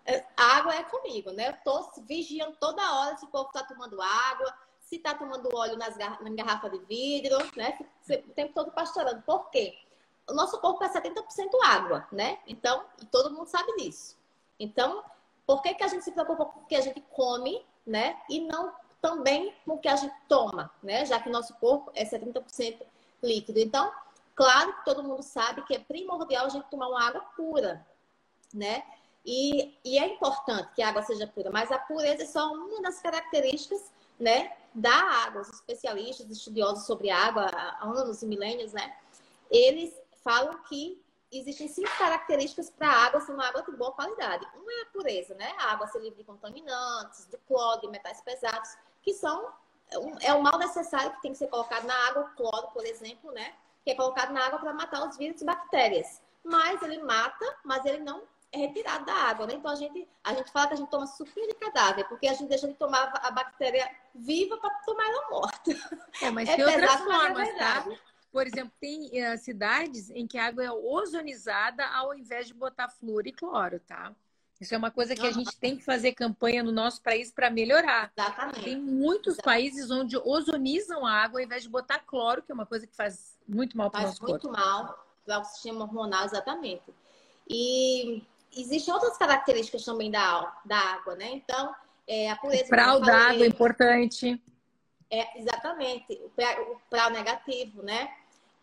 É, 0.05 0.23
água 0.37 0.75
é 0.75 0.83
comigo, 0.83 1.31
né? 1.31 1.49
Eu 1.49 1.57
tô 1.63 1.89
vigiando 2.01 2.55
toda 2.59 2.93
hora 2.93 3.17
se 3.17 3.25
o 3.25 3.29
povo 3.29 3.49
tá 3.51 3.63
tomando 3.63 3.99
água, 4.01 4.53
se 4.81 4.99
tá 4.99 5.15
tomando 5.15 5.49
óleo 5.55 5.77
nas 5.77 5.97
gar... 5.97 6.21
na 6.21 6.29
garrafa 6.29 6.69
de 6.69 6.79
vidro, 6.79 7.37
né? 7.55 7.77
O 8.09 8.33
tempo 8.33 8.53
todo 8.53 8.71
pastorando. 8.71 9.21
Por 9.23 9.49
quê? 9.49 9.75
O 10.29 10.33
nosso 10.33 10.59
corpo 10.59 10.83
é 10.83 10.89
70% 10.89 11.23
água, 11.63 12.07
né? 12.11 12.39
Então, 12.45 12.83
todo 13.09 13.33
mundo 13.33 13.47
sabe 13.47 13.75
disso. 13.77 14.17
Então, 14.59 15.03
por 15.45 15.61
que, 15.61 15.73
que 15.73 15.83
a 15.83 15.87
gente 15.87 16.03
se 16.03 16.11
preocupa 16.11 16.45
com 16.45 16.59
o 16.59 16.65
que 16.65 16.75
a 16.75 16.81
gente 16.81 17.01
come, 17.11 17.65
né? 17.85 18.19
E 18.29 18.41
não 18.41 18.73
também 19.05 19.53
com 19.63 19.75
o 19.75 19.77
que 19.77 19.87
a 19.87 19.95
gente 19.95 20.15
toma, 20.27 20.71
né? 20.81 21.05
Já 21.05 21.19
que 21.19 21.29
nosso 21.29 21.53
corpo 21.55 21.91
é 21.93 22.03
70% 22.03 22.81
líquido. 23.21 23.59
Então, 23.59 23.91
claro 24.33 24.73
que 24.73 24.85
todo 24.85 25.03
mundo 25.03 25.21
sabe 25.21 25.61
que 25.63 25.75
é 25.75 25.79
primordial 25.79 26.47
a 26.47 26.49
gente 26.49 26.67
tomar 26.71 26.87
uma 26.87 27.07
água 27.07 27.21
pura, 27.35 27.85
né? 28.51 28.83
E, 29.23 29.77
e 29.85 29.99
é 29.99 30.07
importante 30.07 30.73
que 30.73 30.81
a 30.81 30.89
água 30.89 31.03
seja 31.03 31.27
pura, 31.27 31.51
mas 31.51 31.71
a 31.71 31.77
pureza 31.77 32.23
é 32.23 32.25
só 32.25 32.51
uma 32.51 32.81
das 32.81 32.99
características, 32.99 33.91
né? 34.19 34.51
Da 34.73 34.95
água. 35.25 35.41
Os 35.41 35.49
especialistas, 35.49 36.27
estudiosos 36.27 36.87
sobre 36.87 37.11
água 37.11 37.45
há 37.53 37.85
anos 37.85 38.23
e 38.23 38.25
milênios, 38.25 38.73
né? 38.73 38.97
Eles 39.51 39.93
falam 40.23 40.63
que 40.63 40.99
existem 41.31 41.67
cinco 41.67 41.95
características 41.95 42.71
para 42.71 42.87
a 42.87 43.05
água 43.05 43.21
ser 43.21 43.33
uma 43.33 43.47
água 43.47 43.61
de 43.61 43.71
boa 43.71 43.91
qualidade. 43.91 44.47
Uma 44.55 44.71
é 44.71 44.81
a 44.81 44.85
pureza, 44.87 45.35
né? 45.35 45.53
A 45.59 45.73
água 45.73 45.85
ser 45.87 45.99
livre 45.99 46.17
de 46.17 46.23
contaminantes, 46.23 47.27
de 47.27 47.37
cloro, 47.47 47.81
de 47.81 47.87
metais 47.89 48.19
pesados 48.21 48.69
que 49.05 49.13
são 49.13 49.53
é 50.21 50.33
o 50.33 50.41
mal 50.41 50.57
necessário 50.57 51.11
que 51.11 51.21
tem 51.21 51.31
que 51.31 51.37
ser 51.37 51.47
colocado 51.47 51.85
na 51.85 51.93
água, 52.09 52.23
o 52.23 52.35
cloro, 52.35 52.67
por 52.73 52.85
exemplo, 52.85 53.31
né? 53.31 53.53
Que 53.83 53.91
é 53.91 53.95
colocado 53.95 54.33
na 54.33 54.43
água 54.45 54.59
para 54.59 54.73
matar 54.73 55.07
os 55.07 55.15
vírus 55.15 55.39
e 55.41 55.45
bactérias. 55.45 56.21
Mas 56.43 56.81
ele 56.81 57.01
mata, 57.03 57.45
mas 57.63 57.85
ele 57.85 57.99
não 57.99 58.23
é 58.51 58.57
retirado 58.57 59.05
da 59.05 59.13
água, 59.13 59.45
né? 59.45 59.53
Então 59.53 59.71
a 59.71 59.75
gente, 59.75 60.07
a 60.23 60.33
gente 60.33 60.51
fala 60.51 60.67
que 60.67 60.73
a 60.73 60.77
gente 60.77 60.89
toma 60.89 61.05
suquinho 61.05 61.47
de 61.47 61.53
cadáver, 61.53 62.07
porque 62.07 62.27
a 62.27 62.33
gente 62.33 62.49
deixa 62.49 62.67
de 62.67 62.73
tomar 62.73 63.11
a 63.21 63.29
bactéria 63.29 63.89
viva 64.13 64.57
para 64.57 64.71
tomar 64.85 65.07
ela 65.07 65.29
morta. 65.29 65.71
É, 66.21 66.31
mas 66.31 66.49
é 66.49 66.55
tem 66.55 66.65
outras 66.65 66.95
é 66.95 66.97
formas, 66.97 67.47
é 67.47 67.57
tá? 67.57 67.85
Por 68.31 68.47
exemplo, 68.47 68.73
tem 68.81 69.11
uh, 69.23 69.37
cidades 69.37 70.09
em 70.09 70.27
que 70.27 70.37
a 70.37 70.47
água 70.47 70.63
é 70.63 70.71
ozonizada 70.71 71.87
ao 71.87 72.13
invés 72.13 72.47
de 72.47 72.53
botar 72.53 72.89
flúor 72.89 73.27
e 73.27 73.31
cloro, 73.31 73.79
tá? 73.79 74.13
Isso 74.59 74.73
é 74.73 74.77
uma 74.77 74.89
coisa 74.89 75.15
que 75.15 75.25
a 75.25 75.31
gente 75.31 75.55
tem 75.57 75.75
que 75.75 75.83
fazer 75.83 76.13
campanha 76.13 76.63
no 76.63 76.71
nosso 76.71 77.01
país 77.01 77.31
para 77.31 77.49
melhorar. 77.49 78.11
Exatamente. 78.17 78.63
Tem 78.63 78.79
muitos 78.79 79.33
Exatamente. 79.33 79.43
países 79.43 79.91
onde 79.91 80.17
ozonizam 80.17 81.05
a 81.05 81.11
água 81.11 81.39
ao 81.39 81.45
invés 81.45 81.63
de 81.63 81.69
botar 81.69 81.99
cloro, 81.99 82.41
que 82.41 82.51
é 82.51 82.55
uma 82.55 82.65
coisa 82.65 82.87
que 82.87 82.95
faz 82.95 83.37
muito 83.47 83.77
mal 83.77 83.91
para 83.91 83.99
o 83.99 84.01
Faz 84.03 84.19
nosso 84.19 84.31
muito 84.31 84.47
corpo. 84.47 84.57
mal 84.57 85.05
para 85.25 85.39
o 85.39 85.43
sistema 85.43 85.83
hormonal, 85.83 86.23
exatamente. 86.25 86.83
E 87.49 88.23
existem 88.55 88.93
outras 88.93 89.17
características 89.17 89.83
também 89.83 90.09
da, 90.09 90.55
da 90.63 90.77
água, 90.77 91.15
né? 91.15 91.31
Então, 91.33 91.75
é, 92.07 92.31
a 92.31 92.35
pureza. 92.35 92.67
Prau 92.67 92.99
como 92.99 93.09
eu 93.09 93.13
da 93.13 93.17
água 93.29 93.43
é 93.43 93.47
importante. 93.47 94.41
É, 95.09 95.39
exatamente. 95.39 96.13
O 96.23 96.29
prá, 96.89 97.07
o 97.07 97.11
negativo, 97.11 97.83
né? 97.83 98.13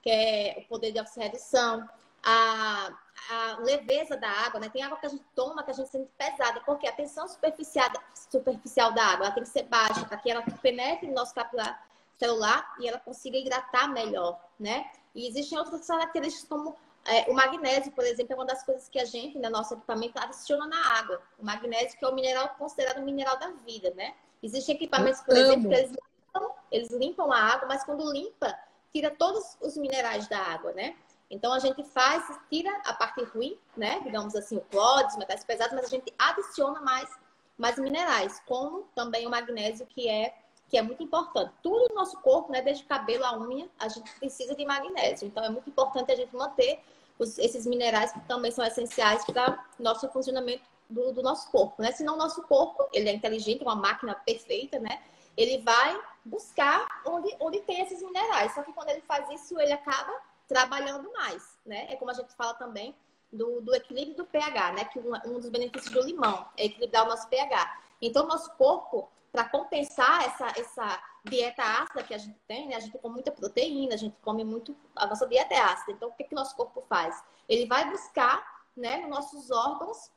Que 0.02 0.10
é 0.10 0.56
o 0.58 0.68
poder 0.68 0.92
de 0.92 1.00
oxidação. 1.00 1.88
A, 2.24 2.96
a 3.30 3.56
leveza 3.60 4.16
da 4.16 4.28
água, 4.28 4.60
né? 4.60 4.68
Tem 4.68 4.82
água 4.82 4.98
que 4.98 5.06
a 5.06 5.08
gente 5.08 5.24
toma 5.34 5.62
que 5.62 5.70
a 5.70 5.74
gente 5.74 5.88
sente 5.88 6.10
pesada, 6.16 6.60
porque 6.60 6.86
a 6.86 6.92
tensão 6.92 7.28
superficial, 7.28 7.90
superficial 8.30 8.92
da 8.92 9.04
água 9.04 9.30
tem 9.30 9.42
que 9.42 9.48
ser 9.48 9.64
baixa 9.64 10.04
para 10.04 10.16
que 10.16 10.30
ela 10.30 10.42
penetre 10.62 11.06
no 11.06 11.14
nosso 11.14 11.34
capilar 11.34 11.86
celular 12.18 12.74
e 12.78 12.86
ela 12.86 12.98
consiga 12.98 13.36
hidratar 13.36 13.88
melhor, 13.88 14.40
né? 14.58 14.90
E 15.14 15.26
existem 15.26 15.58
outras 15.58 15.86
características 15.86 16.48
como 16.48 16.76
é, 17.04 17.28
o 17.28 17.34
magnésio, 17.34 17.90
por 17.92 18.04
exemplo, 18.04 18.32
é 18.32 18.36
uma 18.36 18.46
das 18.46 18.62
coisas 18.62 18.88
que 18.88 18.98
a 18.98 19.04
gente, 19.04 19.36
no 19.38 19.50
nosso 19.50 19.74
equipamento, 19.74 20.18
adiciona 20.18 20.66
na 20.66 20.98
água. 20.98 21.20
O 21.38 21.44
magnésio, 21.44 21.98
que 21.98 22.04
é 22.04 22.08
o 22.08 22.14
mineral 22.14 22.50
considerado 22.58 22.98
o 22.98 23.04
mineral 23.04 23.38
da 23.38 23.50
vida, 23.66 23.92
né? 23.96 24.14
Existem 24.42 24.76
equipamentos, 24.76 25.20
por 25.20 25.36
Eu 25.36 25.44
exemplo, 25.44 25.60
amo. 25.60 25.68
que 25.68 25.74
eles 25.74 25.90
limpam, 25.90 26.54
eles 26.70 26.90
limpam 26.90 27.32
a 27.32 27.38
água, 27.38 27.68
mas 27.68 27.84
quando 27.84 28.10
limpa, 28.12 28.56
tira 28.92 29.10
todos 29.10 29.56
os 29.60 29.76
minerais 29.76 30.28
da 30.28 30.38
água, 30.38 30.72
né? 30.72 30.96
Então 31.32 31.50
a 31.50 31.58
gente 31.58 31.82
faz, 31.82 32.22
tira 32.50 32.70
a 32.84 32.92
parte 32.92 33.24
ruim, 33.24 33.58
né? 33.74 34.00
Digamos 34.04 34.36
assim, 34.36 34.58
o 34.58 34.60
cloro, 34.60 35.06
os 35.06 35.16
metais 35.16 35.42
pesados, 35.42 35.74
mas 35.74 35.86
a 35.86 35.88
gente 35.88 36.12
adiciona 36.18 36.80
mais, 36.82 37.08
mais 37.56 37.78
minerais, 37.78 38.40
como 38.46 38.82
também 38.94 39.26
o 39.26 39.30
magnésio, 39.30 39.86
que 39.86 40.08
é, 40.08 40.34
que 40.68 40.76
é 40.76 40.82
muito 40.82 41.02
importante. 41.02 41.50
Tudo 41.62 41.88
no 41.88 41.94
nosso 41.94 42.20
corpo, 42.20 42.52
né? 42.52 42.60
Desde 42.60 42.84
cabelo 42.84 43.24
à 43.24 43.38
unha, 43.38 43.66
a 43.80 43.88
gente 43.88 44.12
precisa 44.20 44.54
de 44.54 44.64
magnésio. 44.66 45.26
Então 45.26 45.42
é 45.42 45.48
muito 45.48 45.70
importante 45.70 46.12
a 46.12 46.16
gente 46.16 46.36
manter 46.36 46.80
os- 47.18 47.38
esses 47.38 47.64
minerais 47.66 48.12
que 48.12 48.20
também 48.28 48.50
são 48.50 48.64
essenciais 48.64 49.24
para 49.24 49.64
o 49.78 49.82
nosso 49.82 50.06
funcionamento 50.10 50.64
do, 50.90 51.12
do 51.12 51.22
nosso 51.22 51.50
corpo, 51.50 51.80
né? 51.80 51.92
Senão 51.92 52.12
o 52.14 52.18
nosso 52.18 52.42
corpo, 52.42 52.86
ele 52.92 53.08
é 53.08 53.12
inteligente, 53.14 53.62
uma 53.62 53.74
máquina 53.74 54.14
perfeita, 54.14 54.78
né? 54.78 55.00
Ele 55.34 55.62
vai 55.62 55.98
buscar 56.26 56.86
onde, 57.06 57.34
onde 57.40 57.60
tem 57.62 57.80
esses 57.80 58.02
minerais. 58.02 58.52
Só 58.54 58.62
que 58.62 58.72
quando 58.74 58.90
ele 58.90 59.00
faz 59.00 59.30
isso, 59.30 59.58
ele 59.58 59.72
acaba 59.72 60.12
trabalhando 60.48 61.12
mais, 61.12 61.58
né? 61.64 61.86
É 61.90 61.96
como 61.96 62.10
a 62.10 62.14
gente 62.14 62.34
fala 62.34 62.54
também 62.54 62.94
do, 63.32 63.60
do 63.60 63.74
equilíbrio 63.74 64.16
do 64.16 64.26
pH, 64.26 64.72
né? 64.72 64.84
Que 64.84 64.98
um, 64.98 65.12
um 65.26 65.40
dos 65.40 65.48
benefícios 65.48 65.92
do 65.92 66.02
limão 66.02 66.46
é 66.56 66.66
equilibrar 66.66 67.04
o 67.04 67.08
nosso 67.08 67.28
pH. 67.28 67.80
Então, 68.00 68.26
nosso 68.26 68.50
corpo, 68.56 69.10
para 69.30 69.48
compensar 69.48 70.24
essa, 70.24 70.46
essa 70.58 71.02
dieta 71.24 71.62
ácida 71.62 72.02
que 72.02 72.14
a 72.14 72.18
gente 72.18 72.38
tem, 72.46 72.68
né? 72.68 72.76
A 72.76 72.80
gente 72.80 72.98
come 72.98 73.14
muita 73.14 73.32
proteína, 73.32 73.94
a 73.94 73.98
gente 73.98 74.16
come 74.20 74.44
muito. 74.44 74.76
A 74.94 75.06
nossa 75.06 75.26
dieta 75.26 75.54
é 75.54 75.60
ácida. 75.60 75.92
Então, 75.92 76.08
o 76.08 76.12
que, 76.12 76.24
que 76.24 76.34
nosso 76.34 76.54
corpo 76.54 76.82
faz? 76.88 77.22
Ele 77.48 77.66
vai 77.66 77.90
buscar, 77.90 78.64
né, 78.76 78.98
nos 78.98 79.10
nossos 79.10 79.50
órgãos, 79.50 80.10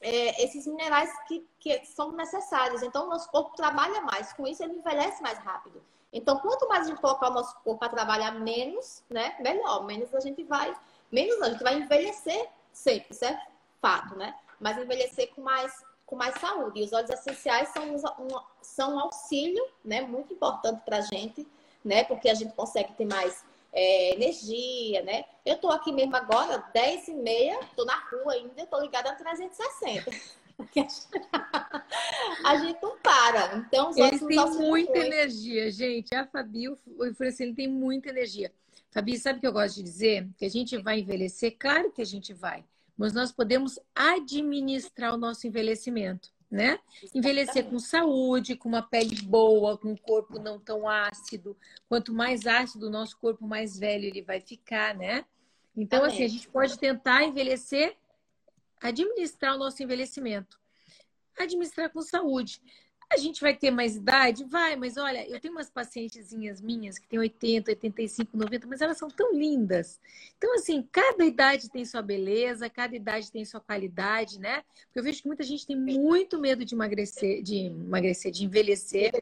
é, 0.00 0.44
esses 0.44 0.66
minerais 0.66 1.10
que, 1.26 1.48
que 1.58 1.84
são 1.86 2.12
necessários. 2.12 2.82
Então, 2.82 3.06
o 3.06 3.10
nosso 3.10 3.30
corpo 3.30 3.56
trabalha 3.56 4.00
mais. 4.02 4.32
Com 4.32 4.46
isso, 4.46 4.62
ele 4.62 4.74
envelhece 4.74 5.22
mais 5.22 5.38
rápido. 5.38 5.82
Então, 6.14 6.38
quanto 6.38 6.68
mais 6.68 6.86
a 6.86 6.90
gente 6.90 7.00
colocar 7.00 7.28
o 7.28 7.34
nosso 7.34 7.56
corpo 7.64 7.84
a 7.84 7.88
trabalhar 7.88 8.30
menos, 8.30 9.02
né? 9.10 9.34
Melhor. 9.40 9.84
Menos 9.84 10.14
a 10.14 10.20
gente 10.20 10.44
vai. 10.44 10.74
Menos 11.10 11.42
a 11.42 11.50
gente 11.50 11.62
vai 11.62 11.76
envelhecer 11.76 12.48
sempre, 12.72 13.08
isso 13.10 13.24
é 13.24 13.40
fato, 13.82 14.16
né? 14.16 14.34
Mas 14.60 14.78
envelhecer 14.78 15.34
com 15.34 15.42
mais, 15.42 15.72
com 16.06 16.14
mais 16.14 16.36
saúde. 16.40 16.80
E 16.80 16.84
os 16.84 16.92
óleos 16.92 17.10
essenciais 17.10 17.68
são 17.70 17.84
um, 17.92 17.98
são 18.62 18.94
um 18.94 19.00
auxílio, 19.00 19.64
né? 19.84 20.02
Muito 20.02 20.32
importante 20.32 20.82
pra 20.84 21.00
gente, 21.00 21.46
né? 21.84 22.04
Porque 22.04 22.28
a 22.28 22.34
gente 22.34 22.54
consegue 22.54 22.92
ter 22.92 23.06
mais 23.06 23.44
é, 23.72 24.14
energia, 24.14 25.02
né? 25.02 25.24
Eu 25.44 25.58
tô 25.58 25.68
aqui 25.68 25.92
mesmo 25.92 26.14
agora, 26.14 26.58
10 26.72 27.08
e 27.08 27.14
meia, 27.14 27.58
tô 27.74 27.84
na 27.84 27.96
rua 28.08 28.34
ainda, 28.34 28.64
tô 28.66 28.80
ligada 28.80 29.10
a 29.10 29.16
360. 29.16 30.10
Porque 30.64 30.80
a 32.44 32.56
gente- 32.56 32.82
não 32.82 32.98
para. 32.98 33.56
Então, 33.56 33.90
os 33.90 33.96
Eles 33.96 34.22
óleos 34.22 34.26
têm 34.26 34.36
nos 34.36 34.46
auxiliam 34.46 34.68
muita 34.70 34.98
energia, 34.98 35.70
gente. 35.70 36.14
A 36.14 36.26
Fabi, 36.26 36.68
o 36.68 36.78
Francine 37.14 37.54
tem 37.54 37.68
muita 37.68 38.08
energia. 38.10 38.52
Fabi, 38.90 39.18
sabe 39.18 39.38
o 39.38 39.40
que 39.40 39.46
eu 39.46 39.52
gosto 39.52 39.76
de 39.76 39.82
dizer? 39.82 40.28
Que 40.36 40.44
a 40.44 40.50
gente 40.50 40.76
vai 40.78 41.00
envelhecer? 41.00 41.56
Claro 41.58 41.90
que 41.90 42.00
a 42.00 42.06
gente 42.06 42.32
vai. 42.32 42.64
Mas 42.96 43.12
nós 43.12 43.32
podemos 43.32 43.78
administrar 43.94 45.12
o 45.14 45.16
nosso 45.16 45.46
envelhecimento, 45.48 46.30
né? 46.48 46.78
Envelhecer 47.12 47.64
com 47.64 47.78
saúde, 47.80 48.54
com 48.54 48.68
uma 48.68 48.82
pele 48.82 49.16
boa, 49.22 49.76
com 49.76 49.88
um 49.88 49.96
corpo 49.96 50.38
não 50.38 50.60
tão 50.60 50.88
ácido. 50.88 51.56
Quanto 51.88 52.14
mais 52.14 52.46
ácido 52.46 52.86
o 52.86 52.90
nosso 52.90 53.18
corpo, 53.18 53.44
mais 53.46 53.76
velho 53.76 54.04
ele 54.04 54.22
vai 54.22 54.40
ficar, 54.40 54.94
né? 54.94 55.24
Então, 55.76 56.04
assim, 56.04 56.22
a 56.22 56.28
gente 56.28 56.48
pode 56.48 56.78
tentar 56.78 57.24
envelhecer, 57.24 57.96
administrar 58.80 59.54
o 59.54 59.58
nosso 59.58 59.82
envelhecimento. 59.82 60.58
Administrar 61.38 61.90
com 61.90 62.02
saúde. 62.02 62.60
A 63.10 63.16
gente 63.16 63.40
vai 63.40 63.54
ter 63.54 63.70
mais 63.70 63.96
idade? 63.96 64.44
Vai, 64.44 64.76
mas 64.76 64.96
olha, 64.96 65.28
eu 65.28 65.38
tenho 65.38 65.54
umas 65.54 65.70
pacientezinhas 65.70 66.60
minhas 66.60 66.98
que 66.98 67.06
têm 67.06 67.18
80, 67.18 67.70
85, 67.70 68.36
90, 68.36 68.66
mas 68.66 68.80
elas 68.80 68.98
são 68.98 69.08
tão 69.08 69.32
lindas. 69.32 70.00
Então, 70.36 70.54
assim, 70.54 70.82
cada 70.90 71.24
idade 71.24 71.70
tem 71.70 71.84
sua 71.84 72.02
beleza, 72.02 72.68
cada 72.68 72.96
idade 72.96 73.30
tem 73.30 73.44
sua 73.44 73.60
qualidade, 73.60 74.40
né? 74.40 74.62
Porque 74.86 74.98
eu 74.98 75.02
vejo 75.02 75.22
que 75.22 75.28
muita 75.28 75.44
gente 75.44 75.66
tem 75.66 75.76
muito 75.76 76.40
medo 76.40 76.64
de 76.64 76.74
emagrecer, 76.74 77.42
de 77.42 77.66
emagrecer, 77.66 78.32
de 78.32 78.44
envelhecer, 78.44 79.12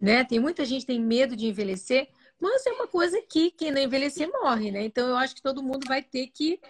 né? 0.00 0.24
Tem 0.24 0.38
muita 0.38 0.64
gente 0.64 0.82
que 0.82 0.88
tem 0.88 1.00
medo 1.00 1.34
de 1.34 1.46
envelhecer, 1.46 2.08
mas 2.38 2.66
é 2.66 2.72
uma 2.72 2.86
coisa 2.86 3.22
que 3.22 3.50
quem 3.50 3.70
não 3.70 3.80
envelhecer 3.80 4.30
morre, 4.30 4.70
né? 4.70 4.84
Então, 4.84 5.08
eu 5.08 5.16
acho 5.16 5.34
que 5.34 5.42
todo 5.42 5.62
mundo 5.62 5.86
vai 5.86 6.02
ter 6.02 6.26
que 6.26 6.60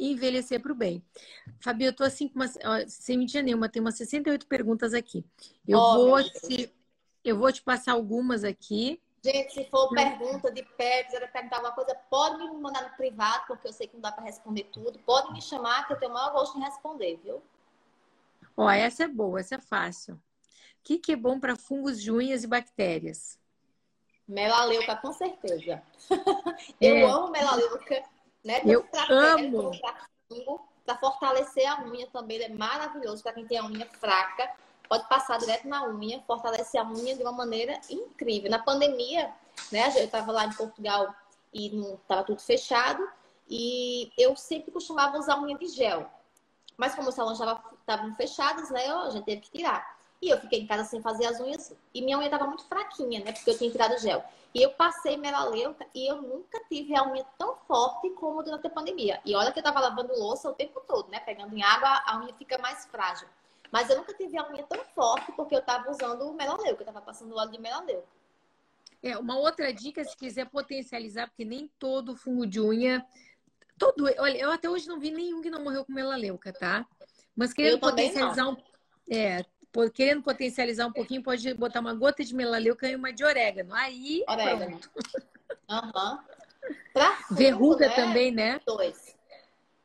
envelhecer 0.00 0.60
para 0.60 0.72
o 0.72 0.74
bem. 0.74 1.04
Fabi, 1.60 1.84
eu 1.84 1.92
tô 1.94 2.04
assim, 2.04 2.28
com 2.28 2.36
uma, 2.40 2.48
sem 2.88 3.18
mentira 3.18 3.42
nenhuma, 3.42 3.68
tem 3.68 3.80
umas 3.80 3.96
68 3.96 4.46
perguntas 4.46 4.94
aqui. 4.94 5.24
Eu, 5.66 5.78
Oh, 5.78 5.94
vou 5.94 6.22
te, 6.22 6.72
eu 7.24 7.38
vou 7.38 7.52
te 7.52 7.62
passar 7.62 7.92
algumas 7.92 8.44
aqui. 8.44 9.00
Gente, 9.22 9.52
se 9.52 9.64
for 9.70 9.90
pergunta 9.90 10.50
de 10.50 10.62
pé, 10.62 11.04
quiser 11.04 11.30
perguntar 11.30 11.56
alguma 11.56 11.74
coisa, 11.74 11.94
pode 12.08 12.38
me 12.38 12.56
mandar 12.58 12.82
no 12.88 12.96
privado, 12.96 13.44
porque 13.46 13.68
eu 13.68 13.72
sei 13.72 13.86
que 13.86 13.94
não 13.94 14.00
dá 14.00 14.10
para 14.12 14.24
responder 14.24 14.64
tudo. 14.72 14.98
Pode 15.00 15.30
me 15.32 15.42
chamar, 15.42 15.86
que 15.86 15.92
eu 15.92 15.98
tenho 15.98 16.10
o 16.10 16.14
maior 16.14 16.32
gosto 16.32 16.56
em 16.58 16.62
responder, 16.62 17.20
viu? 17.22 17.42
Ó, 18.56 18.68
essa 18.70 19.04
é 19.04 19.08
boa, 19.08 19.40
essa 19.40 19.56
é 19.56 19.60
fácil. 19.60 20.14
O 20.14 20.20
que, 20.84 20.98
que 20.98 21.12
é 21.12 21.16
bom 21.16 21.38
para 21.40 21.56
fungos 21.56 22.00
de 22.00 22.10
unhas 22.12 22.44
e 22.44 22.46
bactérias? 22.46 23.38
Melaleuca, 24.26 24.96
com 24.96 25.12
certeza. 25.12 25.82
eu 26.80 26.96
É. 26.96 27.04
amo 27.06 27.30
melaleuca, 27.30 28.02
né? 28.44 28.62
Eu 28.64 28.82
Tanto 28.84 29.08
pele 29.08 29.56
amo. 29.56 29.70
pra 30.84 30.96
fortalecer 30.96 31.66
a 31.66 31.82
unha 31.82 32.06
também. 32.08 32.36
Ele 32.36 32.44
é 32.52 32.56
maravilhoso 32.56 33.22
para 33.22 33.32
quem 33.32 33.46
tem 33.46 33.58
a 33.58 33.64
unha 33.64 33.86
fraca. 33.86 34.50
Pode 34.88 35.08
passar 35.08 35.38
direto 35.38 35.68
na 35.68 35.84
unha, 35.86 36.20
fortalecer 36.26 36.80
a 36.80 36.84
unha 36.84 37.14
de 37.14 37.22
uma 37.22 37.32
maneira 37.32 37.80
incrível. 37.88 38.50
Na 38.50 38.58
pandemia, 38.58 39.32
né? 39.70 39.92
Eu 39.96 40.04
estava 40.04 40.32
lá 40.32 40.46
em 40.46 40.52
Portugal 40.52 41.14
e 41.52 41.70
não 41.70 41.94
estava 41.94 42.24
tudo 42.24 42.40
fechado. 42.40 43.08
E 43.48 44.12
eu 44.16 44.36
sempre 44.36 44.70
costumava 44.70 45.18
usar 45.18 45.40
unha 45.40 45.56
de 45.58 45.68
gel. 45.68 46.08
Mas 46.76 46.94
como 46.94 47.08
os 47.08 47.14
salões 47.14 47.38
estavam 47.80 48.14
fechados, 48.14 48.70
né? 48.70 48.86
A 48.88 49.10
gente 49.10 49.24
teve 49.24 49.40
que 49.42 49.50
tirar. 49.50 49.99
E 50.22 50.28
eu 50.28 50.38
fiquei 50.38 50.60
em 50.60 50.66
casa 50.66 50.84
sem 50.84 51.00
fazer 51.00 51.26
as 51.26 51.40
unhas 51.40 51.72
e 51.94 52.02
minha 52.02 52.18
unha 52.18 52.26
estava 52.26 52.46
muito 52.46 52.64
fraquinha, 52.64 53.24
né? 53.24 53.32
Porque 53.32 53.50
eu 53.50 53.58
tinha 53.58 53.70
tirado 53.70 53.98
gel. 53.98 54.22
E 54.54 54.60
eu 54.60 54.70
passei 54.72 55.16
melaleuca 55.16 55.86
e 55.94 56.06
eu 56.06 56.20
nunca 56.20 56.60
tive 56.68 56.94
a 56.94 57.08
unha 57.08 57.24
tão 57.38 57.56
forte 57.66 58.10
como 58.10 58.42
durante 58.42 58.66
a 58.66 58.70
pandemia. 58.70 59.20
E 59.24 59.34
olha 59.34 59.50
que 59.50 59.58
eu 59.58 59.62
tava 59.62 59.80
lavando 59.80 60.12
louça 60.12 60.50
o 60.50 60.54
tempo 60.54 60.82
todo, 60.86 61.10
né? 61.10 61.20
Pegando 61.20 61.56
em 61.56 61.62
água, 61.62 62.02
a 62.04 62.18
unha 62.20 62.34
fica 62.34 62.58
mais 62.58 62.84
frágil. 62.86 63.28
Mas 63.72 63.88
eu 63.88 63.96
nunca 63.96 64.12
tive 64.12 64.36
a 64.36 64.46
unha 64.50 64.62
tão 64.64 64.84
forte 64.94 65.32
porque 65.32 65.54
eu 65.54 65.62
tava 65.62 65.90
usando 65.90 66.22
o 66.28 66.34
melaleuca, 66.34 66.82
eu 66.82 66.86
tava 66.86 67.00
passando 67.00 67.32
o 67.32 67.38
óleo 67.38 67.52
de 67.52 67.60
melaleuca. 67.60 68.06
É, 69.02 69.16
uma 69.16 69.38
outra 69.38 69.72
dica, 69.72 70.04
se 70.04 70.14
quiser 70.14 70.50
potencializar, 70.50 71.28
porque 71.28 71.44
nem 71.44 71.70
todo 71.78 72.16
fungo 72.16 72.46
de 72.46 72.60
unha. 72.60 73.06
Todo, 73.78 74.04
olha, 74.18 74.36
eu 74.36 74.50
até 74.50 74.68
hoje 74.68 74.86
não 74.86 75.00
vi 75.00 75.10
nenhum 75.10 75.40
que 75.40 75.48
não 75.48 75.64
morreu 75.64 75.86
com 75.86 75.92
melaleuca, 75.92 76.52
tá? 76.52 76.84
Mas 77.34 77.54
querendo 77.54 77.80
potencializar 77.80 78.48
um. 78.48 78.56
É, 79.10 79.42
querendo 79.92 80.22
potencializar 80.22 80.86
um 80.86 80.92
pouquinho, 80.92 81.22
pode 81.22 81.52
botar 81.54 81.80
uma 81.80 81.94
gota 81.94 82.24
de 82.24 82.34
melaleuca 82.34 82.88
e 82.88 82.96
uma 82.96 83.12
de 83.12 83.24
orégano. 83.24 83.74
Aí, 83.74 84.24
Orégano. 84.28 84.78
pronto. 84.78 84.90
Aham. 85.68 86.24
Fungo, 87.28 87.34
Verruga 87.38 87.88
né? 87.88 87.94
também, 87.94 88.30
né? 88.32 88.60
Dois. 88.66 89.16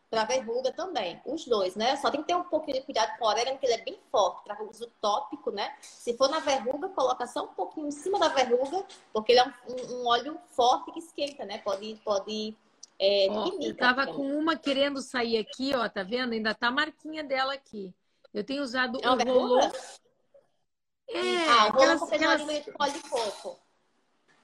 Pra 0.09 0.23
verruga 0.23 0.71
também. 0.71 1.21
Os 1.25 1.45
dois, 1.45 1.75
né? 1.75 1.95
Só 1.97 2.09
tem 2.09 2.21
que 2.21 2.27
ter 2.27 2.35
um 2.35 2.43
pouquinho 2.43 2.77
de 2.77 2.83
cuidado 2.83 3.17
com 3.17 3.25
o 3.25 3.27
orégano, 3.27 3.57
porque 3.57 3.65
ele 3.67 3.81
é 3.81 3.83
bem 3.83 3.99
forte. 4.11 4.43
Para 4.43 4.63
uso 4.63 4.89
tópico, 5.01 5.51
né? 5.51 5.75
Se 5.81 6.15
for 6.17 6.29
na 6.29 6.39
verruga, 6.39 6.89
coloca 6.89 7.27
só 7.27 7.43
um 7.43 7.47
pouquinho 7.49 7.87
em 7.87 7.91
cima 7.91 8.17
da 8.19 8.29
verruga, 8.29 8.85
porque 9.13 9.33
ele 9.33 9.39
é 9.39 9.43
um, 9.45 9.51
um- 9.69 10.01
um 10.03 10.07
óleo 10.07 10.39
forte 10.51 10.91
que 10.91 10.99
esquenta, 10.99 11.45
né? 11.45 11.57
Pode, 11.59 11.99
pode 12.03 12.55
É, 12.97 13.27
ó, 13.29 13.49
eu 13.59 13.75
tava 13.75 14.05
com 14.07 14.21
uma 14.37 14.55
querendo 14.55 15.01
sair 15.01 15.37
aqui, 15.37 15.75
ó, 15.75 15.89
tá 15.89 16.01
vendo? 16.01 16.31
Ainda 16.31 16.55
tá 16.55 16.67
a 16.67 16.71
marquinha 16.71 17.23
dela 17.23 17.53
aqui. 17.53 17.93
Eu 18.35 18.43
tenho 18.43 18.61
usado 18.63 18.99
é 19.01 19.09
o 19.09 19.15
rolô. 19.15 19.61
É, 21.07 21.47
ah, 21.47 21.67
aquelas, 21.67 22.03
aquelas... 22.03 22.93
de 22.93 23.09
coco. 23.09 23.57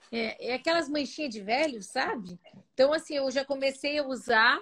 É, 0.10 0.52
é 0.52 0.54
aquelas 0.54 0.88
manchinhas 0.88 1.30
de 1.30 1.42
velho, 1.42 1.84
sabe? 1.84 2.40
Então, 2.74 2.94
assim, 2.94 3.16
eu 3.16 3.30
já 3.30 3.44
comecei 3.44 4.00
a 4.00 4.08
usar 4.08 4.62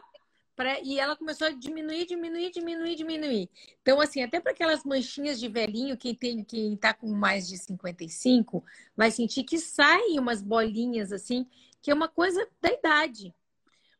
pra... 0.56 0.80
e 0.80 1.00
ela 1.00 1.16
começou 1.16 1.46
a 1.46 1.52
diminuir, 1.52 2.08
diminuir, 2.08 2.50
diminuir, 2.50 2.96
diminuir. 2.96 3.50
Então, 3.84 4.02
assim, 4.02 4.24
até 4.24 4.40
para 4.40 4.52
aquelas 4.52 4.84
manchinhas 4.84 5.40
de 5.40 5.48
velhinho, 5.48 5.96
quem 5.96 6.16
tem, 6.16 6.44
quem 6.44 6.76
tá 6.76 6.92
com 6.92 7.08
mais 7.08 7.48
de 7.48 7.56
55, 7.60 8.64
vai 8.98 9.12
sentir 9.12 9.44
que 9.44 9.60
saem 9.60 10.20
umas 10.20 10.42
bolinhas 10.42 11.12
assim, 11.12 11.46
que 11.84 11.92
é 11.92 11.94
uma 11.94 12.08
coisa 12.08 12.50
da 12.60 12.72
idade. 12.72 13.32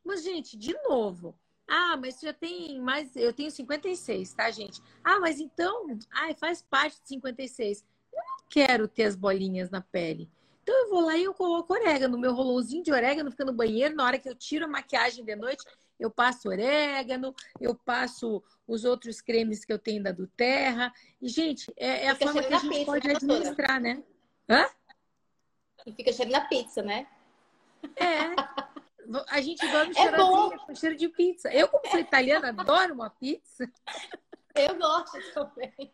Mas, 0.04 0.24
gente, 0.24 0.56
de 0.56 0.72
novo, 0.88 1.38
ah, 1.70 1.96
mas 1.96 2.18
já 2.20 2.32
tem 2.32 2.80
mais. 2.80 3.14
Eu 3.14 3.32
tenho 3.32 3.48
56, 3.48 4.32
tá, 4.32 4.50
gente? 4.50 4.82
Ah, 5.04 5.20
mas 5.20 5.38
então. 5.38 5.96
Ai, 6.12 6.34
faz 6.34 6.60
parte 6.62 7.00
de 7.00 7.08
56. 7.10 7.84
Eu 8.12 8.18
não 8.18 8.44
quero 8.48 8.88
ter 8.88 9.04
as 9.04 9.14
bolinhas 9.14 9.70
na 9.70 9.80
pele. 9.80 10.28
Então 10.64 10.74
eu 10.74 10.90
vou 10.90 11.00
lá 11.06 11.16
e 11.16 11.22
eu 11.22 11.32
coloco 11.32 11.72
orégano, 11.72 12.18
meu 12.18 12.34
rolãozinho 12.34 12.82
de 12.82 12.92
orégano 12.92 13.30
fica 13.30 13.44
no 13.44 13.52
banheiro. 13.52 13.94
Na 13.94 14.04
hora 14.04 14.18
que 14.18 14.28
eu 14.28 14.34
tiro 14.34 14.64
a 14.64 14.68
maquiagem 14.68 15.24
de 15.24 15.36
noite, 15.36 15.64
eu 15.98 16.10
passo 16.10 16.48
orégano, 16.48 17.32
eu 17.60 17.72
passo 17.72 18.42
os 18.66 18.84
outros 18.84 19.20
cremes 19.20 19.64
que 19.64 19.72
eu 19.72 19.78
tenho 19.78 20.02
da 20.02 20.10
do 20.10 20.26
Terra. 20.26 20.92
E, 21.22 21.28
gente, 21.28 21.72
é, 21.76 22.06
é 22.06 22.08
a 22.10 22.16
forma 22.16 22.42
que 22.42 22.52
a 22.52 22.58
gente 22.58 22.68
pizza, 22.68 22.84
pode 22.84 23.06
né, 23.06 23.14
administrar, 23.14 23.80
né? 23.80 24.02
Hã? 24.48 24.66
E 25.86 25.92
fica 25.92 26.12
cheiro 26.12 26.32
da 26.32 26.40
pizza, 26.40 26.82
né? 26.82 27.06
É. 27.94 28.34
A 29.28 29.40
gente 29.40 29.66
dorme 29.68 29.92
é 29.92 29.94
cheirosinha, 29.94 30.58
com 30.58 30.74
cheiro 30.74 30.96
de 30.96 31.08
pizza. 31.08 31.52
Eu, 31.52 31.68
como 31.68 31.88
sou 31.88 31.98
italiana, 31.98 32.48
adoro 32.48 32.94
uma 32.94 33.10
pizza. 33.10 33.70
Eu 34.54 34.76
gosto 34.76 35.18
também. 35.34 35.92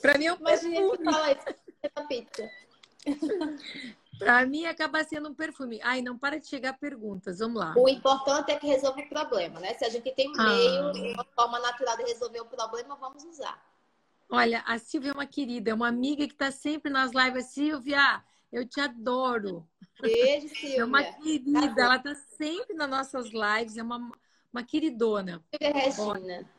Pra 0.00 0.18
mim 0.18 0.26
é 0.26 0.32
um 0.32 0.38
Mas 0.40 0.64
a 0.64 0.68
gente 0.68 1.04
fala 1.04 1.32
isso 1.32 1.44
da 1.94 2.04
pizza. 2.04 2.50
Para 4.18 4.46
mim 4.46 4.64
acaba 4.64 5.04
sendo 5.04 5.28
um 5.28 5.34
perfume. 5.34 5.80
Ai, 5.82 6.00
não 6.00 6.18
para 6.18 6.40
de 6.40 6.46
chegar 6.46 6.78
perguntas. 6.78 7.38
Vamos 7.38 7.60
lá. 7.60 7.74
O 7.76 7.88
importante 7.88 8.50
é 8.50 8.56
que 8.56 8.66
resolva 8.66 9.00
o 9.00 9.08
problema, 9.08 9.60
né? 9.60 9.74
Se 9.74 9.84
a 9.84 9.90
gente 9.90 10.10
tem 10.12 10.30
um 10.30 10.40
ah. 10.40 10.92
meio, 10.92 11.12
uma 11.12 11.26
forma 11.34 11.58
natural 11.58 11.96
de 11.98 12.04
resolver 12.04 12.40
o 12.40 12.46
problema, 12.46 12.96
vamos 12.96 13.24
usar. 13.24 13.62
Olha, 14.28 14.64
a 14.66 14.78
Silvia 14.78 15.10
é 15.10 15.14
uma 15.14 15.26
querida, 15.26 15.70
é 15.70 15.74
uma 15.74 15.88
amiga 15.88 16.26
que 16.26 16.32
está 16.32 16.50
sempre 16.50 16.90
nas 16.90 17.12
lives. 17.12 17.46
Silvia, 17.46 18.24
eu 18.56 18.66
te 18.66 18.80
adoro. 18.80 19.68
Beijo, 20.00 20.48
Silvia. 20.48 20.76
É 20.80 20.84
uma 20.84 21.02
querida, 21.02 21.74
tá 21.74 21.82
ela 21.82 21.96
está 21.96 22.14
sempre 22.14 22.74
nas 22.74 22.88
nossas 22.88 23.26
lives, 23.26 23.76
é 23.76 23.82
uma, 23.82 24.10
uma 24.52 24.64
queridona. 24.64 25.44
Silvia 25.50 25.72
Regina. 25.72 26.50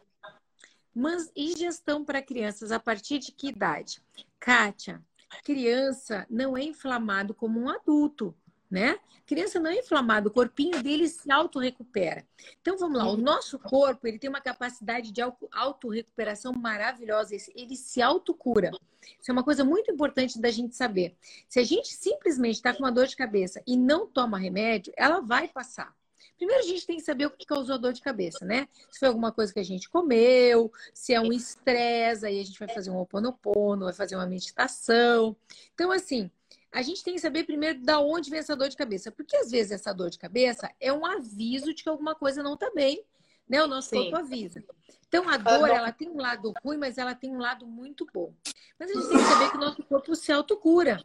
Mas 0.94 1.32
e 1.36 1.56
gestão 1.56 2.06
para 2.06 2.22
crianças 2.22 2.72
a 2.72 2.80
partir 2.80 3.20
de 3.20 3.32
que 3.32 3.50
idade? 3.50 4.02
Kátia, 4.40 5.04
criança 5.44 6.26
não 6.30 6.58
é 6.58 6.64
inflamado 6.64 7.34
como 7.34 7.60
um 7.60 7.70
adulto, 7.70 8.36
né? 8.70 9.00
Criança 9.26 9.60
não 9.60 9.70
é 9.70 9.80
inflamado, 9.80 10.30
o 10.30 10.32
corpinho 10.32 10.82
dele 10.82 11.08
se 11.08 11.30
autorrecupera. 11.32 12.26
Então 12.62 12.78
vamos 12.78 12.98
lá, 12.98 13.06
o 13.06 13.12
uhum. 13.12 13.18
nosso 13.18 13.60
corpo 13.60 14.08
ele 14.08 14.18
tem 14.18 14.30
uma 14.30 14.42
capacidade 14.42 15.12
de 15.12 15.22
autorrecuperação 15.52 16.54
maravilhosa, 16.54 17.36
ele 17.54 17.76
se 17.76 18.02
autocura. 18.02 18.72
Isso 19.20 19.30
é 19.30 19.34
uma 19.34 19.44
coisa 19.44 19.64
muito 19.64 19.92
importante 19.92 20.40
da 20.40 20.50
gente 20.50 20.76
saber. 20.76 21.16
Se 21.48 21.60
a 21.60 21.64
gente 21.64 21.94
simplesmente 21.94 22.56
está 22.56 22.74
com 22.74 22.80
uma 22.80 22.92
dor 22.92 23.08
de 23.08 23.16
cabeça 23.16 23.62
e 23.66 23.76
não 23.78 24.08
toma 24.08 24.38
remédio, 24.38 24.94
ela 24.96 25.20
vai 25.20 25.48
passar. 25.48 25.94
Primeiro 26.38 26.62
a 26.62 26.66
gente 26.68 26.86
tem 26.86 26.98
que 26.98 27.04
saber 27.04 27.26
o 27.26 27.32
que 27.32 27.46
causou 27.46 27.80
dor 27.80 27.94
de 27.94 28.02
cabeça, 28.02 28.46
né? 28.46 28.68
Se 28.92 29.00
foi 29.00 29.08
alguma 29.08 29.32
coisa 29.32 29.52
que 29.52 29.60
a 29.60 29.64
gente 29.64 29.90
comeu, 29.90 30.72
se 30.94 31.14
é 31.14 31.20
um 31.20 31.34
estresse, 31.34 32.26
aí 32.26 32.40
a 32.40 32.46
gente 32.46 32.60
vai 32.60 32.68
fazer 32.68 32.92
um 32.92 32.98
oponopono, 32.98 33.86
vai 33.86 33.94
fazer 33.94 34.16
uma 34.16 34.28
meditação. 34.28 35.36
Então, 35.74 35.92
assim, 35.92 36.30
a 36.78 36.82
gente 36.84 37.04
tem 37.04 37.16
que 37.16 37.20
saber 37.20 37.44
primeiro 37.44 37.80
da 37.82 38.00
onde 38.00 38.30
vem 38.30 38.38
essa 38.38 38.56
dor 38.56 38.70
de 38.70 38.78
cabeça. 38.78 39.12
Porque 39.12 39.36
às 39.36 39.50
vezes 39.50 39.72
essa 39.72 39.92
dor 39.92 40.12
de 40.12 40.20
cabeça 40.20 40.72
é 40.80 40.94
um 40.94 41.08
aviso 41.08 41.74
de 41.74 41.82
que 41.82 41.90
alguma 41.90 42.14
coisa 42.14 42.44
não 42.44 42.54
está 42.54 42.70
bem, 42.70 43.04
né? 43.50 43.64
O 43.64 43.68
nosso 43.68 43.90
Sim. 43.90 43.96
corpo 43.96 44.18
avisa. 44.18 44.64
Então 45.08 45.28
a 45.28 45.38
dor, 45.38 45.70
ela 45.70 45.92
tem 45.92 46.08
um 46.08 46.18
lado 46.18 46.54
ruim, 46.64 46.78
mas 46.78 47.00
ela 47.00 47.16
tem 47.16 47.36
um 47.36 47.40
lado 47.40 47.66
muito 47.66 48.06
bom. 48.14 48.32
Mas 48.80 48.92
a 48.92 48.94
gente 48.94 49.10
tem 49.10 49.18
que 49.18 49.24
saber 49.24 49.50
que 49.50 49.58
o 49.58 49.60
nosso 49.60 49.84
corpo 49.86 50.16
se 50.16 50.32
autocura, 50.32 51.04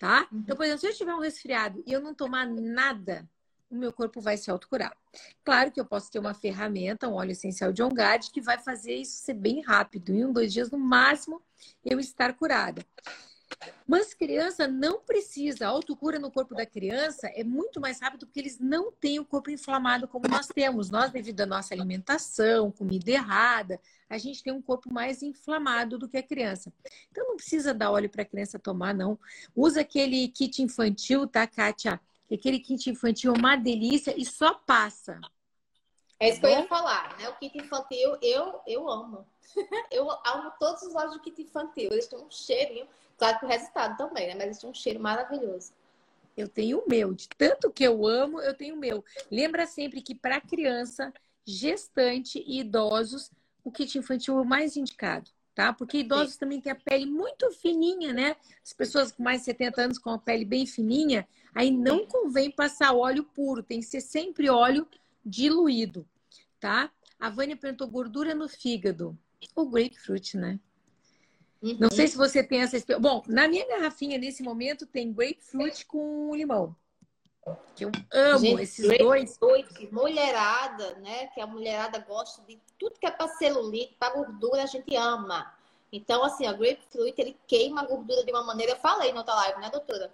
tá? 0.00 0.26
Então, 0.32 0.56
por 0.56 0.64
exemplo, 0.64 0.80
se 0.80 0.86
eu 0.86 0.94
tiver 0.94 1.14
um 1.14 1.20
resfriado 1.20 1.82
e 1.86 1.92
eu 1.92 2.00
não 2.00 2.14
tomar 2.14 2.46
nada, 2.46 3.28
o 3.68 3.76
meu 3.76 3.92
corpo 3.92 4.18
vai 4.18 4.38
se 4.38 4.50
autocurar. 4.50 4.96
Claro 5.44 5.70
que 5.70 5.78
eu 5.78 5.84
posso 5.84 6.10
ter 6.10 6.20
uma 6.20 6.32
ferramenta, 6.32 7.06
um 7.06 7.14
óleo 7.14 7.32
essencial 7.32 7.70
de 7.70 7.82
Ongard, 7.82 8.30
que 8.30 8.40
vai 8.40 8.58
fazer 8.58 8.94
isso 8.94 9.18
ser 9.18 9.34
bem 9.34 9.60
rápido. 9.60 10.14
Em 10.14 10.24
um, 10.24 10.32
dois 10.32 10.54
dias, 10.54 10.70
no 10.70 10.78
máximo, 10.78 11.42
eu 11.84 12.00
estar 12.00 12.32
curada. 12.32 12.82
Mas 13.86 14.14
criança 14.14 14.66
não 14.66 15.00
precisa. 15.00 15.66
A 15.66 15.70
autocura 15.70 16.18
no 16.18 16.30
corpo 16.30 16.54
da 16.54 16.64
criança 16.64 17.28
é 17.34 17.44
muito 17.44 17.80
mais 17.80 18.00
rápido 18.00 18.26
porque 18.26 18.40
eles 18.40 18.58
não 18.58 18.92
têm 18.92 19.18
o 19.18 19.24
corpo 19.24 19.50
inflamado 19.50 20.08
como 20.08 20.28
nós 20.28 20.46
temos. 20.46 20.90
Nós, 20.90 21.10
devido 21.10 21.40
à 21.40 21.46
nossa 21.46 21.74
alimentação, 21.74 22.70
comida 22.70 23.10
errada, 23.10 23.80
a 24.08 24.18
gente 24.18 24.42
tem 24.42 24.52
um 24.52 24.62
corpo 24.62 24.92
mais 24.92 25.22
inflamado 25.22 25.98
do 25.98 26.08
que 26.08 26.16
a 26.16 26.22
criança. 26.22 26.72
Então 27.10 27.28
não 27.28 27.36
precisa 27.36 27.74
dar 27.74 27.90
óleo 27.90 28.10
para 28.10 28.22
a 28.22 28.26
criança 28.26 28.58
tomar, 28.58 28.94
não. 28.94 29.18
Usa 29.54 29.80
aquele 29.80 30.28
kit 30.28 30.62
infantil, 30.62 31.26
tá, 31.26 31.46
Kátia? 31.46 32.00
aquele 32.34 32.58
kit 32.58 32.88
infantil 32.88 33.34
é 33.34 33.38
uma 33.38 33.56
delícia 33.56 34.14
e 34.16 34.24
só 34.24 34.54
passa. 34.54 35.20
É 36.18 36.28
isso 36.30 36.40
que 36.40 36.46
eu 36.46 36.50
ia 36.50 36.66
falar, 36.68 37.16
né? 37.18 37.28
O 37.28 37.36
kit 37.36 37.58
infantil 37.58 38.16
eu, 38.22 38.60
eu 38.66 38.88
amo. 38.88 39.26
eu 39.90 40.08
amo 40.10 40.52
todos 40.58 40.82
os 40.82 40.94
olhos 40.94 41.14
do 41.14 41.20
kit 41.20 41.42
infantil. 41.42 41.88
Eles 41.90 42.06
têm 42.06 42.18
um 42.18 42.30
cheirinho, 42.30 42.86
claro 43.22 43.38
que 43.38 43.44
o 43.44 43.48
resultado 43.48 43.96
também, 43.96 44.26
né? 44.26 44.34
Mas 44.34 44.44
eles 44.44 44.58
têm 44.58 44.70
um 44.70 44.74
cheiro 44.74 44.98
maravilhoso. 44.98 45.72
Eu 46.36 46.48
tenho 46.48 46.80
o 46.80 46.88
meu, 46.88 47.14
de 47.14 47.28
tanto 47.28 47.70
que 47.70 47.84
eu 47.84 48.04
amo, 48.04 48.40
eu 48.40 48.52
tenho 48.52 48.74
o 48.74 48.78
meu. 48.78 49.04
Lembra 49.30 49.64
sempre 49.64 50.02
que 50.02 50.12
para 50.12 50.40
criança, 50.40 51.12
gestante 51.46 52.42
e 52.44 52.58
idosos, 52.58 53.30
o 53.62 53.70
kit 53.70 53.96
infantil 53.96 54.38
é 54.38 54.40
o 54.40 54.44
mais 54.44 54.76
indicado 54.76 55.30
tá? 55.54 55.70
Porque 55.70 55.98
idosos 55.98 56.32
Sim. 56.32 56.40
também 56.40 56.60
têm 56.62 56.72
a 56.72 56.74
pele 56.74 57.04
muito 57.04 57.50
fininha, 57.52 58.12
né? 58.12 58.36
As 58.64 58.72
pessoas 58.72 59.12
com 59.12 59.22
mais 59.22 59.40
de 59.40 59.44
70 59.44 59.82
anos 59.82 59.98
com 59.98 60.08
a 60.08 60.18
pele 60.18 60.46
bem 60.46 60.64
fininha, 60.64 61.28
aí 61.54 61.70
não 61.70 62.06
convém 62.06 62.50
passar 62.50 62.94
óleo 62.94 63.22
puro, 63.22 63.62
tem 63.62 63.80
que 63.80 63.86
ser 63.86 64.00
sempre 64.00 64.48
óleo 64.48 64.88
diluído, 65.22 66.06
tá? 66.58 66.90
A 67.20 67.28
Vânia 67.28 67.54
perguntou 67.54 67.86
gordura 67.86 68.34
no 68.34 68.48
fígado. 68.48 69.16
O 69.54 69.66
grapefruit, 69.66 70.38
né? 70.38 70.58
Uhum. 71.62 71.76
Não 71.78 71.90
sei 71.90 72.08
se 72.08 72.16
você 72.16 72.42
tem 72.42 72.60
essa 72.60 72.76
experiência. 72.76 73.00
Bom, 73.00 73.22
na 73.28 73.46
minha 73.46 73.66
garrafinha, 73.66 74.18
nesse 74.18 74.42
momento, 74.42 74.86
tem 74.86 75.12
grapefruit 75.12 75.86
com 75.86 76.34
limão. 76.34 76.74
Que 77.74 77.84
eu 77.84 77.90
amo 78.12 78.38
Gente, 78.38 78.62
esses 78.62 78.98
dois. 78.98 79.38
Mulherada, 79.90 80.96
né? 80.96 81.28
Que 81.28 81.40
a 81.40 81.46
mulherada 81.46 81.98
gosta 82.00 82.42
de 82.42 82.60
tudo 82.78 82.98
que 82.98 83.06
é 83.06 83.10
para 83.10 83.28
celulite, 83.28 83.96
para 83.98 84.14
gordura, 84.14 84.62
a 84.62 84.66
gente 84.66 84.94
ama. 84.96 85.52
Então, 85.92 86.24
assim, 86.24 86.48
o 86.48 86.56
grapefruit, 86.56 87.14
ele 87.20 87.36
queima 87.46 87.82
a 87.82 87.86
gordura 87.86 88.24
de 88.24 88.30
uma 88.32 88.42
maneira. 88.42 88.72
Eu 88.72 88.76
falei 88.76 89.12
na 89.12 89.20
outra 89.20 89.34
live, 89.34 89.60
né, 89.60 89.70
doutora? 89.70 90.12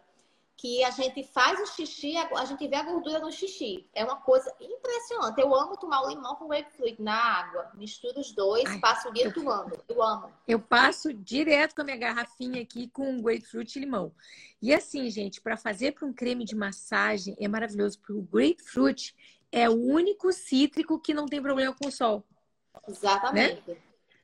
Que 0.59 0.83
a 0.83 0.91
gente 0.91 1.23
faz 1.23 1.61
o 1.61 1.67
xixi, 1.73 2.17
a 2.17 2.45
gente 2.45 2.67
vê 2.67 2.75
a 2.75 2.83
gordura 2.83 3.21
no 3.21 3.31
xixi. 3.31 3.89
É 3.95 4.05
uma 4.05 4.17
coisa 4.17 4.53
impressionante. 4.61 5.41
Eu 5.41 5.55
amo 5.55 5.77
tomar 5.77 6.03
o 6.03 6.09
limão 6.09 6.35
com 6.35 6.49
grapefruit 6.49 7.01
na 7.01 7.15
água. 7.15 7.71
Misturo 7.75 8.19
os 8.19 8.33
dois, 8.33 8.65
Ai, 8.67 8.81
passo 8.81 9.09
o 9.09 9.13
dia 9.13 9.27
eu, 9.27 9.33
tomando. 9.33 9.81
Eu 9.89 10.03
amo. 10.03 10.33
Eu 10.49 10.59
passo 10.59 11.15
direto 11.15 11.77
com 11.77 11.83
a 11.83 11.85
minha 11.85 11.97
garrafinha 11.97 12.61
aqui 12.61 12.89
com 12.89 13.23
grapefruit 13.23 13.79
e 13.79 13.83
limão. 13.83 14.13
E 14.61 14.75
assim, 14.75 15.09
gente, 15.09 15.41
para 15.41 15.57
fazer 15.57 15.93
para 15.93 16.09
um 16.09 16.13
creme 16.13 16.45
de 16.45 16.57
massagem 16.57 17.37
é 17.39 17.47
maravilhoso, 17.47 18.01
porque 18.01 18.13
o 18.13 18.23
grapefruit 18.23 19.15
é 19.53 19.71
o 19.71 19.77
único 19.77 20.33
cítrico 20.33 20.99
que 20.99 21.15
não 21.15 21.27
tem 21.27 21.41
problema 21.41 21.73
com 21.73 21.87
o 21.87 21.93
sol. 21.93 22.25
Exatamente. 22.89 23.63
Né? 23.65 23.77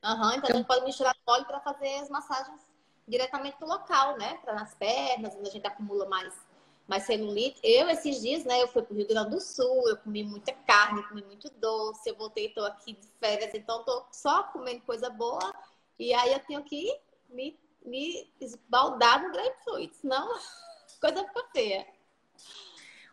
Uhum, 0.03 0.33
então, 0.33 0.37
então, 0.37 0.49
a 0.49 0.57
gente 0.57 0.67
pode 0.67 0.85
misturar 0.85 1.15
óleo 1.25 1.45
para 1.45 1.61
fazer 1.61 1.95
as 1.99 2.09
massagens 2.09 2.61
diretamente 3.07 3.57
no 3.61 3.67
local, 3.67 4.17
né? 4.17 4.37
Para 4.43 4.55
nas 4.55 4.73
pernas, 4.75 5.35
onde 5.35 5.49
a 5.49 5.51
gente 5.51 5.67
acumula 5.67 6.07
mais, 6.07 6.33
mais 6.87 7.03
celulite. 7.03 7.59
Eu, 7.63 7.89
esses 7.89 8.21
dias, 8.21 8.43
né? 8.43 8.61
Eu 8.61 8.67
fui 8.67 8.81
para 8.81 8.93
o 8.93 8.97
Rio 8.97 9.07
Grande 9.07 9.31
do 9.31 9.41
Sul, 9.41 9.87
eu 9.87 9.97
comi 9.97 10.23
muita 10.23 10.51
carne, 10.51 11.07
comi 11.07 11.23
muito 11.23 11.49
doce. 11.49 12.09
Eu 12.09 12.15
voltei, 12.15 12.47
estou 12.47 12.65
aqui 12.65 12.93
de 12.93 13.07
férias, 13.19 13.53
então 13.53 13.79
estou 13.79 14.07
só 14.11 14.43
comendo 14.43 14.81
coisa 14.81 15.09
boa. 15.09 15.53
E 15.99 16.13
aí 16.13 16.33
eu 16.33 16.39
tenho 16.39 16.63
que 16.63 16.99
me, 17.29 17.57
me 17.85 18.29
esbaldar 18.41 19.21
no 19.21 19.31
grapefruit, 19.31 19.95
senão 19.95 20.27
coisa 20.99 21.25
fica 21.25 21.47
feia. 21.53 21.87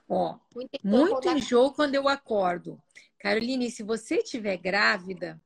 Ó, 0.09 0.39
muito, 0.55 0.79
muito 0.83 1.29
enjoo 1.29 1.73
quando 1.73 1.95
eu 1.95 2.09
acordo. 2.09 2.81
Caroline, 3.19 3.71
se 3.71 3.83
você 3.83 4.17
estiver 4.17 4.57
grávida, 4.57 5.41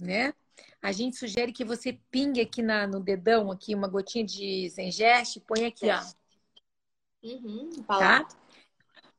né? 0.00 0.32
A 0.80 0.92
gente 0.92 1.16
sugere 1.16 1.52
que 1.52 1.64
você 1.64 1.98
pingue 2.10 2.40
aqui 2.40 2.62
na, 2.62 2.86
no 2.86 3.00
dedão, 3.00 3.50
aqui, 3.50 3.74
uma 3.74 3.88
gotinha 3.88 4.24
de 4.24 4.68
Zengeste, 4.68 5.40
põe 5.40 5.66
aqui, 5.66 5.86
ó. 5.90 6.00
Uhum, 7.22 7.70
tá? 7.86 8.26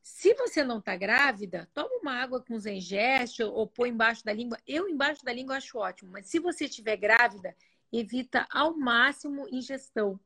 Se 0.02 0.34
você 0.34 0.64
não 0.64 0.78
está 0.78 0.96
grávida, 0.96 1.68
toma 1.72 1.94
uma 2.00 2.14
água 2.14 2.42
com 2.42 2.58
zengeste 2.58 3.42
ou 3.42 3.66
põe 3.66 3.90
embaixo 3.90 4.24
da 4.24 4.32
língua. 4.32 4.58
Eu 4.66 4.88
embaixo 4.88 5.24
da 5.24 5.32
língua 5.32 5.56
acho 5.56 5.78
ótimo, 5.78 6.10
mas 6.12 6.26
se 6.26 6.38
você 6.38 6.64
estiver 6.64 6.96
grávida, 6.96 7.54
evita 7.92 8.46
ao 8.50 8.76
máximo 8.76 9.46
ingestão, 9.50 10.18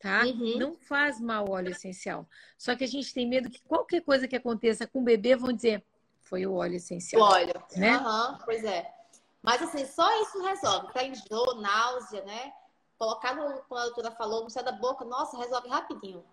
tá? 0.00 0.24
Uhum. 0.24 0.58
Não 0.58 0.76
faz 0.76 1.20
mal 1.20 1.48
óleo 1.48 1.70
essencial. 1.70 2.28
Só 2.56 2.74
que 2.74 2.84
a 2.84 2.88
gente 2.88 3.12
tem 3.12 3.28
medo 3.28 3.50
que 3.50 3.60
qualquer 3.62 4.02
coisa 4.02 4.26
que 4.26 4.36
aconteça 4.36 4.86
com 4.86 5.00
o 5.00 5.04
bebê 5.04 5.36
vão 5.36 5.52
dizer 5.52 5.84
foi 6.22 6.46
o 6.46 6.54
óleo 6.54 6.76
essencial. 6.76 7.22
O 7.22 7.24
óleo, 7.24 7.62
né? 7.76 7.98
Uhum, 7.98 8.38
pois 8.44 8.64
é. 8.64 8.97
Mas 9.42 9.62
assim, 9.62 9.86
só 9.86 10.22
isso 10.22 10.42
resolve. 10.42 10.92
Tá 10.92 11.04
enjoo, 11.04 11.60
náusea, 11.60 12.24
né? 12.24 12.52
Colocar 12.98 13.34
no, 13.34 13.60
como 13.62 13.80
a 13.80 13.84
doutora 13.84 14.10
falou, 14.10 14.44
no 14.44 14.50
céu 14.50 14.62
da 14.62 14.72
boca, 14.72 15.04
nossa, 15.04 15.38
resolve 15.38 15.68
rapidinho. 15.68 16.24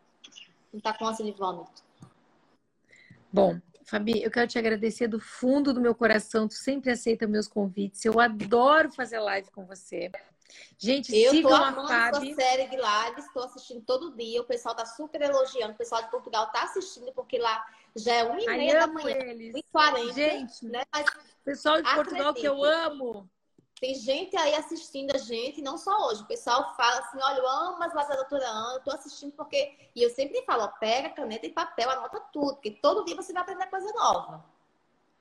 Não 0.74 0.80
tá 0.80 0.94
com 0.94 1.06
ânsia 1.06 1.24
de 1.24 1.32
vômito. 1.32 1.84
Bom, 3.32 3.60
Fabi, 3.86 4.24
eu 4.24 4.32
quero 4.32 4.48
te 4.48 4.58
agradecer 4.58 5.08
do 5.08 5.20
fundo 5.20 5.72
do 5.74 5.80
meu 5.80 5.94
coração. 5.94 6.48
Tu 6.48 6.56
sempre 6.56 6.92
aceita 6.92 7.28
meus 7.28 7.48
convites. 7.48 8.04
Eu 8.04 8.20
adoro 8.20 8.92
fazer 8.92 9.20
live 9.20 9.52
com 9.52 9.64
você. 9.66 10.12
Gente, 10.78 11.16
eu 11.16 11.32
sigam 11.32 11.52
tô 11.52 11.56
amando 11.56 11.92
a. 11.92 12.14
Sua 12.14 12.36
série 12.36 12.68
de 12.68 12.76
lives, 12.76 13.26
estou 13.26 13.44
assistindo 13.44 13.82
todo 13.82 14.16
dia. 14.16 14.42
O 14.42 14.46
pessoal 14.46 14.76
tá 14.76 14.86
super 14.86 15.22
elogiando. 15.22 15.74
O 15.74 15.78
pessoal 15.78 16.04
de 16.04 16.12
Portugal 16.12 16.52
tá 16.52 16.64
assistindo, 16.64 17.12
porque 17.14 17.38
lá 17.38 17.66
já 17.96 18.14
é 18.14 18.24
1 18.24 18.40
e 18.40 18.46
meia 18.48 18.80
da 18.80 18.88
manhã, 18.88 19.18
1 19.18 19.58
e 19.58 19.64
40 19.72 20.14
Gente, 20.14 20.66
né? 20.66 20.84
Mas, 20.94 21.06
pessoal 21.44 21.82
de 21.82 21.94
Portugal 21.94 22.34
que 22.34 22.46
eu 22.46 22.64
amo. 22.64 23.30
Tem 23.80 23.94
gente 23.94 24.38
aí 24.38 24.56
assistindo 24.56 25.14
a 25.14 25.18
gente, 25.18 25.62
não 25.62 25.78
só 25.78 26.08
hoje. 26.08 26.22
O 26.24 26.28
pessoal 26.28 26.76
fala 26.76 27.00
assim: 27.00 27.18
olha, 27.22 27.40
eu 27.40 27.48
amo 27.48 27.84
as 27.84 27.94
lives 27.94 28.08
da 28.08 28.16
doutora 28.16 28.48
Ana, 28.48 28.76
eu 28.76 28.84
tô 28.84 28.92
assistindo 28.92 29.34
porque. 29.34 29.90
E 29.94 30.02
eu 30.02 30.10
sempre 30.10 30.42
falo: 30.44 30.64
ó, 30.64 30.68
pega 30.68 31.10
caneta 31.10 31.46
e 31.46 31.52
papel, 31.52 31.90
anota 31.90 32.20
tudo, 32.32 32.54
porque 32.54 32.72
todo 32.72 33.04
dia 33.04 33.16
você 33.16 33.34
vai 33.34 33.44
aprender 33.44 33.68
coisa 33.68 33.92
nova. 33.94 34.46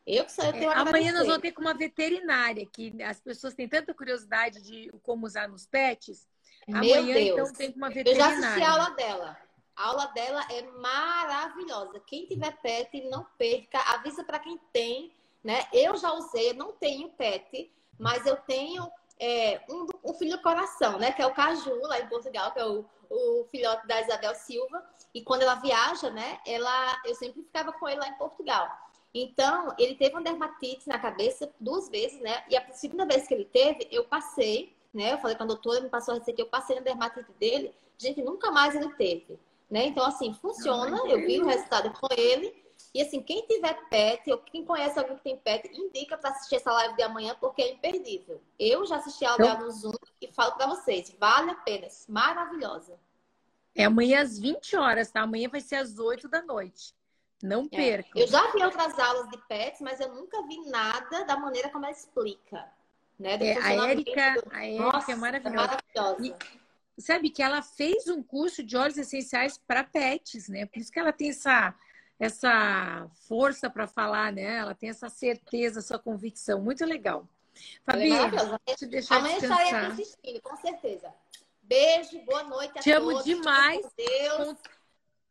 Eu 0.07 0.25
que 0.25 0.33
sou, 0.33 0.45
eu 0.45 0.53
tenho 0.53 0.71
é, 0.71 0.75
Amanhã 0.75 1.13
nós 1.13 1.27
vamos 1.27 1.41
ter 1.41 1.53
com 1.53 1.63
uma 1.63 1.75
veterinária, 1.75 2.67
que 2.67 3.03
as 3.03 3.21
pessoas 3.21 3.55
têm 3.55 3.69
tanta 3.69 3.95
curiosidade 3.95 4.61
de 4.61 4.91
como 5.03 5.27
usar 5.27 5.49
nos 5.49 5.67
pets. 5.67 6.29
Meu 6.69 6.79
amanhã, 6.79 7.15
Deus. 7.15 7.31
então, 7.31 7.53
tem 7.55 7.73
com 7.73 7.79
uma 7.79 7.89
veterinária. 7.89 8.37
Eu 8.37 8.41
já 8.41 8.49
assisti 8.49 8.63
a 8.63 8.71
aula 8.71 8.91
dela. 8.91 9.39
A 9.77 9.89
aula 9.89 10.07
dela 10.09 10.47
é 10.51 10.63
maravilhosa. 10.63 12.01
Quem 12.07 12.27
tiver 12.27 12.53
pet, 12.61 13.01
não 13.09 13.27
perca. 13.39 13.79
Avisa 13.95 14.23
para 14.23 14.39
quem 14.39 14.59
tem, 14.73 15.13
né? 15.43 15.67
Eu 15.73 15.97
já 15.97 16.13
usei, 16.13 16.51
eu 16.51 16.55
não 16.55 16.73
tenho 16.73 17.09
pet, 17.11 17.73
mas 17.99 18.25
eu 18.27 18.37
tenho 18.37 18.89
é, 19.19 19.63
um, 19.69 19.87
um, 20.05 20.15
filho 20.15 20.37
do 20.37 20.43
coração, 20.43 20.99
né? 20.99 21.13
Que 21.13 21.23
é 21.23 21.27
o 21.27 21.35
Caju, 21.35 21.81
lá 21.83 21.99
em 21.99 22.09
Portugal, 22.09 22.53
que 22.53 22.61
é 22.61 22.67
o, 22.67 22.85
o 23.11 23.45
filhote 23.51 23.87
da 23.87 24.01
Isabel 24.01 24.35
Silva. 24.35 24.85
E 25.13 25.23
quando 25.23 25.43
ela 25.43 25.57
viaja, 25.57 26.11
né? 26.11 26.39
Ela, 26.47 27.01
eu 27.05 27.15
sempre 27.15 27.43
ficava 27.43 27.73
com 27.73 27.89
ele 27.89 28.01
lá 28.01 28.09
em 28.09 28.19
Portugal. 28.19 28.69
Então, 29.15 29.73
ele 29.79 29.95
teve 29.95 30.13
uma 30.13 30.23
dermatite 30.23 30.89
na 30.89 30.99
cabeça 30.99 31.49
duas 31.61 31.89
vezes, 31.89 32.21
né? 32.21 32.43
E 32.51 32.57
a 32.57 32.73
segunda 32.73 33.07
vez 33.07 33.29
que 33.29 33.33
ele 33.33 33.45
teve, 33.45 33.87
eu 33.93 34.05
passei, 34.05 34.77
né? 34.93 35.13
Eu 35.13 35.19
falei 35.19 35.37
com 35.37 35.45
a 35.45 35.47
doutora, 35.47 35.81
me 35.81 35.89
passou 35.89 36.15
a 36.15 36.19
receita, 36.19 36.43
eu 36.43 36.47
passei 36.47 36.75
na 36.75 36.83
dermatite 36.83 37.31
dele. 37.39 37.73
Gente, 37.97 38.21
nunca 38.23 38.51
mais 38.51 38.75
ele 38.75 38.93
teve, 38.95 39.39
né? 39.71 39.87
Então, 39.87 40.05
assim, 40.05 40.35
funciona. 40.35 40.97
Eu 41.07 41.25
vi 41.25 41.41
o 41.41 41.47
resultado 41.47 41.93
com 41.93 42.09
ele. 42.11 42.65
E 42.93 43.03
assim, 43.03 43.23
quem 43.23 43.47
tiver 43.47 43.75
pet, 43.89 44.31
ou 44.33 44.39
quem 44.39 44.65
conhece 44.65 44.99
alguém 44.99 45.17
que 45.17 45.23
tem 45.23 45.37
pet, 45.37 45.69
indica 45.73 46.19
para 46.19 46.31
assistir 46.31 46.57
essa 46.57 46.73
live 46.73 46.97
de 46.97 47.03
amanhã, 47.03 47.37
porque 47.41 47.63
é 47.63 47.73
imperdível. 47.73 48.41
Eu 48.59 48.85
já 48.85 48.97
assisti 48.97 49.25
a 49.25 49.37
dela 49.37 49.61
no 49.61 49.71
Zoom 49.71 49.93
e 50.21 50.29
falo 50.33 50.53
para 50.57 50.67
vocês, 50.67 51.15
vale 51.19 51.51
a 51.51 51.55
pena, 51.55 51.89
maravilhosa. 52.09 52.99
É 53.75 53.85
amanhã 53.85 54.23
às 54.23 54.39
20 54.39 54.77
horas, 54.77 55.11
tá? 55.11 55.23
Amanhã 55.23 55.49
vai 55.49 55.61
ser 55.61 55.77
às 55.77 55.99
8 55.99 56.29
da 56.29 56.43
noite. 56.43 56.95
Não 57.45 57.69
é. 57.71 57.77
perca. 57.77 58.19
Eu 58.19 58.27
já 58.27 58.51
vi 58.53 58.65
outras 58.65 58.99
aulas 58.99 59.29
de 59.29 59.37
pets, 59.47 59.83
mas 59.83 60.01
eu 60.01 60.15
nunca 60.15 60.43
vi 60.47 60.59
nada 60.71 61.25
da 61.25 61.37
maneira 61.37 61.69
como 61.69 61.85
ela 61.85 61.93
explica. 61.93 62.67
Né? 63.19 63.35
É, 63.35 63.59
a 63.61 63.91
Érica, 63.91 64.35
do... 64.43 64.51
a 64.51 64.65
Érica 64.65 65.13
é 65.13 65.15
maravilhosa. 65.15 65.49
É 65.49 66.01
maravilhosa. 66.01 66.39
E, 66.97 67.03
sabe 67.03 67.29
que 67.29 67.43
ela 67.43 67.61
fez 67.61 68.09
um 68.09 68.23
curso 68.23 68.63
de 68.63 68.75
óleos 68.79 68.97
essenciais 68.97 69.59
para 69.59 69.85
pets, 69.85 70.49
né? 70.49 70.65
Por 70.65 70.79
isso 70.79 70.91
que 70.91 70.99
ela 70.99 71.13
tem 71.13 71.29
essa, 71.29 71.75
essa 72.19 73.07
força 73.29 73.69
para 73.69 73.87
falar, 73.87 74.33
né? 74.33 74.57
Ela 74.57 74.75
tem 74.75 74.89
essa 74.89 75.11
certeza, 75.11 75.81
essa 75.81 75.99
convicção. 75.99 76.63
Muito 76.63 76.83
legal. 76.87 77.29
Fabi, 77.85 78.11
é 78.67 78.75
te 78.75 78.87
deixar 78.87 79.17
Amanhã 79.17 79.39
descansar. 79.39 79.65
estarei 79.67 79.91
assistindo, 79.91 80.41
com 80.41 80.57
certeza. 80.57 81.13
Beijo, 81.63 82.21
boa 82.23 82.43
noite 82.45 82.79
a 82.79 82.83
te 82.83 82.91
todos. 82.91 83.23
Te 83.23 83.33
amo 83.33 83.43
demais. 83.43 83.87
Deus. 83.95 84.59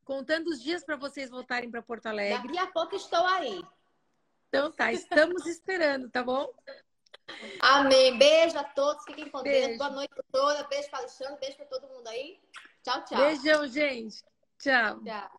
Contando 0.03 0.47
os 0.47 0.61
dias 0.61 0.83
para 0.83 0.95
vocês 0.95 1.29
voltarem 1.29 1.71
para 1.71 1.81
Porto 1.81 2.07
Alegre. 2.07 2.47
Daqui 2.47 2.59
a 2.59 2.67
pouco 2.67 2.95
estou 2.95 3.25
aí. 3.25 3.63
Então 4.49 4.71
tá, 4.71 4.91
estamos 4.91 5.45
esperando, 5.45 6.09
tá 6.09 6.21
bom? 6.21 6.47
Amém. 7.59 8.17
Beijo 8.17 8.57
a 8.57 8.63
todos, 8.63 9.03
fiquem 9.05 9.29
com 9.29 9.41
beijo. 9.41 9.67
Deus. 9.67 9.77
Boa 9.77 9.89
noite, 9.89 10.13
doutora. 10.13 10.67
Beijo 10.67 10.89
para 10.89 10.99
Alexandre, 10.99 11.39
beijo 11.39 11.57
para 11.57 11.65
todo 11.65 11.87
mundo 11.87 12.07
aí. 12.07 12.39
Tchau, 12.83 13.05
tchau. 13.05 13.17
Beijão, 13.17 13.67
gente. 13.67 14.23
Tchau. 14.59 15.01
Tchau. 15.03 15.31